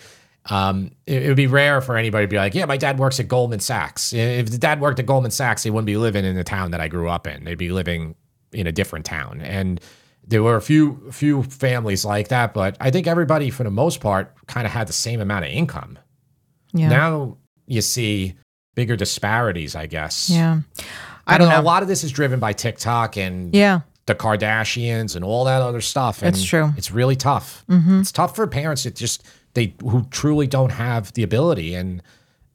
Um, 0.50 0.92
it, 1.06 1.24
it 1.24 1.28
would 1.28 1.36
be 1.36 1.48
rare 1.48 1.82
for 1.82 1.98
anybody 1.98 2.24
to 2.26 2.30
be 2.30 2.38
like, 2.38 2.56
"Yeah, 2.56 2.63
my 2.63 2.78
dad 2.78 2.98
works 3.00 3.20
at 3.20 3.28
Goldman 3.28 3.60
Sachs." 3.60 4.13
If 4.13 4.50
the 4.50 4.58
dad 4.58 4.80
worked 4.80 4.98
at 5.00 5.06
Goldman 5.06 5.32
Sachs, 5.32 5.62
he 5.63 5.70
wouldn't 5.70 5.88
be 5.88 5.98
living 5.98 6.24
in 6.24 6.38
the 6.38 6.44
town 6.46 6.72
that 6.72 6.80
I 6.80 6.88
grew 6.88 7.10
up 7.10 7.28
in. 7.28 7.44
They'd 7.44 7.56
be 7.58 7.68
living 7.70 8.16
in 8.54 8.66
a 8.66 8.72
different 8.72 9.04
town. 9.06 9.42
And 9.42 9.82
there 10.26 10.42
were 10.42 10.56
a 10.56 10.62
few 10.62 11.10
few 11.12 11.44
families 11.44 12.06
like 12.06 12.30
that, 12.30 12.54
but 12.54 12.78
I 12.80 12.92
think 12.92 13.08
everybody, 13.08 13.50
for 13.50 13.66
the 13.66 13.72
most 13.72 14.00
part, 14.00 14.34
kind 14.48 14.66
of 14.66 14.72
had 14.72 14.88
the 14.88 14.94
same 14.94 15.20
amount 15.20 15.44
of 15.44 15.52
income. 15.52 16.00
Yeah. 16.73 16.89
Now 16.89 17.38
you 17.65 17.82
see 17.82 18.36
bigger 18.75 18.95
disparities, 18.95 19.75
I 19.75 19.88
guess. 19.88 20.30
yeah. 20.30 20.62
I, 21.25 21.38
don't 21.38 21.49
know. 21.49 21.56
know. 21.56 21.62
A 21.62 21.63
lot 21.63 21.82
of 21.82 21.89
this 21.89 22.03
is 22.03 22.12
driven 22.12 22.39
by 22.39 22.53
TikTok 22.53 23.17
and 23.17 23.53
Yeah. 23.53 23.82
the 24.06 24.15
Kardashians 24.15 25.15
and 25.15 25.25
all 25.25 25.43
that 25.45 25.62
other 25.62 25.82
stuff. 25.82 26.21
And 26.21 26.34
It's 26.34 26.45
true. 26.45 26.71
It's 26.77 26.91
really 26.91 27.15
tough. 27.17 27.65
Mm-hmm. 27.69 27.99
It's 28.01 28.12
tough 28.13 28.36
for 28.36 28.47
parents 28.47 28.84
that 28.84 28.95
just 28.95 29.23
they 29.53 29.73
who 29.82 30.06
truly 30.12 30.47
don't 30.47 30.71
have 30.71 31.12
the 31.13 31.23
ability, 31.23 31.73
and 31.75 32.01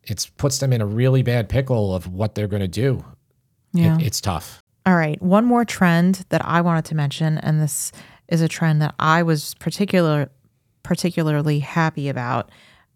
it 0.05 0.31
puts 0.39 0.59
them 0.59 0.73
in 0.73 0.81
a 0.81 0.87
really 0.87 1.23
bad 1.23 1.49
pickle 1.49 1.95
of 1.95 2.07
what 2.07 2.35
they're 2.35 2.47
going 2.49 2.63
to 2.63 2.69
do. 2.69 3.05
It- 3.75 3.81
Yeah. 3.81 3.99
it's 4.01 4.21
tough. 4.21 4.61
All 4.87 4.97
right. 4.97 5.21
One 5.21 5.45
more 5.45 5.65
trend 5.65 6.25
that 6.31 6.45
I 6.45 6.61
wanted 6.61 6.85
to 6.87 6.95
mention, 6.95 7.39
and 7.39 7.61
this 7.61 7.93
is 8.29 8.41
a 8.41 8.49
trend 8.49 8.81
that 8.83 8.95
I 8.99 9.23
was 9.23 9.55
particular 9.55 10.31
particularly 10.83 11.59
happy 11.61 12.09
about, 12.09 12.51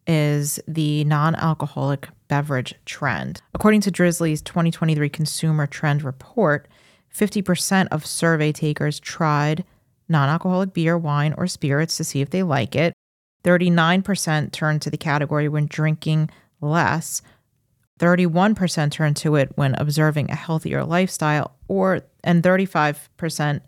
is 0.07 0.61
the 0.69 1.05
non-alcoholic 1.05 2.09
beverage 2.29 2.75
trend. 2.85 3.41
According 3.55 3.81
to 3.83 3.91
Drizly's 3.91 4.43
2023 4.43 5.09
Consumer 5.09 5.67
Trend 5.67 6.03
Report, 6.03 6.69
50% 7.15 7.89
of 7.91 8.05
survey 8.05 8.53
takers 8.53 9.01
tried 9.01 9.65
non-alcoholic 10.09 10.73
beer, 10.73 10.97
wine, 10.97 11.35
or 11.37 11.47
spirits 11.47 11.97
to 11.97 12.05
see 12.05 12.21
if 12.21 12.31
they 12.31 12.43
like 12.43 12.77
it. 12.77 12.93
39% 13.45 14.53
turned 14.53 14.83
to 14.83 14.91
the 14.91 14.97
category 14.97 15.49
when 15.49 15.67
drinking 15.67 16.31
less. 16.61 17.23
31% 18.01 18.91
turn 18.91 19.15
to 19.15 19.37
it 19.37 19.53
when 19.55 19.75
observing 19.77 20.31
a 20.31 20.35
healthier 20.35 20.85
lifestyle 20.85 21.53
or 21.69 22.03
and 22.23 22.43
35% 22.43 23.61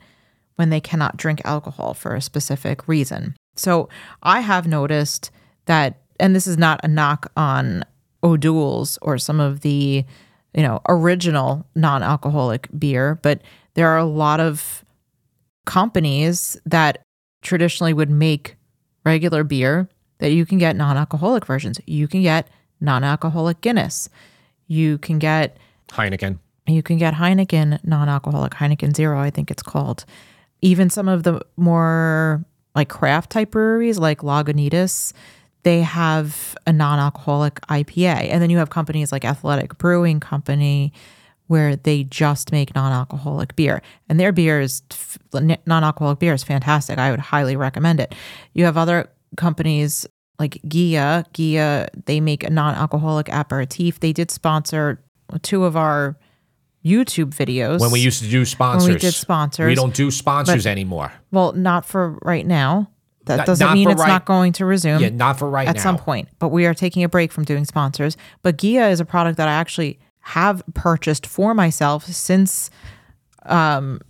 when 0.56 0.70
they 0.70 0.80
cannot 0.80 1.16
drink 1.16 1.40
alcohol 1.44 1.94
for 1.94 2.14
a 2.14 2.20
specific 2.20 2.86
reason. 2.88 3.36
So 3.54 3.88
I 4.22 4.40
have 4.40 4.66
noticed 4.66 5.30
that, 5.66 6.00
and 6.20 6.34
this 6.34 6.46
is 6.46 6.58
not 6.58 6.80
a 6.82 6.88
knock 6.88 7.30
on 7.36 7.84
O'Doul's 8.22 8.98
or 9.02 9.18
some 9.18 9.40
of 9.40 9.60
the, 9.60 10.04
you 10.54 10.62
know, 10.62 10.80
original 10.88 11.66
non 11.74 12.02
alcoholic 12.02 12.68
beer, 12.78 13.18
but 13.22 13.42
there 13.74 13.88
are 13.88 13.98
a 13.98 14.04
lot 14.04 14.40
of 14.40 14.84
companies 15.66 16.56
that 16.66 17.02
traditionally 17.42 17.92
would 17.92 18.10
make 18.10 18.56
regular 19.04 19.44
beer 19.44 19.88
that 20.18 20.32
you 20.32 20.44
can 20.44 20.58
get 20.58 20.76
non 20.76 20.96
alcoholic 20.96 21.46
versions. 21.46 21.80
You 21.86 22.08
can 22.08 22.22
get 22.22 22.48
non 22.80 23.04
alcoholic 23.04 23.60
Guinness. 23.60 24.08
You 24.66 24.98
can 24.98 25.18
get 25.18 25.56
Heineken. 25.90 26.38
you 26.66 26.82
can 26.82 26.98
get 26.98 27.14
Heineken 27.14 27.82
non-alcoholic 27.84 28.52
Heineken 28.52 28.94
Zero, 28.94 29.18
I 29.18 29.30
think 29.30 29.50
it's 29.50 29.62
called. 29.62 30.04
Even 30.60 30.90
some 30.90 31.08
of 31.08 31.22
the 31.22 31.40
more 31.56 32.44
like 32.74 32.88
craft 32.88 33.30
type 33.30 33.52
breweries 33.52 33.98
like 33.98 34.20
Lagunitas, 34.20 35.12
they 35.62 35.82
have 35.82 36.56
a 36.66 36.72
non-alcoholic 36.72 37.60
IPA. 37.62 38.28
And 38.30 38.40
then 38.42 38.50
you 38.50 38.58
have 38.58 38.70
companies 38.70 39.12
like 39.12 39.24
Athletic 39.24 39.78
Brewing 39.78 40.20
Company 40.20 40.92
where 41.48 41.76
they 41.76 42.04
just 42.04 42.52
make 42.52 42.74
non-alcoholic 42.74 43.56
beer. 43.56 43.82
And 44.08 44.20
their 44.20 44.32
beer 44.32 44.60
is 44.60 44.82
non-alcoholic 45.32 46.18
beer 46.18 46.34
is 46.34 46.44
fantastic. 46.44 46.98
I 46.98 47.10
would 47.10 47.20
highly 47.20 47.56
recommend 47.56 48.00
it. 48.00 48.14
You 48.52 48.64
have 48.66 48.76
other 48.76 49.10
companies 49.36 50.06
like 50.38 50.60
Ghia, 50.68 51.24
Ghia, 51.32 51.88
they 52.06 52.20
make 52.20 52.44
a 52.44 52.50
non-alcoholic 52.50 53.28
aperitif. 53.28 54.00
They 54.00 54.12
did 54.12 54.30
sponsor 54.30 55.02
two 55.42 55.64
of 55.64 55.76
our 55.76 56.16
YouTube 56.84 57.34
videos. 57.34 57.80
When 57.80 57.90
we 57.90 58.00
used 58.00 58.22
to 58.22 58.28
do 58.28 58.44
sponsors. 58.44 58.86
When 58.86 58.94
we 58.94 59.00
did 59.00 59.14
sponsors. 59.14 59.66
We 59.66 59.74
don't 59.74 59.94
do 59.94 60.10
sponsors 60.10 60.66
anymore. 60.66 61.12
well, 61.32 61.52
not 61.52 61.84
for 61.84 62.18
right 62.22 62.46
now. 62.46 62.90
That 63.28 63.36
Not- 63.38 63.46
doesn't 63.46 63.66
not 63.66 63.74
mean 63.74 63.88
it's 63.90 64.00
right- 64.00 64.08
not 64.08 64.24
going 64.24 64.52
to 64.54 64.64
resume 64.66 65.00
Yeah, 65.00 65.08
not 65.10 65.38
for 65.38 65.48
right 65.48 65.68
at 65.68 65.76
now. 65.76 65.82
some 65.82 65.96
point. 65.96 66.28
But 66.38 66.48
we 66.48 66.66
are 66.66 66.74
taking 66.74 67.04
a 67.04 67.08
break 67.08 67.30
from 67.32 67.44
doing 67.44 67.64
sponsors. 67.64 68.16
But 68.42 68.58
Ghia 68.58 68.90
is 68.90 68.98
a 69.00 69.04
product 69.04 69.36
that 69.38 69.48
I 69.48 69.52
actually 69.52 69.98
have 70.20 70.62
purchased 70.74 71.26
for 71.26 71.54
myself 71.54 72.04
since 72.04 72.70
um 73.46 74.00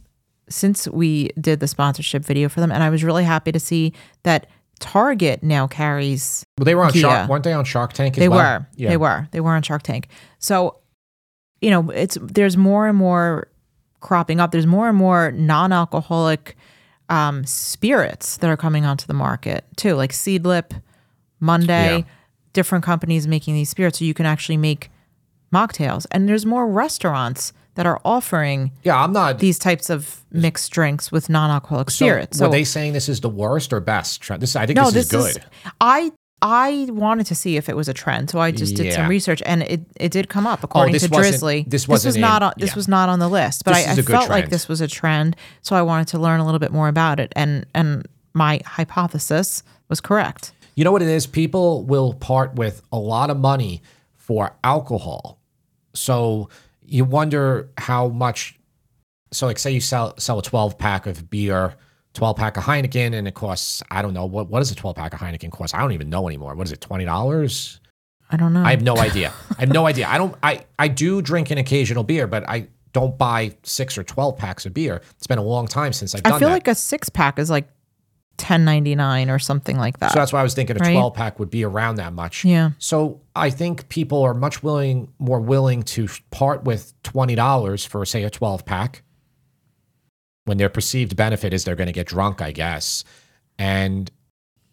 since 0.48 0.88
we 0.88 1.28
did 1.38 1.60
the 1.60 1.68
sponsorship 1.68 2.24
video 2.24 2.48
for 2.48 2.60
them. 2.60 2.72
And 2.72 2.82
I 2.82 2.88
was 2.88 3.04
really 3.04 3.24
happy 3.24 3.52
to 3.52 3.60
see 3.60 3.92
that 4.22 4.46
Target 4.80 5.42
now 5.42 5.66
carries 5.66 6.44
Well, 6.56 6.64
they 6.64 6.74
were 6.74 6.84
on 6.84 6.92
Ghia. 6.92 7.00
Shark. 7.02 7.28
Weren't 7.28 7.44
they 7.44 7.52
on 7.52 7.64
Shark 7.66 7.92
Tank 7.92 8.16
as 8.16 8.20
they 8.20 8.28
well? 8.28 8.60
were. 8.60 8.66
Yeah. 8.76 8.88
They 8.88 8.96
were. 8.96 9.28
They 9.32 9.40
were 9.40 9.50
on 9.52 9.60
Shark 9.62 9.82
Tank. 9.82 10.08
So, 10.38 10.76
you 11.60 11.70
know, 11.70 11.90
it's 11.90 12.16
there's 12.22 12.56
more 12.56 12.86
and 12.86 12.96
more 12.96 13.48
cropping 14.00 14.38
up. 14.40 14.52
There's 14.52 14.66
more 14.66 14.88
and 14.88 14.96
more 14.96 15.32
non-alcoholic 15.32 16.56
um, 17.08 17.44
spirits 17.44 18.36
that 18.38 18.50
are 18.50 18.56
coming 18.56 18.84
onto 18.84 19.06
the 19.06 19.14
market 19.14 19.64
too, 19.76 19.94
like 19.94 20.12
Seedlip, 20.12 20.80
Monday, 21.40 21.98
Yeah. 21.98 22.04
different 22.52 22.84
companies 22.84 23.26
making 23.26 23.54
these 23.54 23.70
spirits, 23.70 23.98
so 23.98 24.04
you 24.04 24.14
can 24.14 24.26
actually 24.26 24.56
make 24.56 24.90
mocktails. 25.52 26.06
And 26.10 26.28
there's 26.28 26.44
more 26.44 26.66
restaurants 26.68 27.52
that 27.74 27.86
are 27.86 28.00
offering 28.04 28.72
Yeah, 28.82 29.02
I'm 29.02 29.12
not. 29.12 29.38
these 29.38 29.58
types 29.58 29.88
of 29.88 30.24
mixed 30.32 30.70
drinks 30.72 31.12
with 31.12 31.30
non-alcoholic 31.30 31.90
so 31.90 32.06
spirits. 32.06 32.38
were 32.40 32.46
So 32.46 32.50
they 32.50 32.64
saying 32.64 32.92
this 32.92 33.08
is 33.08 33.20
the 33.20 33.28
worst 33.28 33.72
or 33.72 33.80
best 33.80 34.20
trend? 34.20 34.42
This 34.42 34.56
I 34.56 34.66
think 34.66 34.76
no, 34.76 34.90
this, 34.90 35.12
is 35.12 35.34
good. 35.34 35.44
I 35.80 36.10
I 36.40 36.86
wanted 36.90 37.26
to 37.26 37.34
see 37.34 37.56
if 37.56 37.68
it 37.68 37.76
was 37.76 37.88
a 37.88 37.94
trend, 37.94 38.30
so 38.30 38.38
I 38.38 38.52
just 38.52 38.76
did 38.76 38.92
some 38.92 39.08
research, 39.08 39.42
and 39.44 39.62
it, 39.64 39.80
it 39.96 40.12
did 40.12 40.28
come 40.28 40.46
up 40.46 40.62
according 40.62 40.92
this 40.92 41.02
to 41.02 41.08
Drizly. 41.08 41.68
this 41.68 41.88
was 41.88 42.04
wasn't 42.04 42.20
not 42.20 42.42
on, 42.42 42.52
this 42.56 42.70
yeah. 42.70 42.76
was 42.76 42.86
not 42.86 43.08
on 43.08 43.18
the 43.18 43.28
list, 43.28 43.64
but 43.64 43.74
This 43.74 43.86
I, 43.88 43.92
I 43.92 44.02
felt 44.02 44.28
like 44.28 44.48
this 44.48 44.68
was 44.68 44.80
a 44.80 44.86
trend, 44.86 45.34
so 45.62 45.74
I 45.74 45.82
wanted 45.82 46.08
to 46.08 46.18
learn 46.18 46.38
a 46.38 46.44
little 46.44 46.60
bit 46.60 46.70
more 46.70 46.86
about 46.86 47.18
it, 47.18 47.32
and 47.34 47.66
and 47.74 48.06
my 48.34 48.60
hypothesis 48.64 49.64
was 49.88 50.00
correct. 50.00 50.52
You 50.76 50.84
know 50.84 50.92
what 50.92 51.02
it 51.02 51.08
is? 51.08 51.26
People 51.26 51.82
will 51.84 52.14
part 52.14 52.54
with 52.54 52.82
a 52.92 52.98
lot 52.98 53.30
of 53.30 53.36
money 53.36 53.82
for 54.14 54.54
alcohol. 54.62 55.40
So 55.94 56.50
you 56.84 57.04
wonder 57.04 57.70
how 57.76 58.08
much. 58.08 58.56
So, 59.32 59.46
like, 59.46 59.58
say 59.58 59.72
you 59.72 59.80
sell 59.80 60.16
sell 60.18 60.38
a 60.38 60.42
twelve 60.42 60.78
pack 60.78 61.06
of 61.06 61.28
beer, 61.28 61.74
twelve 62.18 62.36
pack 62.36 62.56
of 62.56 62.64
Heineken, 62.64 63.14
and 63.14 63.28
it 63.28 63.34
costs 63.34 63.82
I 63.90 64.02
don't 64.02 64.12
know 64.12 64.26
what 64.26 64.48
what 64.48 64.58
does 64.58 64.70
a 64.70 64.74
twelve 64.74 64.96
pack 64.96 65.14
of 65.14 65.20
Heineken 65.20 65.50
cost? 65.52 65.74
I 65.74 65.80
don't 65.80 65.92
even 65.92 66.10
know 66.10 66.26
anymore. 66.26 66.54
What 66.54 66.66
is 66.66 66.72
it? 66.72 66.80
Twenty 66.80 67.04
dollars? 67.04 67.80
I 68.30 68.36
don't 68.36 68.52
know. 68.52 68.62
I 68.62 68.70
have 68.72 68.82
no 68.82 68.98
idea. 68.98 69.32
I 69.56 69.60
have 69.60 69.72
no 69.72 69.86
idea. 69.86 70.08
I 70.08 70.18
don't. 70.18 70.34
I 70.42 70.64
I 70.78 70.88
do 70.88 71.22
drink 71.22 71.50
an 71.50 71.58
occasional 71.58 72.02
beer, 72.04 72.26
but 72.26 72.48
I 72.48 72.68
don't 72.92 73.16
buy 73.16 73.56
six 73.62 73.96
or 73.96 74.02
twelve 74.02 74.36
packs 74.36 74.66
of 74.66 74.74
beer. 74.74 75.00
It's 75.16 75.26
been 75.26 75.38
a 75.38 75.42
long 75.42 75.66
time 75.66 75.92
since 75.92 76.14
I've 76.14 76.22
done 76.24 76.32
I 76.32 76.38
feel 76.38 76.48
that. 76.48 76.54
like 76.54 76.68
a 76.68 76.74
six 76.74 77.08
pack 77.08 77.38
is 77.38 77.48
like 77.50 77.68
ten 78.36 78.64
ninety 78.64 78.94
nine 78.94 79.30
or 79.30 79.38
something 79.38 79.78
like 79.78 79.98
that. 80.00 80.12
So 80.12 80.18
that's 80.18 80.32
why 80.32 80.40
I 80.40 80.42
was 80.42 80.54
thinking 80.54 80.76
a 80.76 80.80
Right? 80.80 80.92
12 80.92 81.14
pack 81.14 81.38
would 81.38 81.50
be 81.50 81.64
around 81.64 81.96
that 81.96 82.12
much. 82.12 82.44
Yeah. 82.44 82.70
So 82.78 83.20
I 83.36 83.50
think 83.50 83.88
people 83.88 84.22
are 84.22 84.34
much 84.34 84.62
willing, 84.62 85.12
more 85.18 85.40
willing 85.40 85.82
to 85.84 86.08
part 86.30 86.64
with 86.64 87.00
$20 87.02 87.86
for, 87.86 88.04
say, 88.04 88.22
a 88.24 88.30
12 88.30 88.64
pack 88.64 89.02
when 90.48 90.58
their 90.58 90.68
perceived 90.68 91.14
benefit 91.16 91.52
is 91.52 91.64
they're 91.64 91.76
going 91.76 91.86
to 91.86 91.92
get 91.92 92.06
drunk, 92.08 92.40
I 92.42 92.50
guess. 92.52 93.04
And 93.58 94.10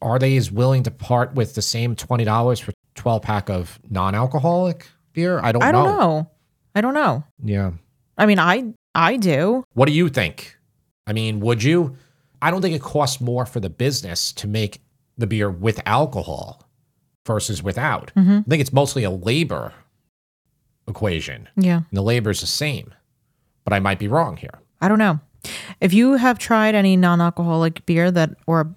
are 0.02 0.18
they 0.18 0.38
as 0.38 0.52
willing 0.52 0.84
to 0.84 0.92
part 0.92 1.34
with 1.36 1.54
the 1.56 1.62
same 1.62 1.96
$20 1.96 2.62
for 2.62 2.74
12 2.96 3.22
pack 3.22 3.50
of 3.50 3.80
non 3.90 4.16
alcoholic 4.16 4.88
beer? 5.14 5.40
I 5.44 5.52
don't 5.52 5.64
I 5.64 5.72
know. 5.72 5.84
don't 5.86 5.98
know. 6.00 6.32
I 6.76 6.82
don't 6.82 6.94
know. 6.94 7.24
Yeah. 7.44 7.72
I 8.18 8.26
mean, 8.26 8.40
I 8.40 8.74
I 8.94 9.18
do. 9.18 9.64
What 9.74 9.88
do 9.88 9.94
you 9.94 10.10
think? 10.10 10.58
I 11.08 11.14
mean, 11.14 11.40
would 11.42 11.62
you? 11.64 11.98
I 12.42 12.52
don't 12.52 12.62
think 12.62 12.76
it 12.76 12.82
costs 12.82 13.20
more 13.22 13.46
for 13.46 13.60
the 13.60 13.70
business 13.70 14.32
to 14.34 14.48
make 14.48 14.82
the 15.18 15.28
beer 15.28 15.50
with 15.50 15.82
alcohol 15.86 16.68
versus 17.26 17.62
without. 17.64 18.12
Mm-hmm. 18.16 18.40
I 18.40 18.44
think 18.50 18.62
it's 18.62 18.74
mostly 18.74 19.04
a 19.04 19.10
labor 19.10 19.74
equation, 20.88 21.48
Yeah. 21.56 21.78
and 21.78 21.86
the 21.98 22.02
labor 22.04 22.30
is 22.30 22.42
the 22.42 22.48
same. 22.48 22.94
But 23.64 23.74
I 23.74 23.80
might 23.80 23.98
be 24.00 24.08
wrong 24.08 24.38
here. 24.38 24.60
I 24.82 24.88
don't 24.88 25.00
know. 25.00 25.20
If 25.82 25.94
you 25.94 26.14
have 26.14 26.40
tried 26.40 26.76
any 26.76 26.98
non-alcoholic 26.98 27.86
beer 27.86 28.12
that 28.12 28.32
or 28.48 28.76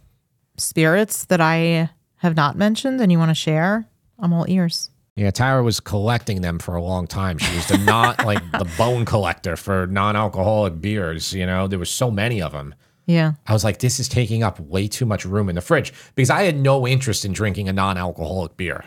spirits 0.57 1.25
that 1.27 1.41
I 1.41 1.91
have 2.17 2.37
not 2.37 2.57
mentioned 2.57 3.01
and 3.01 3.11
you 3.13 3.19
want 3.19 3.31
to 3.31 3.35
share, 3.35 3.89
I'm 4.19 4.33
all 4.33 4.47
ears. 4.49 4.91
Yeah, 5.17 5.31
Tara 5.33 5.65
was 5.65 5.81
collecting 5.81 6.43
them 6.43 6.61
for 6.61 6.77
a 6.77 6.83
long 6.83 7.09
time. 7.09 7.39
She 7.39 7.55
was 7.57 7.67
the 7.67 7.79
not 7.79 8.25
like 8.25 8.43
the 8.53 8.71
bone 8.79 9.05
collector 9.05 9.57
for 9.57 9.87
non-alcoholic 9.89 10.81
beers. 10.81 11.33
You 11.33 11.47
know, 11.47 11.67
there 11.67 11.79
was 11.79 11.91
so 11.91 12.11
many 12.11 12.41
of 12.41 12.53
them. 12.53 12.75
Yeah. 13.07 13.33
I 13.47 13.53
was 13.53 13.65
like, 13.65 13.79
this 13.79 13.99
is 13.99 14.09
taking 14.09 14.43
up 14.43 14.61
way 14.61 14.87
too 14.87 15.07
much 15.07 15.25
room 15.25 15.49
in 15.49 15.55
the 15.55 15.61
fridge 15.61 15.93
because 16.15 16.31
I 16.31 16.43
had 16.43 16.57
no 16.57 16.87
interest 16.87 17.25
in 17.25 17.33
drinking 17.33 17.69
a 17.69 17.73
non-alcoholic 17.73 18.57
beer. 18.57 18.85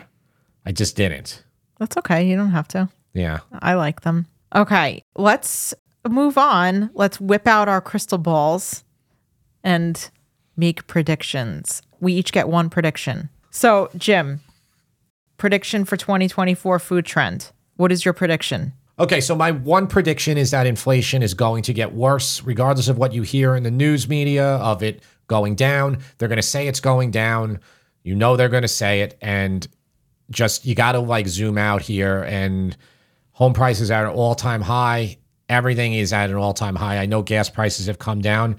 I 0.64 0.72
just 0.72 0.96
didn't. 0.96 1.44
That's 1.78 1.96
okay. 1.98 2.26
You 2.26 2.36
don't 2.36 2.52
have 2.52 2.68
to. 2.68 2.88
Yeah. 3.14 3.40
I 3.60 3.74
like 3.74 4.02
them. 4.02 4.26
Okay, 4.54 5.04
let's 5.16 5.74
move 6.10 6.36
on. 6.36 6.90
Let's 6.94 7.20
whip 7.20 7.46
out 7.46 7.68
our 7.68 7.80
crystal 7.80 8.18
balls 8.18 8.84
and 9.62 10.10
make 10.56 10.86
predictions. 10.86 11.82
We 12.00 12.12
each 12.14 12.32
get 12.32 12.48
one 12.48 12.70
prediction. 12.70 13.28
So, 13.50 13.90
Jim, 13.96 14.40
prediction 15.36 15.84
for 15.84 15.96
2024 15.96 16.78
food 16.78 17.06
trend. 17.06 17.52
What 17.76 17.92
is 17.92 18.04
your 18.04 18.14
prediction? 18.14 18.72
Okay, 18.98 19.20
so 19.20 19.34
my 19.34 19.50
one 19.50 19.86
prediction 19.86 20.36
is 20.36 20.50
that 20.50 20.66
inflation 20.66 21.22
is 21.22 21.34
going 21.34 21.62
to 21.64 21.72
get 21.72 21.94
worse, 21.94 22.42
regardless 22.42 22.88
of 22.88 22.98
what 22.98 23.12
you 23.12 23.22
hear 23.22 23.56
in 23.56 23.62
the 23.62 23.70
news 23.70 24.08
media 24.08 24.56
of 24.56 24.82
it 24.82 25.02
going 25.26 25.54
down. 25.54 25.98
They're 26.18 26.28
going 26.28 26.36
to 26.36 26.42
say 26.42 26.68
it's 26.68 26.80
going 26.80 27.10
down. 27.10 27.60
You 28.04 28.14
know 28.14 28.36
they're 28.36 28.48
going 28.48 28.62
to 28.62 28.68
say 28.68 29.00
it, 29.00 29.16
and 29.22 29.66
just 30.30 30.66
you 30.66 30.74
got 30.74 30.92
to 30.92 31.00
like 31.00 31.26
zoom 31.26 31.56
out 31.56 31.82
here. 31.82 32.22
And 32.22 32.76
home 33.30 33.54
prices 33.54 33.90
are 33.90 34.06
at 34.06 34.12
an 34.12 34.16
all 34.16 34.34
time 34.34 34.60
high. 34.60 35.18
Everything 35.52 35.92
is 35.92 36.14
at 36.14 36.30
an 36.30 36.36
all 36.36 36.54
time 36.54 36.76
high. 36.76 36.96
I 36.96 37.04
know 37.04 37.20
gas 37.20 37.50
prices 37.50 37.86
have 37.86 37.98
come 37.98 38.22
down. 38.22 38.56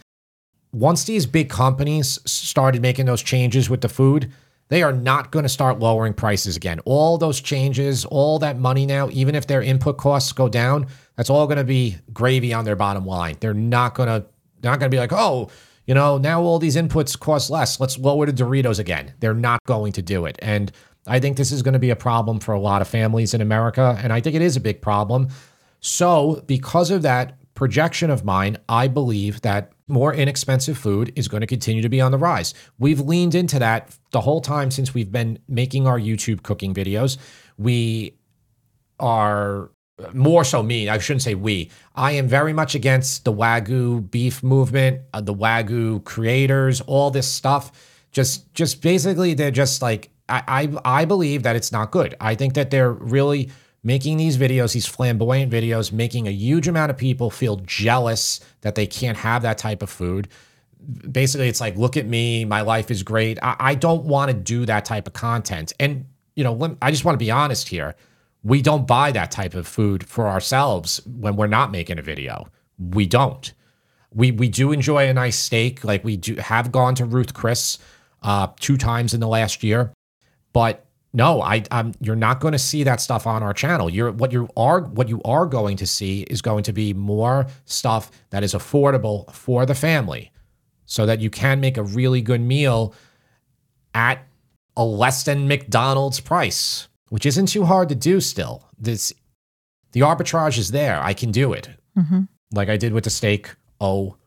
Once 0.72 1.06
these 1.06 1.26
big 1.26 1.50
companies 1.50 2.20
started 2.26 2.84
making 2.84 3.08
those 3.08 3.24
changes 3.24 3.68
with 3.68 3.82
the 3.82 3.90
food, 3.90 4.32
they 4.68 4.84
are 4.84 4.94
not 4.94 5.32
going 5.32 5.42
to 5.42 5.50
start 5.50 5.80
lowering 5.80 6.14
prices 6.14 6.56
again. 6.56 6.80
All 6.86 7.18
those 7.18 7.42
changes, 7.42 8.06
all 8.06 8.38
that 8.40 8.60
money 8.60 8.86
now, 8.86 9.10
even 9.12 9.34
if 9.34 9.48
their 9.48 9.64
input 9.64 9.98
costs 9.98 10.32
go 10.34 10.48
down, 10.48 10.86
that's 11.16 11.32
all 11.32 11.48
going 11.48 11.58
to 11.58 11.64
be 11.64 11.98
gravy 12.14 12.54
on 12.54 12.64
their 12.64 12.76
bottom 12.76 13.08
line. 13.08 13.38
They're 13.40 13.56
not 13.56 13.96
going 13.96 14.10
to 14.10 14.28
not 14.62 14.80
going 14.80 14.92
to 14.92 14.96
be 14.96 15.00
like, 15.00 15.14
"Oh, 15.14 15.50
you 15.88 15.96
know, 15.96 16.20
now 16.20 16.44
all 16.44 16.60
these 16.60 16.76
inputs 16.76 17.20
cost 17.20 17.50
less. 17.50 17.80
Let's 17.80 17.98
lower 17.98 18.28
the 18.28 18.34
Doritos 18.34 18.78
again." 18.78 19.14
They're 19.20 19.34
not 19.34 19.64
going 19.66 19.94
to 19.94 20.04
do 20.04 20.28
it. 20.28 20.38
And 20.44 20.72
I 21.08 21.20
think 21.20 21.38
this 21.38 21.52
is 21.52 21.64
going 21.64 21.74
to 21.74 21.80
be 21.80 21.90
a 21.90 21.96
problem 21.96 22.40
for 22.40 22.54
a 22.54 22.60
lot 22.60 22.84
of 22.84 22.88
families 22.88 23.34
in 23.34 23.42
America, 23.42 24.00
and 24.04 24.14
I 24.14 24.22
think 24.22 24.36
it 24.36 24.44
is 24.44 24.56
a 24.56 24.62
big 24.62 24.80
problem. 24.80 25.30
So, 25.86 26.42
because 26.48 26.92
of 26.92 27.02
that 27.02 27.38
projection 27.56 28.10
of 28.10 28.24
mine, 28.24 28.56
I 28.70 28.88
believe 28.88 29.42
that 29.42 29.74
more 29.90 30.14
inexpensive 30.14 30.78
food 30.78 31.12
is 31.18 31.28
going 31.28 31.42
to 31.42 31.48
continue 31.48 31.82
to 31.82 31.90
be 31.90 32.00
on 32.00 32.14
the 32.14 32.18
rise. 32.18 32.54
We've 32.80 33.02
leaned 33.02 33.36
into 33.36 33.60
that 33.60 33.94
the 34.12 34.22
whole 34.22 34.40
time 34.40 34.72
since 34.72 34.94
we've 34.94 35.12
been 35.12 35.40
making 35.50 35.86
our 35.86 36.00
YouTube 36.00 36.42
cooking 36.42 36.74
videos. 36.74 37.18
We 37.58 38.16
are 38.98 39.72
more 40.14 40.46
so 40.46 40.64
me. 40.64 40.88
I 40.88 41.00
shouldn't 41.00 41.22
say 41.22 41.36
we. 41.36 41.70
I 41.96 42.14
am 42.14 42.30
very 42.30 42.54
much 42.54 42.76
against 42.76 43.26
the 43.26 43.34
Wagyu 43.34 44.10
beef 44.10 44.42
movement, 44.42 45.02
uh, 45.14 45.20
the 45.20 45.36
Wagyu 45.36 46.02
creators, 46.06 46.80
all 46.80 47.12
this 47.12 47.28
stuff. 47.28 47.74
Just, 48.14 48.54
just 48.54 48.82
basically, 48.82 49.34
they're 49.34 49.52
just 49.52 49.82
like 49.82 50.12
I, 50.30 50.70
I, 50.86 51.02
I 51.02 51.06
believe 51.06 51.44
that 51.44 51.58
it's 51.58 51.74
not 51.74 51.92
good. 51.92 52.16
I 52.22 52.36
think 52.36 52.54
that 52.54 52.72
they're 52.72 52.94
really 52.94 53.52
making 53.84 54.18
these 54.18 54.38
videos, 54.38 54.74
these 54.74 54.86
flamboyant 54.86 55.52
videos, 55.52 55.92
making 55.92 56.28
a 56.28 56.32
huge 56.32 56.68
amount 56.68 56.90
of 56.90 56.98
people 56.98 57.30
feel 57.30 57.58
jealous 57.58 58.40
that 58.62 58.76
they 58.76 58.88
can't 58.88 59.18
have 59.18 59.42
that 59.42 59.58
type 59.58 59.82
of 59.82 59.90
food. 59.90 60.30
Basically, 61.12 61.48
it's 61.48 61.62
like, 61.62 61.76
look 61.76 61.98
at 61.98 62.08
me, 62.08 62.46
my 62.46 62.62
life 62.62 62.90
is 62.90 63.04
great. 63.04 63.38
I, 63.44 63.56
I 63.60 63.76
don't 63.76 64.06
want 64.06 64.32
to 64.32 64.34
do 64.38 64.66
that 64.66 64.86
type 64.86 65.08
of 65.08 65.14
content. 65.14 65.74
And, 65.80 66.06
you 66.36 66.44
know, 66.44 66.78
I 66.82 66.92
just 66.92 67.06
want 67.06 67.16
to 67.16 67.24
be 67.26 67.32
honest 67.32 67.68
here. 67.68 67.96
We 68.44 68.62
don't 68.62 68.86
buy 68.86 69.12
that 69.12 69.32
type 69.32 69.54
of 69.54 69.68
food 69.68 70.06
for 70.06 70.28
ourselves 70.28 71.02
when 71.06 71.36
we're 71.36 71.48
not 71.48 71.72
making 71.72 72.00
a 72.00 72.02
video. 72.02 72.48
We 72.78 73.06
don't. 73.06 73.54
We 74.14 74.32
we 74.32 74.50
do 74.50 74.72
enjoy 74.72 75.08
a 75.08 75.14
nice 75.14 75.40
steak. 75.40 75.84
Like 75.84 76.04
we 76.04 76.18
do 76.18 76.36
have 76.36 76.72
gone 76.72 76.96
to 76.96 77.06
Ruth 77.06 77.34
Chris 77.34 77.80
uh, 78.22 78.48
two 78.60 78.78
times 78.78 79.14
in 79.14 79.22
the 79.22 79.28
last 79.28 79.64
year, 79.64 79.92
but 80.52 80.86
no, 81.14 81.42
I, 81.42 81.64
I'm. 81.70 81.94
You're 82.00 82.16
not 82.16 82.40
going 82.40 82.54
to 82.54 82.60
see 82.60 82.84
that 82.84 83.00
stuff 83.00 83.28
on 83.28 83.44
our 83.44 83.54
channel. 83.54 83.90
You're 83.90 84.12
what 84.12 84.32
you 84.32 84.50
are. 84.58 84.82
What 84.82 85.10
you 85.10 85.22
are 85.24 85.46
going 85.46 85.78
to 85.78 85.86
see 85.86 86.22
is 86.24 86.42
going 86.42 86.64
to 86.64 86.74
be 86.74 86.94
more 86.94 87.46
stuff 87.66 88.10
that 88.32 88.44
is 88.44 88.54
affordable 88.54 89.32
for 89.32 89.66
the 89.66 89.76
family, 89.76 90.32
so 90.86 91.06
that 91.06 91.20
you 91.20 91.30
can 91.30 91.60
make 91.60 91.78
a 91.78 91.84
really 91.84 92.22
good 92.22 92.42
meal 92.42 92.94
at 93.94 94.26
a 94.76 94.84
less 94.84 95.24
than 95.24 95.48
McDonald's 95.48 96.20
price, 96.20 96.88
which 97.10 97.26
isn't 97.28 97.46
too 97.48 97.66
hard 97.66 97.90
to 97.90 97.96
do. 97.96 98.20
Still, 98.20 98.68
this 98.80 99.14
the 99.92 100.00
arbitrage 100.00 100.58
is 100.58 100.72
there. 100.72 101.00
I 101.04 101.14
can 101.14 101.32
do 101.32 101.54
it, 101.54 101.70
Mm-hmm. 101.96 102.22
like 102.54 102.70
I 102.70 102.78
did 102.78 102.92
with 102.92 103.04
the 103.04 103.12
steak 103.12 103.54
au 103.80 104.18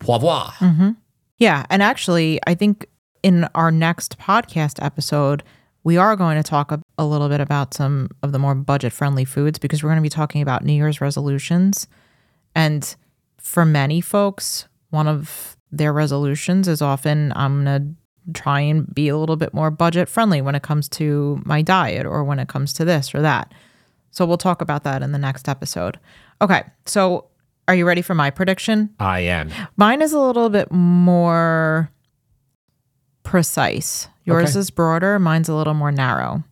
poivre. 0.00 0.46
Mm-hmm. 0.54 0.90
Yeah. 1.36 1.66
And 1.68 1.82
actually, 1.82 2.40
I 2.46 2.54
think 2.54 2.86
in 3.22 3.44
our 3.54 3.70
next 3.70 4.18
podcast 4.18 4.82
episode, 4.82 5.42
we 5.84 5.98
are 5.98 6.16
going 6.16 6.36
to 6.36 6.42
talk 6.42 6.72
a, 6.72 6.80
a 6.98 7.04
little 7.04 7.28
bit 7.28 7.40
about 7.40 7.74
some 7.74 8.10
of 8.22 8.32
the 8.32 8.38
more 8.38 8.54
budget 8.54 8.92
friendly 8.92 9.24
foods 9.24 9.58
because 9.58 9.82
we're 9.82 9.90
going 9.90 9.98
to 9.98 10.02
be 10.02 10.08
talking 10.08 10.42
about 10.42 10.64
New 10.64 10.72
Year's 10.72 11.00
resolutions. 11.00 11.86
And 12.54 12.94
for 13.38 13.64
many 13.64 14.00
folks, 14.00 14.66
one 14.90 15.06
of 15.06 15.56
their 15.70 15.92
resolutions 15.92 16.66
is 16.66 16.80
often 16.80 17.32
I'm 17.36 17.64
going 17.64 17.96
to 18.26 18.32
try 18.32 18.60
and 18.60 18.92
be 18.94 19.08
a 19.08 19.18
little 19.18 19.36
bit 19.36 19.52
more 19.52 19.70
budget 19.70 20.08
friendly 20.08 20.40
when 20.40 20.54
it 20.54 20.62
comes 20.62 20.88
to 20.88 21.42
my 21.44 21.60
diet 21.60 22.06
or 22.06 22.24
when 22.24 22.38
it 22.38 22.48
comes 22.48 22.72
to 22.72 22.84
this 22.84 23.14
or 23.14 23.20
that. 23.20 23.52
So 24.10 24.24
we'll 24.24 24.38
talk 24.38 24.62
about 24.62 24.84
that 24.84 25.02
in 25.02 25.12
the 25.12 25.18
next 25.18 25.48
episode. 25.48 25.98
Okay. 26.40 26.62
So 26.86 27.26
are 27.68 27.74
you 27.74 27.86
ready 27.86 28.00
for 28.00 28.14
my 28.14 28.30
prediction? 28.30 28.94
I 28.98 29.20
am. 29.20 29.50
Mine 29.76 30.00
is 30.00 30.12
a 30.12 30.20
little 30.20 30.48
bit 30.48 30.70
more 30.70 31.90
precise. 33.22 34.08
Yours 34.24 34.50
Okay. 34.50 34.58
is 34.60 34.70
broader, 34.70 35.18
mine's 35.18 35.48
a 35.48 35.54
little 35.54 35.74
more 35.74 35.92
narrow. 35.92 36.42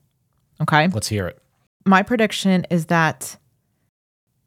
Okay. 0.60 0.88
Let's 0.88 1.08
hear 1.08 1.26
it. 1.26 1.38
My 1.86 2.02
prediction 2.02 2.66
is 2.70 2.86
that 2.86 3.36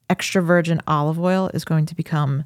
extra 0.09 0.41
virgin 0.41 0.81
olive 0.87 1.19
oil 1.19 1.49
is 1.53 1.65
going 1.65 1.85
to 1.87 1.95
become 1.95 2.45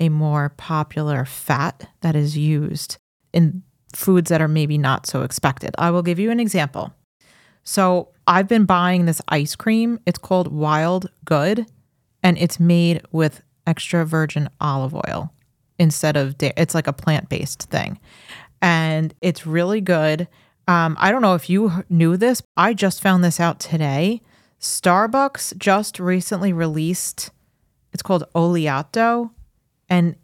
a 0.00 0.08
more 0.08 0.50
popular 0.56 1.24
fat 1.24 1.88
that 2.00 2.16
is 2.16 2.36
used 2.36 2.96
in 3.32 3.62
foods 3.94 4.28
that 4.30 4.40
are 4.40 4.48
maybe 4.48 4.78
not 4.78 5.06
so 5.06 5.22
expected. 5.22 5.70
I 5.78 5.90
will 5.90 6.02
give 6.02 6.18
you 6.18 6.30
an 6.30 6.40
example. 6.40 6.92
So, 7.64 8.08
I've 8.26 8.48
been 8.48 8.64
buying 8.64 9.04
this 9.06 9.20
ice 9.28 9.54
cream. 9.56 10.00
It's 10.06 10.18
called 10.18 10.52
Wild 10.52 11.10
Good, 11.24 11.66
and 12.22 12.36
it's 12.38 12.58
made 12.60 13.02
with 13.12 13.42
extra 13.66 14.04
virgin 14.06 14.48
olive 14.60 14.94
oil 14.94 15.32
instead 15.78 16.16
of 16.16 16.36
da- 16.38 16.52
it's 16.56 16.74
like 16.74 16.86
a 16.86 16.92
plant-based 16.92 17.64
thing. 17.64 17.98
And 18.60 19.14
it's 19.20 19.46
really 19.46 19.80
good. 19.80 20.28
Um, 20.66 20.96
I 20.98 21.10
don't 21.10 21.22
know 21.22 21.34
if 21.34 21.48
you 21.48 21.84
knew 21.88 22.16
this. 22.16 22.42
I 22.56 22.74
just 22.74 23.00
found 23.00 23.24
this 23.24 23.40
out 23.40 23.60
today. 23.60 24.20
Starbucks 24.60 25.56
just 25.56 26.00
recently 26.00 26.52
released 26.52 27.30
it's 27.92 28.02
called 28.02 28.24
Oleato 28.34 29.30
and 29.88 30.16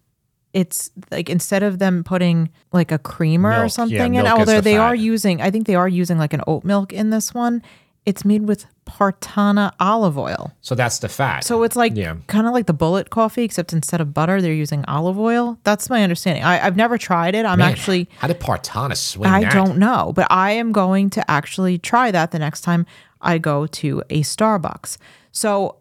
it's 0.53 0.91
like 1.11 1.29
instead 1.29 1.63
of 1.63 1.79
them 1.79 2.05
putting 2.05 2.51
like 2.73 2.93
a 2.93 2.99
creamer 2.99 3.51
or 3.51 3.53
Milk, 3.53 3.63
yeah, 3.63 3.69
something 3.69 4.15
in 4.15 4.23
milk 4.23 4.27
is 4.27 4.39
although 4.39 4.57
the 4.57 4.61
they 4.63 4.77
are 4.77 4.95
using 4.95 5.41
I 5.41 5.51
think 5.51 5.67
they 5.67 5.75
are 5.75 5.89
using 5.89 6.19
like 6.19 6.33
an 6.33 6.43
oat 6.47 6.65
milk 6.65 6.93
in 6.93 7.11
this 7.11 7.35
one. 7.35 7.63
It's 8.07 8.25
made 8.25 8.43
with 8.47 8.67
Partanna 8.87 9.73
olive 9.81 10.19
oil. 10.19 10.53
So 10.61 10.75
that's 10.75 10.99
the 10.99 11.09
fat. 11.09 11.43
So 11.45 11.63
it's 11.63 11.75
like 11.75 11.97
Yeah. 11.97 12.17
kind 12.27 12.47
of 12.47 12.53
like 12.53 12.67
the 12.67 12.75
bullet 12.75 13.09
coffee, 13.09 13.43
except 13.45 13.73
instead 13.73 14.01
of 14.03 14.13
butter, 14.13 14.43
they're 14.43 14.53
using 14.53 14.85
olive 14.87 15.19
oil. 15.19 15.59
That's 15.65 15.89
my 15.89 16.03
understanding. 16.03 16.45
I, 16.45 16.65
I've 16.67 16.77
never 16.77 16.99
tried 16.99 17.35
it. 17.35 17.47
I'm 17.47 17.61
Man, 17.61 17.71
actually 17.71 18.09
how 18.19 18.29
did 18.29 18.41
Partanna 18.41 18.97
swing 18.97 19.31
I 19.31 19.43
that? 19.45 19.53
don't 19.53 19.79
know, 19.79 20.13
but 20.15 20.27
I 20.31 20.51
am 20.53 20.71
going 20.73 21.09
to 21.11 21.31
actually 21.31 21.79
try 21.79 22.11
that 22.11 22.31
the 22.31 22.39
next 22.39 22.61
time 22.61 22.85
I 23.23 23.39
go 23.39 23.67
to 23.67 24.03
a 24.11 24.21
Starbucks. 24.23 24.99
So 25.33 25.77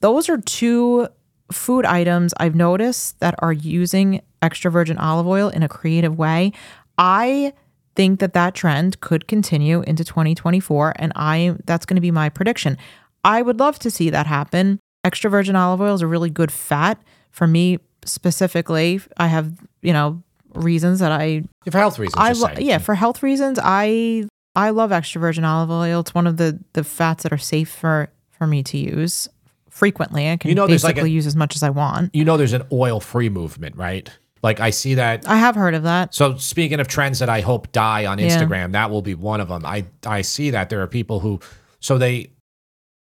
those 0.00 0.28
are 0.28 0.38
two 0.40 1.06
food 1.52 1.84
items 1.84 2.34
I've 2.38 2.56
noticed 2.56 3.20
that 3.20 3.36
are 3.38 3.52
using 3.52 4.22
extra 4.40 4.70
virgin 4.72 4.98
olive 4.98 5.28
oil 5.28 5.50
in 5.50 5.62
a 5.62 5.68
creative 5.68 6.18
way. 6.18 6.52
I 6.98 7.52
think 7.94 8.20
that 8.20 8.32
that 8.34 8.54
trend 8.54 9.00
could 9.00 9.26
continue 9.28 9.82
into 9.82 10.04
2024 10.04 10.94
and 10.96 11.12
I 11.16 11.56
that's 11.64 11.84
going 11.86 11.96
to 11.96 12.00
be 12.00 12.10
my 12.10 12.28
prediction. 12.28 12.78
I 13.24 13.42
would 13.42 13.58
love 13.60 13.78
to 13.80 13.90
see 13.90 14.10
that 14.10 14.26
happen. 14.26 14.78
Extra 15.04 15.30
virgin 15.30 15.56
olive 15.56 15.80
oil 15.80 15.94
is 15.94 16.02
a 16.02 16.06
really 16.06 16.30
good 16.30 16.50
fat 16.52 17.00
for 17.30 17.46
me 17.46 17.78
specifically. 18.04 19.00
I 19.16 19.26
have, 19.28 19.52
you 19.82 19.92
know, 19.92 20.22
reasons 20.54 21.00
that 21.00 21.12
I 21.12 21.44
For 21.70 21.78
health 21.78 21.98
reasons. 21.98 22.14
I 22.16 22.32
lo- 22.32 22.54
yeah, 22.58 22.78
for 22.78 22.94
health 22.94 23.22
reasons, 23.22 23.58
I 23.62 24.26
I 24.54 24.70
love 24.70 24.92
extra 24.92 25.20
virgin 25.20 25.44
olive 25.44 25.70
oil. 25.70 26.00
It's 26.00 26.14
one 26.14 26.26
of 26.26 26.36
the 26.36 26.58
the 26.72 26.84
fats 26.84 27.22
that 27.24 27.32
are 27.32 27.38
safe 27.38 27.70
for 27.70 28.08
for 28.30 28.46
me 28.46 28.62
to 28.64 28.78
use 28.78 29.28
frequently. 29.70 30.30
I 30.30 30.36
can 30.36 30.50
You 30.50 30.54
know, 30.54 30.66
basically 30.66 31.02
like 31.02 31.08
a- 31.08 31.10
use 31.10 31.26
as 31.26 31.34
much 31.36 31.56
as 31.56 31.62
I 31.62 31.70
want. 31.70 32.14
You 32.14 32.24
know, 32.24 32.36
there's 32.36 32.52
an 32.52 32.64
oil-free 32.70 33.30
movement, 33.30 33.76
right? 33.76 34.10
Like 34.42 34.58
I 34.60 34.70
see 34.70 34.94
that. 34.94 35.26
I 35.28 35.36
have 35.36 35.54
heard 35.54 35.74
of 35.74 35.84
that. 35.84 36.14
So 36.14 36.36
speaking 36.36 36.80
of 36.80 36.88
trends 36.88 37.20
that 37.20 37.28
I 37.28 37.40
hope 37.42 37.70
die 37.72 38.06
on 38.06 38.18
Yeah. 38.18 38.26
Instagram, 38.28 38.72
that 38.72 38.90
will 38.90 39.02
be 39.02 39.14
one 39.14 39.40
of 39.40 39.48
them. 39.48 39.64
I 39.64 39.84
I 40.04 40.22
see 40.22 40.50
that 40.50 40.68
there 40.68 40.82
are 40.82 40.86
people 40.88 41.20
who, 41.20 41.38
so 41.80 41.96
they, 41.98 42.30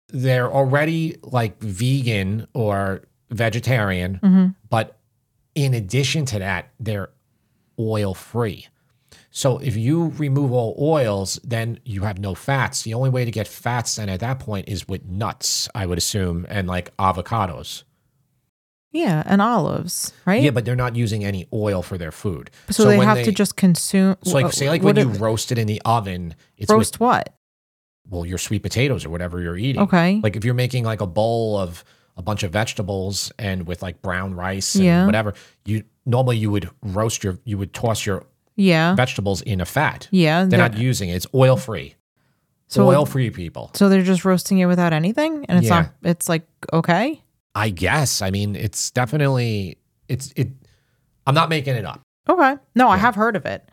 they're 0.09 0.51
already 0.51 1.17
like 1.23 1.59
vegan 1.61 2.47
or 2.53 3.03
vegetarian, 3.29 4.19
Mhm. 4.23 4.55
but 4.69 4.97
in 5.53 5.73
addition 5.73 6.25
to 6.27 6.39
that, 6.39 6.69
they're 6.79 7.09
oil 7.79 8.13
free. 8.13 8.67
So 9.29 9.57
if 9.59 9.75
you 9.75 10.13
remove 10.17 10.51
all 10.53 10.75
oils, 10.79 11.39
then 11.43 11.79
you 11.83 12.01
have 12.03 12.17
no 12.19 12.33
fats. 12.35 12.83
The 12.83 12.93
only 12.93 13.09
way 13.09 13.25
to 13.25 13.31
get 13.31 13.47
fats 13.47 13.95
then 13.97 14.07
at 14.09 14.21
that 14.21 14.39
point 14.39 14.67
is 14.69 14.87
with 14.87 15.05
nuts, 15.05 15.67
I 15.75 15.85
would 15.85 15.97
assume, 15.97 16.45
and 16.49 16.67
like 16.67 16.95
avocados. 16.97 17.83
Yeah, 18.97 19.23
and 19.25 19.41
olives, 19.41 20.13
right? 20.25 20.41
Yeah, 20.41 20.51
but 20.51 20.65
they're 20.65 20.75
not 20.75 20.95
using 20.95 21.23
any 21.23 21.47
oil 21.53 21.81
for 21.81 21.97
their 21.97 22.11
food. 22.11 22.49
so, 22.69 22.85
they 22.85 22.97
when 22.97 23.07
have 23.07 23.23
to 23.23 23.31
just 23.31 23.55
consume. 23.55 24.15
So 24.23 24.33
like 24.33 24.53
say 24.53 24.69
like 24.69 24.81
when 24.83 24.95
you 24.97 25.09
if- 25.11 25.21
roast 25.21 25.51
it 25.51 25.57
in 25.57 25.67
the 25.67 25.81
oven, 25.85 26.35
it's 26.57 26.71
roast 26.71 26.95
with 26.95 26.99
what? 26.99 27.33
well 28.09 28.25
your 28.25 28.37
sweet 28.37 28.63
potatoes 28.63 29.05
or 29.05 29.09
whatever 29.09 29.41
you're 29.41 29.57
eating. 29.57 29.81
Okay. 29.81 30.19
Like 30.23 30.35
if 30.37 30.45
you're 30.45 30.53
making 30.53 30.85
like 30.85 31.01
a 31.01 31.07
bowl 31.07 31.57
of 31.57 31.83
a 32.15 32.21
bunch 32.21 32.41
of 32.43 32.51
vegetables 32.51 33.31
and 33.37 33.67
with 33.67 33.81
like 33.81 34.01
brown 34.01 34.33
rice 34.33 34.75
and 34.75 34.85
Yeah. 34.85 35.05
whatever, 35.05 35.33
you 35.65 35.83
normally 36.05 36.37
you 36.37 36.49
would 36.49 36.69
roast 36.81 37.23
your 37.23 37.37
you 37.43 37.57
would 37.57 37.73
toss 37.73 38.05
your 38.05 38.25
Yeah, 38.55 38.95
vegetables 38.95 39.41
in 39.41 39.59
a 39.61 39.65
fat. 39.65 40.07
yeah. 40.11 40.39
They're 40.41 40.49
they're- 40.57 40.59
not 40.69 40.77
using 40.77 41.09
it. 41.09 41.15
It's 41.15 41.27
oil 41.35 41.57
free. 41.57 41.95
So- 42.69 42.87
oil 42.87 43.05
free 43.05 43.29
people. 43.29 43.71
so 43.75 43.87
they're 43.89 44.03
just 44.03 44.25
roasting 44.25 44.57
it 44.59 44.65
without 44.65 44.93
anything, 44.93 45.45
and 45.47 45.57
it's 45.59 45.67
Yeah. 45.67 45.81
not. 45.81 45.93
It's 46.03 46.27
like 46.29 46.47
okay. 46.73 47.21
I 47.57 47.71
guess. 47.71 48.21
I 48.21 48.29
mean, 48.29 48.55
it's 48.55 48.91
definitely 48.91 49.79
it's 50.07 50.31
it. 50.35 50.49
I'm 51.25 51.33
not 51.33 51.49
making 51.49 51.73
it 51.73 51.85
up. 51.85 52.01
Okay. 52.29 52.55
No, 52.75 52.87
I 52.87 52.97
have 52.97 53.15
heard 53.15 53.35
of 53.35 53.47
it. 53.47 53.67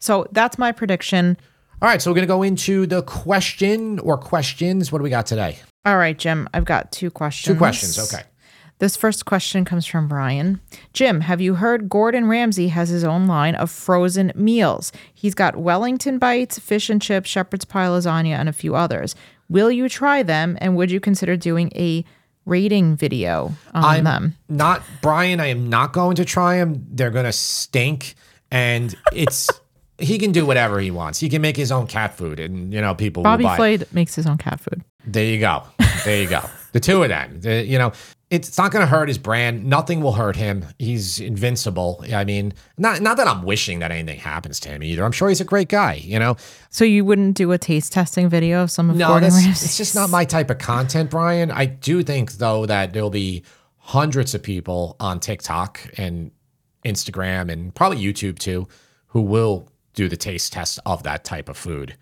So 0.00 0.26
that's 0.32 0.58
my 0.58 0.70
prediction. 0.70 1.38
All 1.80 1.88
right, 1.88 2.00
so 2.00 2.10
we're 2.10 2.16
gonna 2.16 2.26
go 2.26 2.42
into 2.42 2.86
the 2.86 3.02
question 3.02 3.98
or 4.00 4.18
questions. 4.18 4.92
What 4.92 4.98
do 4.98 5.04
we 5.04 5.10
got 5.10 5.24
today? 5.24 5.58
All 5.86 5.96
right, 5.96 6.16
Jim, 6.16 6.46
I've 6.52 6.66
got 6.66 6.92
two 6.92 7.10
questions. 7.10 7.54
Two 7.54 7.58
questions. 7.58 7.98
Okay. 8.12 8.22
This 8.80 8.96
first 8.96 9.24
question 9.24 9.64
comes 9.64 9.86
from 9.86 10.08
Brian. 10.08 10.60
Jim, 10.92 11.22
have 11.22 11.40
you 11.40 11.54
heard 11.54 11.88
Gordon 11.88 12.26
Ramsay 12.26 12.68
has 12.68 12.90
his 12.90 13.04
own 13.04 13.26
line 13.26 13.54
of 13.54 13.70
frozen 13.70 14.30
meals? 14.34 14.92
He's 15.14 15.34
got 15.34 15.56
Wellington 15.56 16.18
bites, 16.18 16.58
fish 16.58 16.90
and 16.90 17.00
chips, 17.00 17.30
shepherd's 17.30 17.64
pie 17.64 17.86
lasagna, 17.86 18.36
and 18.36 18.48
a 18.48 18.52
few 18.52 18.74
others. 18.74 19.14
Will 19.48 19.70
you 19.70 19.88
try 19.88 20.22
them 20.22 20.58
and 20.60 20.76
would 20.76 20.90
you 20.90 21.00
consider 21.00 21.36
doing 21.36 21.70
a 21.74 22.04
rating 22.44 22.96
video 22.96 23.52
on 23.74 23.84
I'm 23.84 24.04
them? 24.04 24.36
not 24.48 24.82
Brian. 25.00 25.40
I 25.40 25.46
am 25.46 25.68
not 25.68 25.92
going 25.92 26.16
to 26.16 26.24
try 26.24 26.56
them. 26.58 26.86
They're 26.90 27.10
gonna 27.10 27.32
stink, 27.32 28.14
and 28.50 28.94
it's 29.12 29.48
he 29.98 30.18
can 30.18 30.32
do 30.32 30.44
whatever 30.46 30.80
he 30.80 30.90
wants. 30.90 31.18
He 31.20 31.28
can 31.28 31.42
make 31.42 31.56
his 31.56 31.70
own 31.72 31.86
cat 31.86 32.14
food, 32.16 32.40
and 32.40 32.72
you 32.72 32.80
know 32.80 32.94
people 32.94 33.22
Bobby 33.22 33.44
will 33.44 33.50
buy. 33.56 33.68
it. 33.70 33.78
Flay 33.80 33.86
makes 33.92 34.14
his 34.14 34.26
own 34.26 34.38
cat 34.38 34.60
food. 34.60 34.82
There 35.06 35.24
you 35.24 35.38
go. 35.40 35.62
There 36.04 36.22
you 36.22 36.28
go. 36.28 36.42
The 36.72 36.80
two 36.80 37.02
of 37.02 37.08
them. 37.08 37.40
The- 37.40 37.64
you 37.64 37.78
know, 37.78 37.92
it's 38.32 38.56
not 38.56 38.72
going 38.72 38.80
to 38.80 38.86
hurt 38.86 39.08
his 39.08 39.18
brand. 39.18 39.62
Nothing 39.66 40.00
will 40.00 40.14
hurt 40.14 40.36
him. 40.36 40.64
He's 40.78 41.20
invincible. 41.20 42.02
I 42.14 42.24
mean, 42.24 42.54
not 42.78 43.02
not 43.02 43.18
that 43.18 43.28
I'm 43.28 43.42
wishing 43.42 43.80
that 43.80 43.90
anything 43.90 44.18
happens 44.18 44.58
to 44.60 44.70
him 44.70 44.82
either. 44.82 45.04
I'm 45.04 45.12
sure 45.12 45.28
he's 45.28 45.42
a 45.42 45.44
great 45.44 45.68
guy. 45.68 46.00
You 46.02 46.18
know, 46.18 46.36
So 46.70 46.86
you 46.86 47.04
wouldn't 47.04 47.36
do 47.36 47.52
a 47.52 47.58
taste 47.58 47.92
testing 47.92 48.30
video 48.30 48.62
of 48.62 48.70
some 48.70 48.88
of 48.88 48.96
no, 48.96 49.08
Gordon 49.08 49.28
that's, 49.28 49.44
Ramsay's? 49.44 49.64
it's 49.64 49.76
just 49.76 49.94
not 49.94 50.08
my 50.08 50.24
type 50.24 50.48
of 50.48 50.56
content, 50.56 51.10
Brian. 51.10 51.50
I 51.50 51.66
do 51.66 52.02
think 52.02 52.32
though 52.32 52.64
that 52.64 52.94
there'll 52.94 53.10
be 53.10 53.42
hundreds 53.76 54.34
of 54.34 54.42
people 54.42 54.96
on 54.98 55.20
TikTok 55.20 55.80
and 55.98 56.30
Instagram 56.86 57.52
and 57.52 57.74
probably 57.74 57.98
YouTube 57.98 58.38
too 58.38 58.66
who 59.08 59.20
will 59.20 59.68
do 59.92 60.08
the 60.08 60.16
taste 60.16 60.54
test 60.54 60.78
of 60.86 61.02
that 61.02 61.22
type 61.22 61.50
of 61.50 61.58
food. 61.58 61.98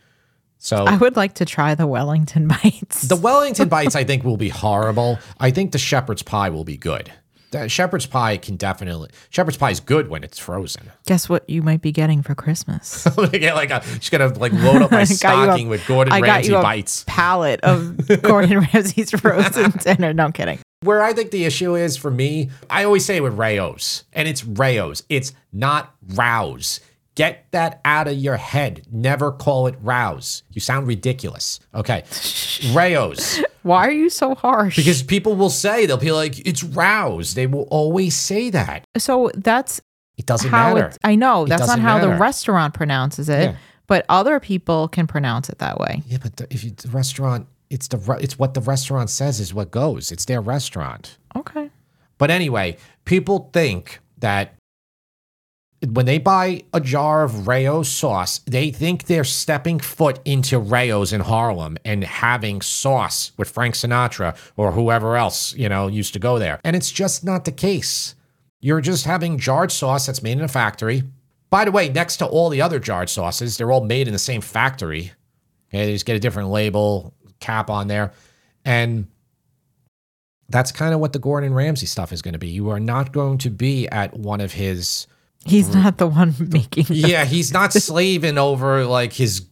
So 0.62 0.84
I 0.84 0.96
would 0.98 1.16
like 1.16 1.34
to 1.34 1.44
try 1.46 1.74
the 1.74 1.86
Wellington 1.86 2.46
bites. 2.62 3.02
the 3.08 3.16
Wellington 3.16 3.68
bites, 3.76 3.96
I 3.96 4.04
think, 4.04 4.24
will 4.24 4.36
be 4.36 4.50
horrible. 4.50 5.18
I 5.38 5.50
think 5.50 5.72
the 5.72 5.78
shepherd's 5.78 6.22
pie 6.22 6.50
will 6.50 6.64
be 6.64 6.76
good. 6.76 7.10
The 7.50 7.68
shepherd's 7.68 8.06
pie 8.06 8.36
can 8.36 8.54
definitely 8.54 9.10
shepherd's 9.30 9.56
pie 9.56 9.70
is 9.70 9.80
good 9.80 10.08
when 10.08 10.22
it's 10.22 10.38
frozen. 10.38 10.92
Guess 11.06 11.28
what 11.28 11.48
you 11.50 11.62
might 11.62 11.80
be 11.82 11.90
getting 11.90 12.22
for 12.22 12.36
Christmas? 12.36 13.04
Get 13.32 13.56
like 13.56 13.70
a 13.70 13.80
just 13.98 14.12
gonna 14.12 14.28
like 14.38 14.52
load 14.52 14.82
up 14.82 14.92
my 14.92 14.98
you 14.98 15.02
a- 15.02 15.06
stocking 15.06 15.68
with 15.68 15.84
Gordon 15.88 16.12
I 16.12 16.20
got 16.20 16.26
Ramsay 16.34 16.50
you 16.52 16.58
a 16.58 16.62
bites. 16.62 17.04
palette 17.08 17.58
of 17.62 18.22
Gordon 18.22 18.60
Ramsay's 18.60 19.10
frozen 19.10 19.72
dinner. 19.72 20.12
No 20.12 20.26
I'm 20.26 20.32
kidding. 20.32 20.60
Where 20.82 21.02
I 21.02 21.12
think 21.12 21.32
the 21.32 21.44
issue 21.44 21.74
is 21.74 21.96
for 21.96 22.10
me, 22.12 22.50
I 22.70 22.84
always 22.84 23.04
say 23.04 23.20
with 23.20 23.36
Rayos, 23.36 24.04
and 24.12 24.28
it's 24.28 24.42
Rayos. 24.42 25.02
It's 25.08 25.32
not 25.52 25.92
Rouse. 26.14 26.78
Get 27.16 27.46
that 27.50 27.80
out 27.84 28.08
of 28.08 28.14
your 28.16 28.36
head. 28.36 28.82
Never 28.90 29.32
call 29.32 29.66
it 29.66 29.74
Rouse. 29.82 30.42
You 30.50 30.60
sound 30.60 30.86
ridiculous. 30.86 31.60
Okay. 31.74 32.02
Rayos. 32.72 33.42
Why 33.62 33.86
are 33.86 33.92
you 33.92 34.08
so 34.10 34.34
harsh? 34.34 34.76
Because 34.76 35.02
people 35.02 35.34
will 35.36 35.50
say, 35.50 35.86
they'll 35.86 35.96
be 35.96 36.12
like, 36.12 36.46
it's 36.46 36.62
Rouse. 36.62 37.34
They 37.34 37.46
will 37.46 37.64
always 37.70 38.16
say 38.16 38.50
that. 38.50 38.84
so 38.96 39.30
that's 39.34 39.80
It 40.16 40.26
doesn't 40.26 40.50
how 40.50 40.74
matter. 40.74 40.88
it, 40.88 40.98
I 41.04 41.16
know 41.16 41.46
that's 41.46 41.66
not 41.66 41.78
how 41.80 41.98
the 41.98 42.10
restaurant 42.16 42.74
pronounces 42.74 43.28
it, 43.28 43.42
Yeah. 43.50 43.56
but 43.86 44.06
other 44.08 44.40
people 44.40 44.88
can 44.88 45.06
pronounce 45.06 45.48
it 45.50 45.58
that 45.58 45.78
way. 45.78 46.02
Yeah, 46.06 46.18
but 46.22 46.36
the, 46.36 46.46
if 46.52 46.64
you, 46.64 46.70
the 46.70 46.88
restaurant, 46.88 47.46
it's 47.70 47.88
the 47.88 47.98
re- 47.98 48.18
it's 48.20 48.38
what 48.38 48.54
the 48.54 48.60
restaurant 48.60 49.10
says 49.10 49.40
is 49.40 49.52
what 49.52 49.70
goes. 49.70 50.10
It's 50.12 50.24
their 50.24 50.40
restaurant. 50.40 51.18
Okay. 51.36 51.70
But 52.18 52.30
anyway, 52.30 52.76
people 53.04 53.50
think 53.52 54.00
that 54.18 54.54
when 55.86 56.04
they 56.04 56.18
buy 56.18 56.62
a 56.74 56.80
jar 56.80 57.22
of 57.22 57.46
Rao's 57.46 57.88
sauce, 57.90 58.40
they 58.40 58.70
think 58.70 59.04
they're 59.04 59.24
stepping 59.24 59.78
foot 59.80 60.20
into 60.26 60.58
Rao's 60.58 61.12
in 61.12 61.22
Harlem 61.22 61.78
and 61.84 62.04
having 62.04 62.60
sauce 62.60 63.32
with 63.38 63.48
Frank 63.48 63.74
Sinatra 63.74 64.36
or 64.56 64.72
whoever 64.72 65.16
else, 65.16 65.54
you 65.54 65.68
know, 65.68 65.88
used 65.88 66.12
to 66.12 66.18
go 66.18 66.38
there. 66.38 66.60
And 66.64 66.76
it's 66.76 66.92
just 66.92 67.24
not 67.24 67.46
the 67.46 67.52
case. 67.52 68.14
You're 68.60 68.82
just 68.82 69.06
having 69.06 69.38
jarred 69.38 69.72
sauce 69.72 70.04
that's 70.04 70.22
made 70.22 70.36
in 70.36 70.44
a 70.44 70.48
factory. 70.48 71.02
By 71.48 71.64
the 71.64 71.72
way, 71.72 71.88
next 71.88 72.18
to 72.18 72.26
all 72.26 72.50
the 72.50 72.60
other 72.60 72.78
jarred 72.78 73.08
sauces, 73.08 73.56
they're 73.56 73.72
all 73.72 73.84
made 73.84 74.06
in 74.06 74.12
the 74.12 74.18
same 74.18 74.42
factory. 74.42 75.12
Okay, 75.68 75.86
they 75.86 75.92
just 75.92 76.04
get 76.04 76.16
a 76.16 76.20
different 76.20 76.50
label, 76.50 77.14
cap 77.40 77.70
on 77.70 77.88
there. 77.88 78.12
And 78.66 79.06
that's 80.50 80.72
kind 80.72 80.92
of 80.92 81.00
what 81.00 81.14
the 81.14 81.18
Gordon 81.18 81.54
Ramsay 81.54 81.86
stuff 81.86 82.12
is 82.12 82.20
going 82.20 82.34
to 82.34 82.38
be. 82.38 82.48
You 82.48 82.68
are 82.68 82.80
not 82.80 83.12
going 83.12 83.38
to 83.38 83.50
be 83.50 83.88
at 83.88 84.14
one 84.14 84.42
of 84.42 84.52
his. 84.52 85.06
He's 85.44 85.74
not 85.74 85.98
the 85.98 86.06
one 86.06 86.34
making. 86.38 86.84
the- 86.84 86.94
Yeah, 86.94 87.24
he's 87.24 87.52
not 87.52 87.72
slaving 87.72 88.38
over 88.38 88.84
like 88.84 89.12
his. 89.12 89.46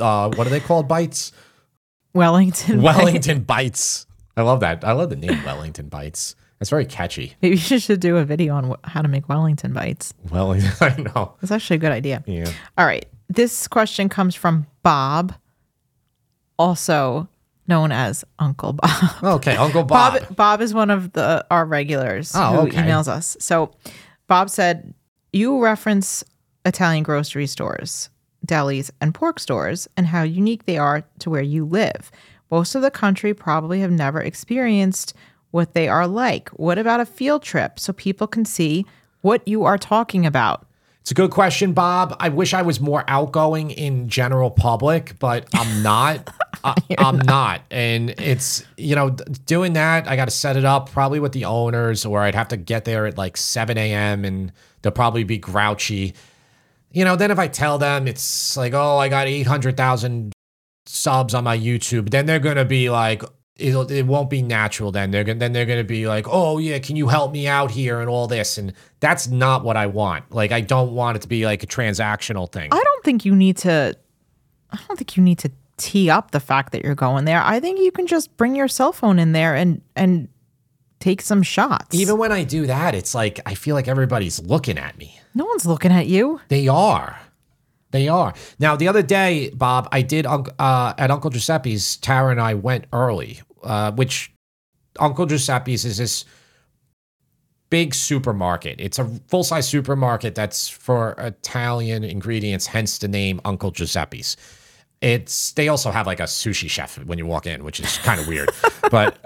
Uh, 0.00 0.28
what 0.34 0.46
are 0.46 0.50
they 0.50 0.60
called? 0.60 0.88
Bites. 0.88 1.32
Wellington. 2.14 2.82
Wellington 2.82 3.42
bites. 3.42 4.06
I 4.36 4.42
love 4.42 4.60
that. 4.60 4.84
I 4.84 4.92
love 4.92 5.10
the 5.10 5.16
name 5.16 5.42
Wellington 5.44 5.88
bites. 5.88 6.34
That's 6.58 6.70
very 6.70 6.86
catchy. 6.86 7.34
Maybe 7.42 7.56
you 7.56 7.78
should 7.78 8.00
do 8.00 8.16
a 8.16 8.24
video 8.24 8.54
on 8.54 8.70
wh- 8.70 8.88
how 8.88 9.02
to 9.02 9.08
make 9.08 9.28
Wellington 9.28 9.72
bites. 9.72 10.14
Well, 10.30 10.52
I 10.80 10.96
know. 11.14 11.34
It's 11.42 11.50
actually 11.52 11.76
a 11.76 11.80
good 11.80 11.92
idea. 11.92 12.22
Yeah. 12.26 12.50
All 12.78 12.86
right. 12.86 13.04
This 13.28 13.66
question 13.68 14.08
comes 14.08 14.34
from 14.34 14.66
Bob, 14.82 15.34
also 16.58 17.28
known 17.66 17.92
as 17.92 18.24
Uncle 18.38 18.74
Bob. 18.74 18.90
Okay, 19.22 19.56
Uncle 19.56 19.84
Bob. 19.84 20.20
Bob 20.20 20.36
Bob 20.36 20.60
is 20.60 20.74
one 20.74 20.90
of 20.90 21.12
the 21.12 21.44
our 21.50 21.64
regulars 21.64 22.32
Oh, 22.34 22.52
who 22.52 22.58
okay. 22.68 22.78
emails 22.82 23.08
us. 23.08 23.36
So 23.40 23.72
Bob 24.28 24.50
said, 24.50 24.94
"You 25.34 25.60
reference 25.60 26.22
Italian 26.64 27.02
grocery 27.02 27.48
stores, 27.48 28.08
delis, 28.46 28.92
and 29.00 29.12
pork 29.12 29.40
stores, 29.40 29.88
and 29.96 30.06
how 30.06 30.22
unique 30.22 30.64
they 30.64 30.78
are 30.78 31.02
to 31.18 31.28
where 31.28 31.42
you 31.42 31.64
live. 31.64 32.12
Most 32.52 32.76
of 32.76 32.82
the 32.82 32.90
country 32.92 33.34
probably 33.34 33.80
have 33.80 33.90
never 33.90 34.20
experienced 34.20 35.12
what 35.50 35.74
they 35.74 35.88
are 35.88 36.06
like. 36.06 36.50
What 36.50 36.78
about 36.78 37.00
a 37.00 37.04
field 37.04 37.42
trip 37.42 37.80
so 37.80 37.92
people 37.92 38.28
can 38.28 38.44
see 38.44 38.86
what 39.22 39.46
you 39.48 39.64
are 39.64 39.76
talking 39.76 40.24
about?" 40.24 40.66
It's 41.00 41.10
a 41.10 41.14
good 41.14 41.32
question, 41.32 41.72
Bob. 41.72 42.16
I 42.20 42.28
wish 42.28 42.54
I 42.54 42.62
was 42.62 42.80
more 42.80 43.02
outgoing 43.08 43.72
in 43.72 44.08
general 44.08 44.52
public, 44.52 45.18
but 45.18 45.48
I'm 45.52 45.82
not. 45.82 46.30
I, 46.62 46.76
I'm 46.98 47.18
not. 47.18 47.60
And 47.72 48.10
it's, 48.20 48.64
you 48.76 48.94
know, 48.94 49.10
d- 49.10 49.24
doing 49.46 49.72
that, 49.72 50.08
I 50.08 50.14
got 50.14 50.26
to 50.26 50.30
set 50.30 50.56
it 50.56 50.64
up 50.64 50.92
probably 50.92 51.18
with 51.18 51.32
the 51.32 51.44
owners, 51.44 52.06
or 52.06 52.20
I'd 52.20 52.36
have 52.36 52.48
to 52.48 52.56
get 52.56 52.84
there 52.84 53.04
at 53.06 53.18
like 53.18 53.36
7 53.36 53.76
a.m. 53.76 54.24
and 54.24 54.52
they'll 54.84 54.92
probably 54.92 55.24
be 55.24 55.38
grouchy. 55.38 56.14
You 56.92 57.04
know, 57.04 57.16
then 57.16 57.32
if 57.32 57.38
I 57.40 57.48
tell 57.48 57.78
them 57.78 58.06
it's 58.06 58.56
like, 58.56 58.72
oh, 58.72 58.98
I 58.98 59.08
got 59.08 59.26
800,000 59.26 60.32
subs 60.86 61.34
on 61.34 61.42
my 61.42 61.58
YouTube, 61.58 62.10
then 62.10 62.26
they're 62.26 62.38
going 62.38 62.56
to 62.56 62.64
be 62.64 62.90
like, 62.90 63.24
It'll, 63.56 63.88
it 63.88 64.02
won't 64.02 64.30
be 64.30 64.42
natural 64.42 64.90
then 64.90 65.12
they're 65.12 65.22
gonna 65.22 65.38
then 65.38 65.52
they're 65.52 65.64
gonna 65.64 65.84
be 65.84 66.08
like 66.08 66.26
oh 66.28 66.58
yeah 66.58 66.80
can 66.80 66.96
you 66.96 67.06
help 67.06 67.30
me 67.30 67.46
out 67.46 67.70
here 67.70 68.00
and 68.00 68.10
all 68.10 68.26
this 68.26 68.58
and 68.58 68.72
that's 68.98 69.28
not 69.28 69.62
what 69.62 69.76
i 69.76 69.86
want 69.86 70.24
like 70.32 70.50
i 70.50 70.60
don't 70.60 70.92
want 70.92 71.18
it 71.18 71.22
to 71.22 71.28
be 71.28 71.46
like 71.46 71.62
a 71.62 71.66
transactional 71.68 72.50
thing 72.50 72.68
I 72.72 72.82
don't 72.82 73.04
think 73.04 73.24
you 73.24 73.32
need 73.32 73.56
to 73.58 73.96
I 74.72 74.78
don't 74.88 74.96
think 74.96 75.16
you 75.16 75.22
need 75.22 75.38
to 75.38 75.52
tee 75.76 76.10
up 76.10 76.30
the 76.30 76.40
fact 76.40 76.72
that 76.72 76.84
you're 76.84 76.94
going 76.94 77.24
there. 77.24 77.42
I 77.42 77.60
think 77.60 77.80
you 77.80 77.90
can 77.92 78.06
just 78.06 78.36
bring 78.36 78.54
your 78.54 78.68
cell 78.68 78.92
phone 78.92 79.18
in 79.18 79.32
there 79.32 79.54
and 79.54 79.80
and 79.96 80.28
take 81.04 81.20
some 81.22 81.42
shots. 81.42 81.94
even 81.94 82.16
when 82.18 82.32
i 82.32 82.42
do 82.42 82.66
that 82.66 82.94
it's 82.94 83.14
like 83.14 83.40
i 83.46 83.54
feel 83.54 83.74
like 83.74 83.88
everybody's 83.88 84.40
looking 84.40 84.78
at 84.78 84.96
me 84.98 85.20
no 85.34 85.44
one's 85.44 85.66
looking 85.66 85.90
at 85.92 86.06
you. 86.06 86.40
They 86.48 86.68
are. 86.68 87.18
They 87.90 88.08
are. 88.08 88.34
Now, 88.58 88.76
the 88.76 88.88
other 88.88 89.02
day, 89.02 89.50
Bob, 89.50 89.88
I 89.92 90.02
did 90.02 90.26
uh, 90.26 90.94
at 90.98 91.10
Uncle 91.10 91.30
Giuseppe's. 91.30 91.96
Tara 91.96 92.30
and 92.30 92.40
I 92.40 92.54
went 92.54 92.86
early, 92.92 93.40
uh, 93.62 93.92
which 93.92 94.32
Uncle 94.98 95.26
Giuseppe's 95.26 95.84
is 95.84 95.98
this 95.98 96.24
big 97.70 97.94
supermarket. 97.94 98.80
It's 98.80 98.98
a 98.98 99.04
full 99.28 99.44
size 99.44 99.68
supermarket 99.68 100.34
that's 100.34 100.68
for 100.68 101.14
Italian 101.18 102.04
ingredients, 102.04 102.66
hence 102.66 102.98
the 102.98 103.08
name 103.08 103.40
Uncle 103.44 103.72
Giuseppe's. 103.72 104.36
It's 105.00 105.52
they 105.52 105.68
also 105.68 105.90
have 105.90 106.06
like 106.06 106.20
a 106.20 106.24
sushi 106.24 106.70
chef 106.70 106.96
when 107.04 107.18
you 107.18 107.26
walk 107.26 107.46
in, 107.46 107.64
which 107.64 107.78
is 107.78 107.98
kind 107.98 108.20
of 108.20 108.26
weird, 108.26 108.50
but 108.90 109.18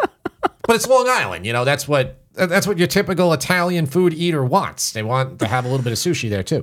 but 0.68 0.76
it's 0.76 0.86
Long 0.86 1.08
Island. 1.08 1.46
You 1.46 1.52
know, 1.52 1.64
that's 1.64 1.88
what 1.88 2.22
that's 2.34 2.68
what 2.68 2.78
your 2.78 2.86
typical 2.86 3.32
Italian 3.32 3.86
food 3.86 4.14
eater 4.14 4.44
wants. 4.44 4.92
They 4.92 5.02
want 5.02 5.40
to 5.40 5.48
have 5.48 5.64
a 5.64 5.68
little 5.68 5.82
bit 5.82 5.92
of 5.92 5.98
sushi 5.98 6.30
there 6.30 6.44
too, 6.44 6.62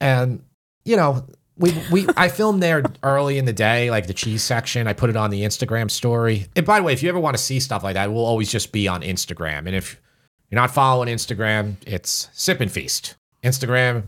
and 0.00 0.42
you 0.86 0.96
know. 0.96 1.26
We, 1.56 1.74
we 1.92 2.06
I 2.16 2.30
filmed 2.30 2.62
there 2.62 2.82
early 3.02 3.36
in 3.36 3.44
the 3.44 3.52
day, 3.52 3.90
like 3.90 4.06
the 4.06 4.14
cheese 4.14 4.42
section. 4.42 4.86
I 4.86 4.94
put 4.94 5.10
it 5.10 5.16
on 5.16 5.28
the 5.28 5.42
Instagram 5.42 5.90
story. 5.90 6.46
And 6.56 6.64
by 6.64 6.78
the 6.78 6.84
way, 6.84 6.94
if 6.94 7.02
you 7.02 7.10
ever 7.10 7.20
want 7.20 7.36
to 7.36 7.42
see 7.42 7.60
stuff 7.60 7.84
like 7.84 7.92
that, 7.96 8.08
it 8.08 8.12
will 8.12 8.24
always 8.24 8.50
just 8.50 8.72
be 8.72 8.88
on 8.88 9.02
Instagram. 9.02 9.66
And 9.66 9.74
if 9.74 10.00
you're 10.48 10.58
not 10.58 10.70
following 10.70 11.14
Instagram, 11.14 11.74
it's 11.86 12.30
Sip 12.32 12.62
and 12.62 12.72
Feast. 12.72 13.14
Instagram, 13.44 14.04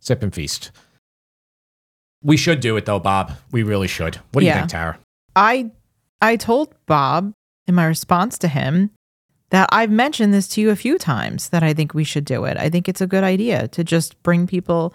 Sip 0.00 0.20
and 0.20 0.34
Feast. 0.34 0.72
We 2.24 2.36
should 2.36 2.58
do 2.58 2.76
it 2.76 2.86
though, 2.86 2.98
Bob. 2.98 3.34
We 3.52 3.62
really 3.62 3.86
should. 3.86 4.16
What 4.32 4.40
do 4.40 4.46
you 4.48 4.52
think, 4.52 4.70
Tara? 4.70 4.98
I 5.36 5.70
I 6.20 6.34
told 6.34 6.74
Bob 6.86 7.34
in 7.66 7.74
my 7.74 7.84
response 7.84 8.38
to 8.38 8.48
him 8.48 8.90
that 9.50 9.68
I've 9.72 9.90
mentioned 9.90 10.34
this 10.34 10.48
to 10.48 10.60
you 10.60 10.70
a 10.70 10.76
few 10.76 10.98
times 10.98 11.50
that 11.50 11.62
I 11.62 11.72
think 11.72 11.94
we 11.94 12.04
should 12.04 12.24
do 12.24 12.44
it. 12.44 12.56
I 12.56 12.68
think 12.68 12.88
it's 12.88 13.00
a 13.00 13.06
good 13.06 13.24
idea 13.24 13.68
to 13.68 13.84
just 13.84 14.20
bring 14.22 14.46
people 14.46 14.92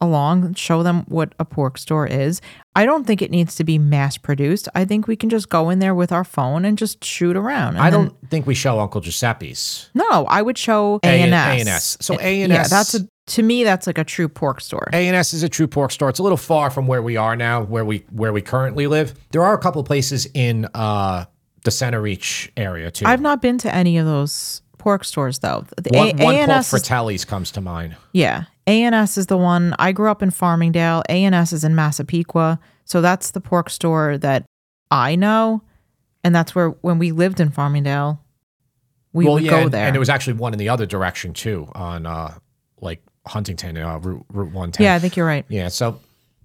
along, 0.00 0.52
show 0.54 0.82
them 0.82 1.04
what 1.06 1.32
a 1.38 1.44
pork 1.44 1.78
store 1.78 2.06
is. 2.06 2.40
I 2.74 2.84
don't 2.84 3.06
think 3.06 3.22
it 3.22 3.30
needs 3.30 3.54
to 3.56 3.64
be 3.64 3.78
mass 3.78 4.18
produced. 4.18 4.68
I 4.74 4.84
think 4.84 5.06
we 5.06 5.14
can 5.14 5.30
just 5.30 5.48
go 5.48 5.70
in 5.70 5.78
there 5.78 5.94
with 5.94 6.10
our 6.10 6.24
phone 6.24 6.64
and 6.64 6.76
just 6.76 7.04
shoot 7.04 7.36
around. 7.36 7.74
and 7.76 7.84
I 7.84 7.90
don't 7.90 8.12
think 8.28 8.46
we 8.46 8.54
show 8.54 8.80
Uncle 8.80 9.00
Giuseppe's. 9.00 9.90
No, 9.94 10.24
I 10.26 10.42
would 10.42 10.58
show 10.58 10.98
A- 11.04 11.08
A 11.08 11.22
and 11.22 11.34
S. 11.34 11.66
A&S. 11.68 11.96
So 12.00 12.14
A&S 12.18 12.48
Yeah, 12.48 12.66
that's 12.66 12.94
a 12.94 13.06
to 13.28 13.42
me 13.44 13.62
that's 13.62 13.86
like 13.86 13.98
a 13.98 14.04
true 14.04 14.28
pork 14.28 14.60
store. 14.60 14.88
A&S 14.92 15.32
is 15.32 15.44
a 15.44 15.48
true 15.48 15.68
pork 15.68 15.92
store. 15.92 16.08
It's 16.08 16.18
a 16.18 16.22
little 16.24 16.36
far 16.36 16.70
from 16.70 16.88
where 16.88 17.00
we 17.02 17.16
are 17.16 17.36
now, 17.36 17.62
where 17.62 17.84
we 17.84 17.98
where 18.10 18.32
we 18.32 18.42
currently 18.42 18.88
live. 18.88 19.14
There 19.30 19.44
are 19.44 19.54
a 19.54 19.58
couple 19.58 19.84
places 19.84 20.26
in 20.34 20.66
uh, 20.74 21.26
the 21.64 21.70
Centereach 21.70 22.50
area 22.56 22.90
too. 22.90 23.06
I've 23.06 23.20
not 23.20 23.40
been 23.42 23.58
to 23.58 23.74
any 23.74 23.98
of 23.98 24.06
those 24.06 24.62
pork 24.78 25.04
stores 25.04 25.38
though. 25.40 25.64
The 25.76 25.90
one, 25.96 26.20
A- 26.20 26.24
one 26.24 26.46
called 26.46 26.60
is- 26.60 26.70
Fratelli's 26.70 27.24
comes 27.24 27.50
to 27.52 27.60
mind. 27.60 27.96
Yeah. 28.12 28.44
A&S 28.66 29.18
is 29.18 29.26
the 29.26 29.36
one. 29.36 29.74
I 29.78 29.90
grew 29.92 30.10
up 30.10 30.22
in 30.22 30.30
Farmingdale. 30.30 31.02
A&S 31.08 31.52
is 31.52 31.64
in 31.64 31.74
Massapequa. 31.74 32.60
So 32.84 33.00
that's 33.00 33.32
the 33.32 33.40
pork 33.40 33.70
store 33.70 34.18
that 34.18 34.44
I 34.90 35.16
know. 35.16 35.62
And 36.24 36.34
that's 36.34 36.54
where 36.54 36.68
when 36.70 36.98
we 36.98 37.10
lived 37.10 37.40
in 37.40 37.50
Farmingdale, 37.50 38.20
we 39.12 39.24
well, 39.24 39.34
would 39.34 39.42
yeah, 39.42 39.50
go 39.50 39.58
and, 39.62 39.72
there. 39.72 39.86
and 39.86 39.94
there 39.94 40.00
was 40.00 40.08
actually 40.08 40.34
one 40.34 40.52
in 40.52 40.58
the 40.58 40.68
other 40.68 40.86
direction 40.86 41.32
too, 41.32 41.68
on 41.74 42.06
uh, 42.06 42.34
like 42.80 43.02
Huntington, 43.26 43.76
uh, 43.76 43.98
Route 43.98 44.24
Route 44.32 44.52
One 44.52 44.70
Ten. 44.72 44.84
yeah, 44.84 44.94
I 44.94 44.98
think 45.00 45.16
you're 45.16 45.26
right. 45.26 45.44
Yeah, 45.48 45.68
so 45.68 45.98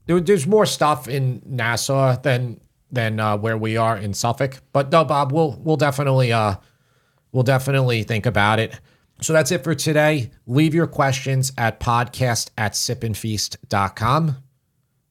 there, 0.08 0.20
there's 0.20 0.48
more 0.48 0.66
stuff 0.66 1.08
in 1.08 1.42
Nassau 1.46 2.18
than 2.18 2.60
than 2.92 3.20
uh, 3.20 3.38
where 3.38 3.58
we 3.58 3.78
are 3.78 3.98
in 3.98 4.14
Suffolk. 4.14 4.60
But 4.74 4.92
no, 4.92 5.04
Bob, 5.06 5.32
we'll 5.32 5.60
we'll 5.64 5.78
definitely 5.78 6.32
uh, 6.32 6.56
we'll 7.32 7.44
definitely 7.44 8.04
think 8.04 8.26
about 8.26 8.60
it. 8.60 8.80
So 9.22 9.34
that's 9.34 9.52
it 9.52 9.64
for 9.64 9.74
today. 9.74 10.32
Leave 10.46 10.76
your 10.76 10.88
questions 10.88 11.52
at 11.58 11.80
podcast 11.80 12.52
at 12.58 12.74
sipandfeast.com. 12.74 14.38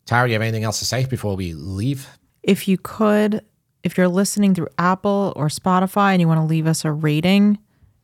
Tara, 0.05 0.29
you 0.29 0.35
have 0.35 0.43
anything 0.43 0.63
else 0.63 0.79
to 0.79 0.85
say 0.85 1.05
before 1.07 1.35
we 1.35 1.53
leave? 1.55 2.09
If 2.45 2.69
you 2.69 2.79
could, 2.79 3.45
if 3.83 3.99
you're 3.99 4.07
listening 4.07 4.55
through 4.55 4.69
Apple 4.79 5.33
or 5.35 5.49
Spotify 5.49 6.13
and 6.13 6.21
you 6.21 6.29
want 6.29 6.39
to 6.39 6.45
leave 6.45 6.69
us 6.69 6.85
a 6.85 6.93
rating, 6.93 7.59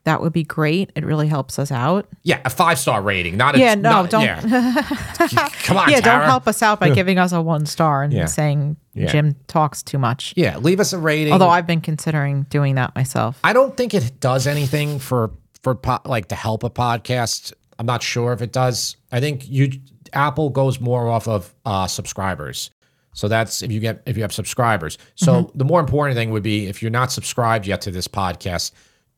that 0.04 0.20
would 0.20 0.32
be 0.32 0.42
great. 0.44 0.90
It 0.96 1.04
really 1.04 1.28
helps 1.28 1.58
us 1.58 1.70
out. 1.70 2.08
Yeah, 2.22 2.40
a 2.44 2.50
five 2.50 2.78
star 2.78 3.00
rating, 3.02 3.36
not 3.36 3.54
a 3.54 3.58
Yeah, 3.58 3.74
no, 3.76 3.90
not- 4.02 4.10
don't- 4.10 4.22
yeah. 4.24 4.40
Come 5.64 5.76
on, 5.76 5.90
yeah, 5.90 6.00
Tara. 6.00 6.18
don't 6.20 6.28
help 6.28 6.48
us 6.48 6.62
out 6.62 6.80
by 6.80 6.90
giving 6.90 7.18
us 7.18 7.32
a 7.32 7.40
one 7.40 7.66
star 7.66 8.02
and 8.02 8.12
Yeah. 8.12 8.26
saying 8.26 8.76
Yeah. 8.94 9.06
Jim 9.06 9.36
talks 9.46 9.82
too 9.82 9.98
much. 9.98 10.34
Yeah, 10.36 10.58
leave 10.58 10.80
us 10.80 10.92
a 10.92 10.98
rating. 10.98 11.32
Although 11.32 11.48
I've 11.48 11.66
been 11.66 11.80
considering 11.80 12.44
doing 12.50 12.74
that 12.74 12.94
myself. 12.94 13.38
I 13.44 13.52
don't 13.52 13.76
think 13.76 13.94
it 13.94 14.20
does 14.20 14.46
anything 14.46 14.98
for 14.98 15.30
for 15.62 15.74
po- 15.76 16.00
like 16.04 16.28
to 16.28 16.34
help 16.34 16.64
a 16.64 16.70
podcast. 16.70 17.52
I'm 17.78 17.86
not 17.86 18.02
sure 18.02 18.32
if 18.32 18.42
it 18.42 18.52
does. 18.52 18.96
I 19.12 19.20
think 19.20 19.48
you 19.48 19.70
Apple 20.12 20.50
goes 20.50 20.80
more 20.80 21.08
off 21.08 21.26
of 21.28 21.54
uh, 21.64 21.86
subscribers. 21.86 22.70
So 23.14 23.28
that's 23.28 23.62
if 23.62 23.70
you 23.70 23.78
get 23.80 24.02
if 24.06 24.16
you 24.16 24.22
have 24.22 24.32
subscribers. 24.32 24.98
So 25.14 25.50
the 25.54 25.64
more 25.64 25.80
important 25.80 26.16
thing 26.16 26.30
would 26.30 26.42
be 26.42 26.66
if 26.66 26.82
you're 26.82 26.90
not 26.90 27.12
subscribed 27.12 27.66
yet 27.66 27.80
to 27.82 27.90
this 27.90 28.08
podcast, 28.08 28.72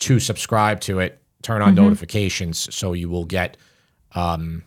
to 0.04 0.20
subscribe 0.20 0.80
to 0.80 0.98
it, 1.00 1.18
turn 1.40 1.62
on 1.62 1.74
notifications 1.74 2.74
so 2.74 2.92
you 2.92 3.08
will 3.08 3.24
get 3.24 3.56
um, 4.12 4.62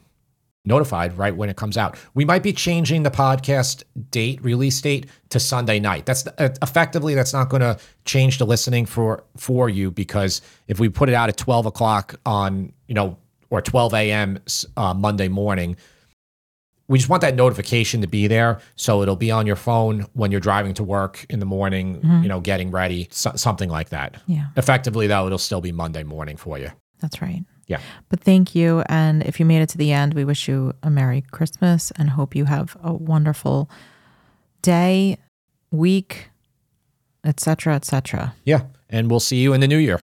notified 0.65 1.15
right 1.15 1.35
when 1.35 1.47
it 1.47 1.55
comes 1.55 1.77
out. 1.77 1.95
We 2.15 2.25
might 2.25 2.41
be 2.41 2.53
changing 2.53 3.03
the 3.03 3.11
podcast 3.11 3.83
date, 4.09 4.43
release 4.43 4.81
date 4.81 5.05
to 5.29 5.39
Sunday 5.39 5.79
night. 5.79 6.07
That's 6.07 6.25
uh, 6.25 6.49
effectively 6.63 7.13
that's 7.13 7.33
not 7.33 7.49
going 7.49 7.61
to 7.61 7.77
change 8.05 8.39
the 8.39 8.45
listening 8.45 8.87
for 8.87 9.23
for 9.37 9.69
you 9.69 9.91
because 9.91 10.41
if 10.67 10.79
we 10.79 10.89
put 10.89 11.07
it 11.07 11.13
out 11.13 11.29
at 11.29 11.37
twelve 11.37 11.67
o'clock 11.67 12.19
on 12.25 12.73
you 12.87 12.95
know 12.95 13.17
or 13.51 13.61
twelve 13.61 13.93
a.m. 13.93 14.39
Uh, 14.75 14.93
Monday 14.95 15.27
morning. 15.27 15.77
We 16.89 16.97
just 16.97 17.09
want 17.09 17.21
that 17.21 17.35
notification 17.35 18.01
to 18.01 18.07
be 18.07 18.27
there, 18.27 18.59
so 18.75 19.01
it'll 19.01 19.17
be 19.17 19.29
on 19.29 19.45
your 19.45 19.57
phone 19.57 20.05
when 20.13 20.31
you're 20.31 20.39
driving 20.39 20.73
to 20.75 20.83
work 20.83 21.25
in 21.29 21.39
the 21.39 21.45
morning. 21.45 21.97
Mm-hmm. 21.97 22.23
You 22.23 22.29
know, 22.29 22.39
getting 22.39 22.71
ready, 22.71 23.09
so, 23.11 23.31
something 23.35 23.69
like 23.69 23.89
that. 23.89 24.21
Yeah, 24.25 24.47
Effectively, 24.55 25.07
though, 25.07 25.25
it'll 25.25 25.37
still 25.37 25.61
be 25.61 25.71
Monday 25.71 26.03
morning 26.03 26.37
for 26.37 26.57
you. 26.57 26.71
that's 26.99 27.21
right. 27.21 27.43
Yeah. 27.67 27.81
But 28.07 28.21
thank 28.21 28.55
you. 28.55 28.83
And 28.87 29.23
if 29.23 29.39
you 29.39 29.45
made 29.45 29.61
it 29.61 29.67
to 29.69 29.77
the 29.77 29.91
end, 29.91 30.13
we 30.13 30.23
wish 30.23 30.47
you 30.47 30.73
a 30.81 30.89
Merry 30.89 31.21
Christmas 31.31 31.91
and 31.97 32.11
hope 32.11 32.33
you 32.33 32.45
have 32.45 32.77
a 32.81 32.93
wonderful 32.93 33.69
day, 34.61 35.17
week, 35.69 36.29
etc., 37.25 37.75
etc. 37.75 38.33
Yeah. 38.45 38.61
And 38.89 39.11
we'll 39.11 39.19
see 39.19 39.37
you 39.37 39.51
in 39.51 39.59
the 39.59 39.67
new 39.67 39.77
year. 39.77 39.99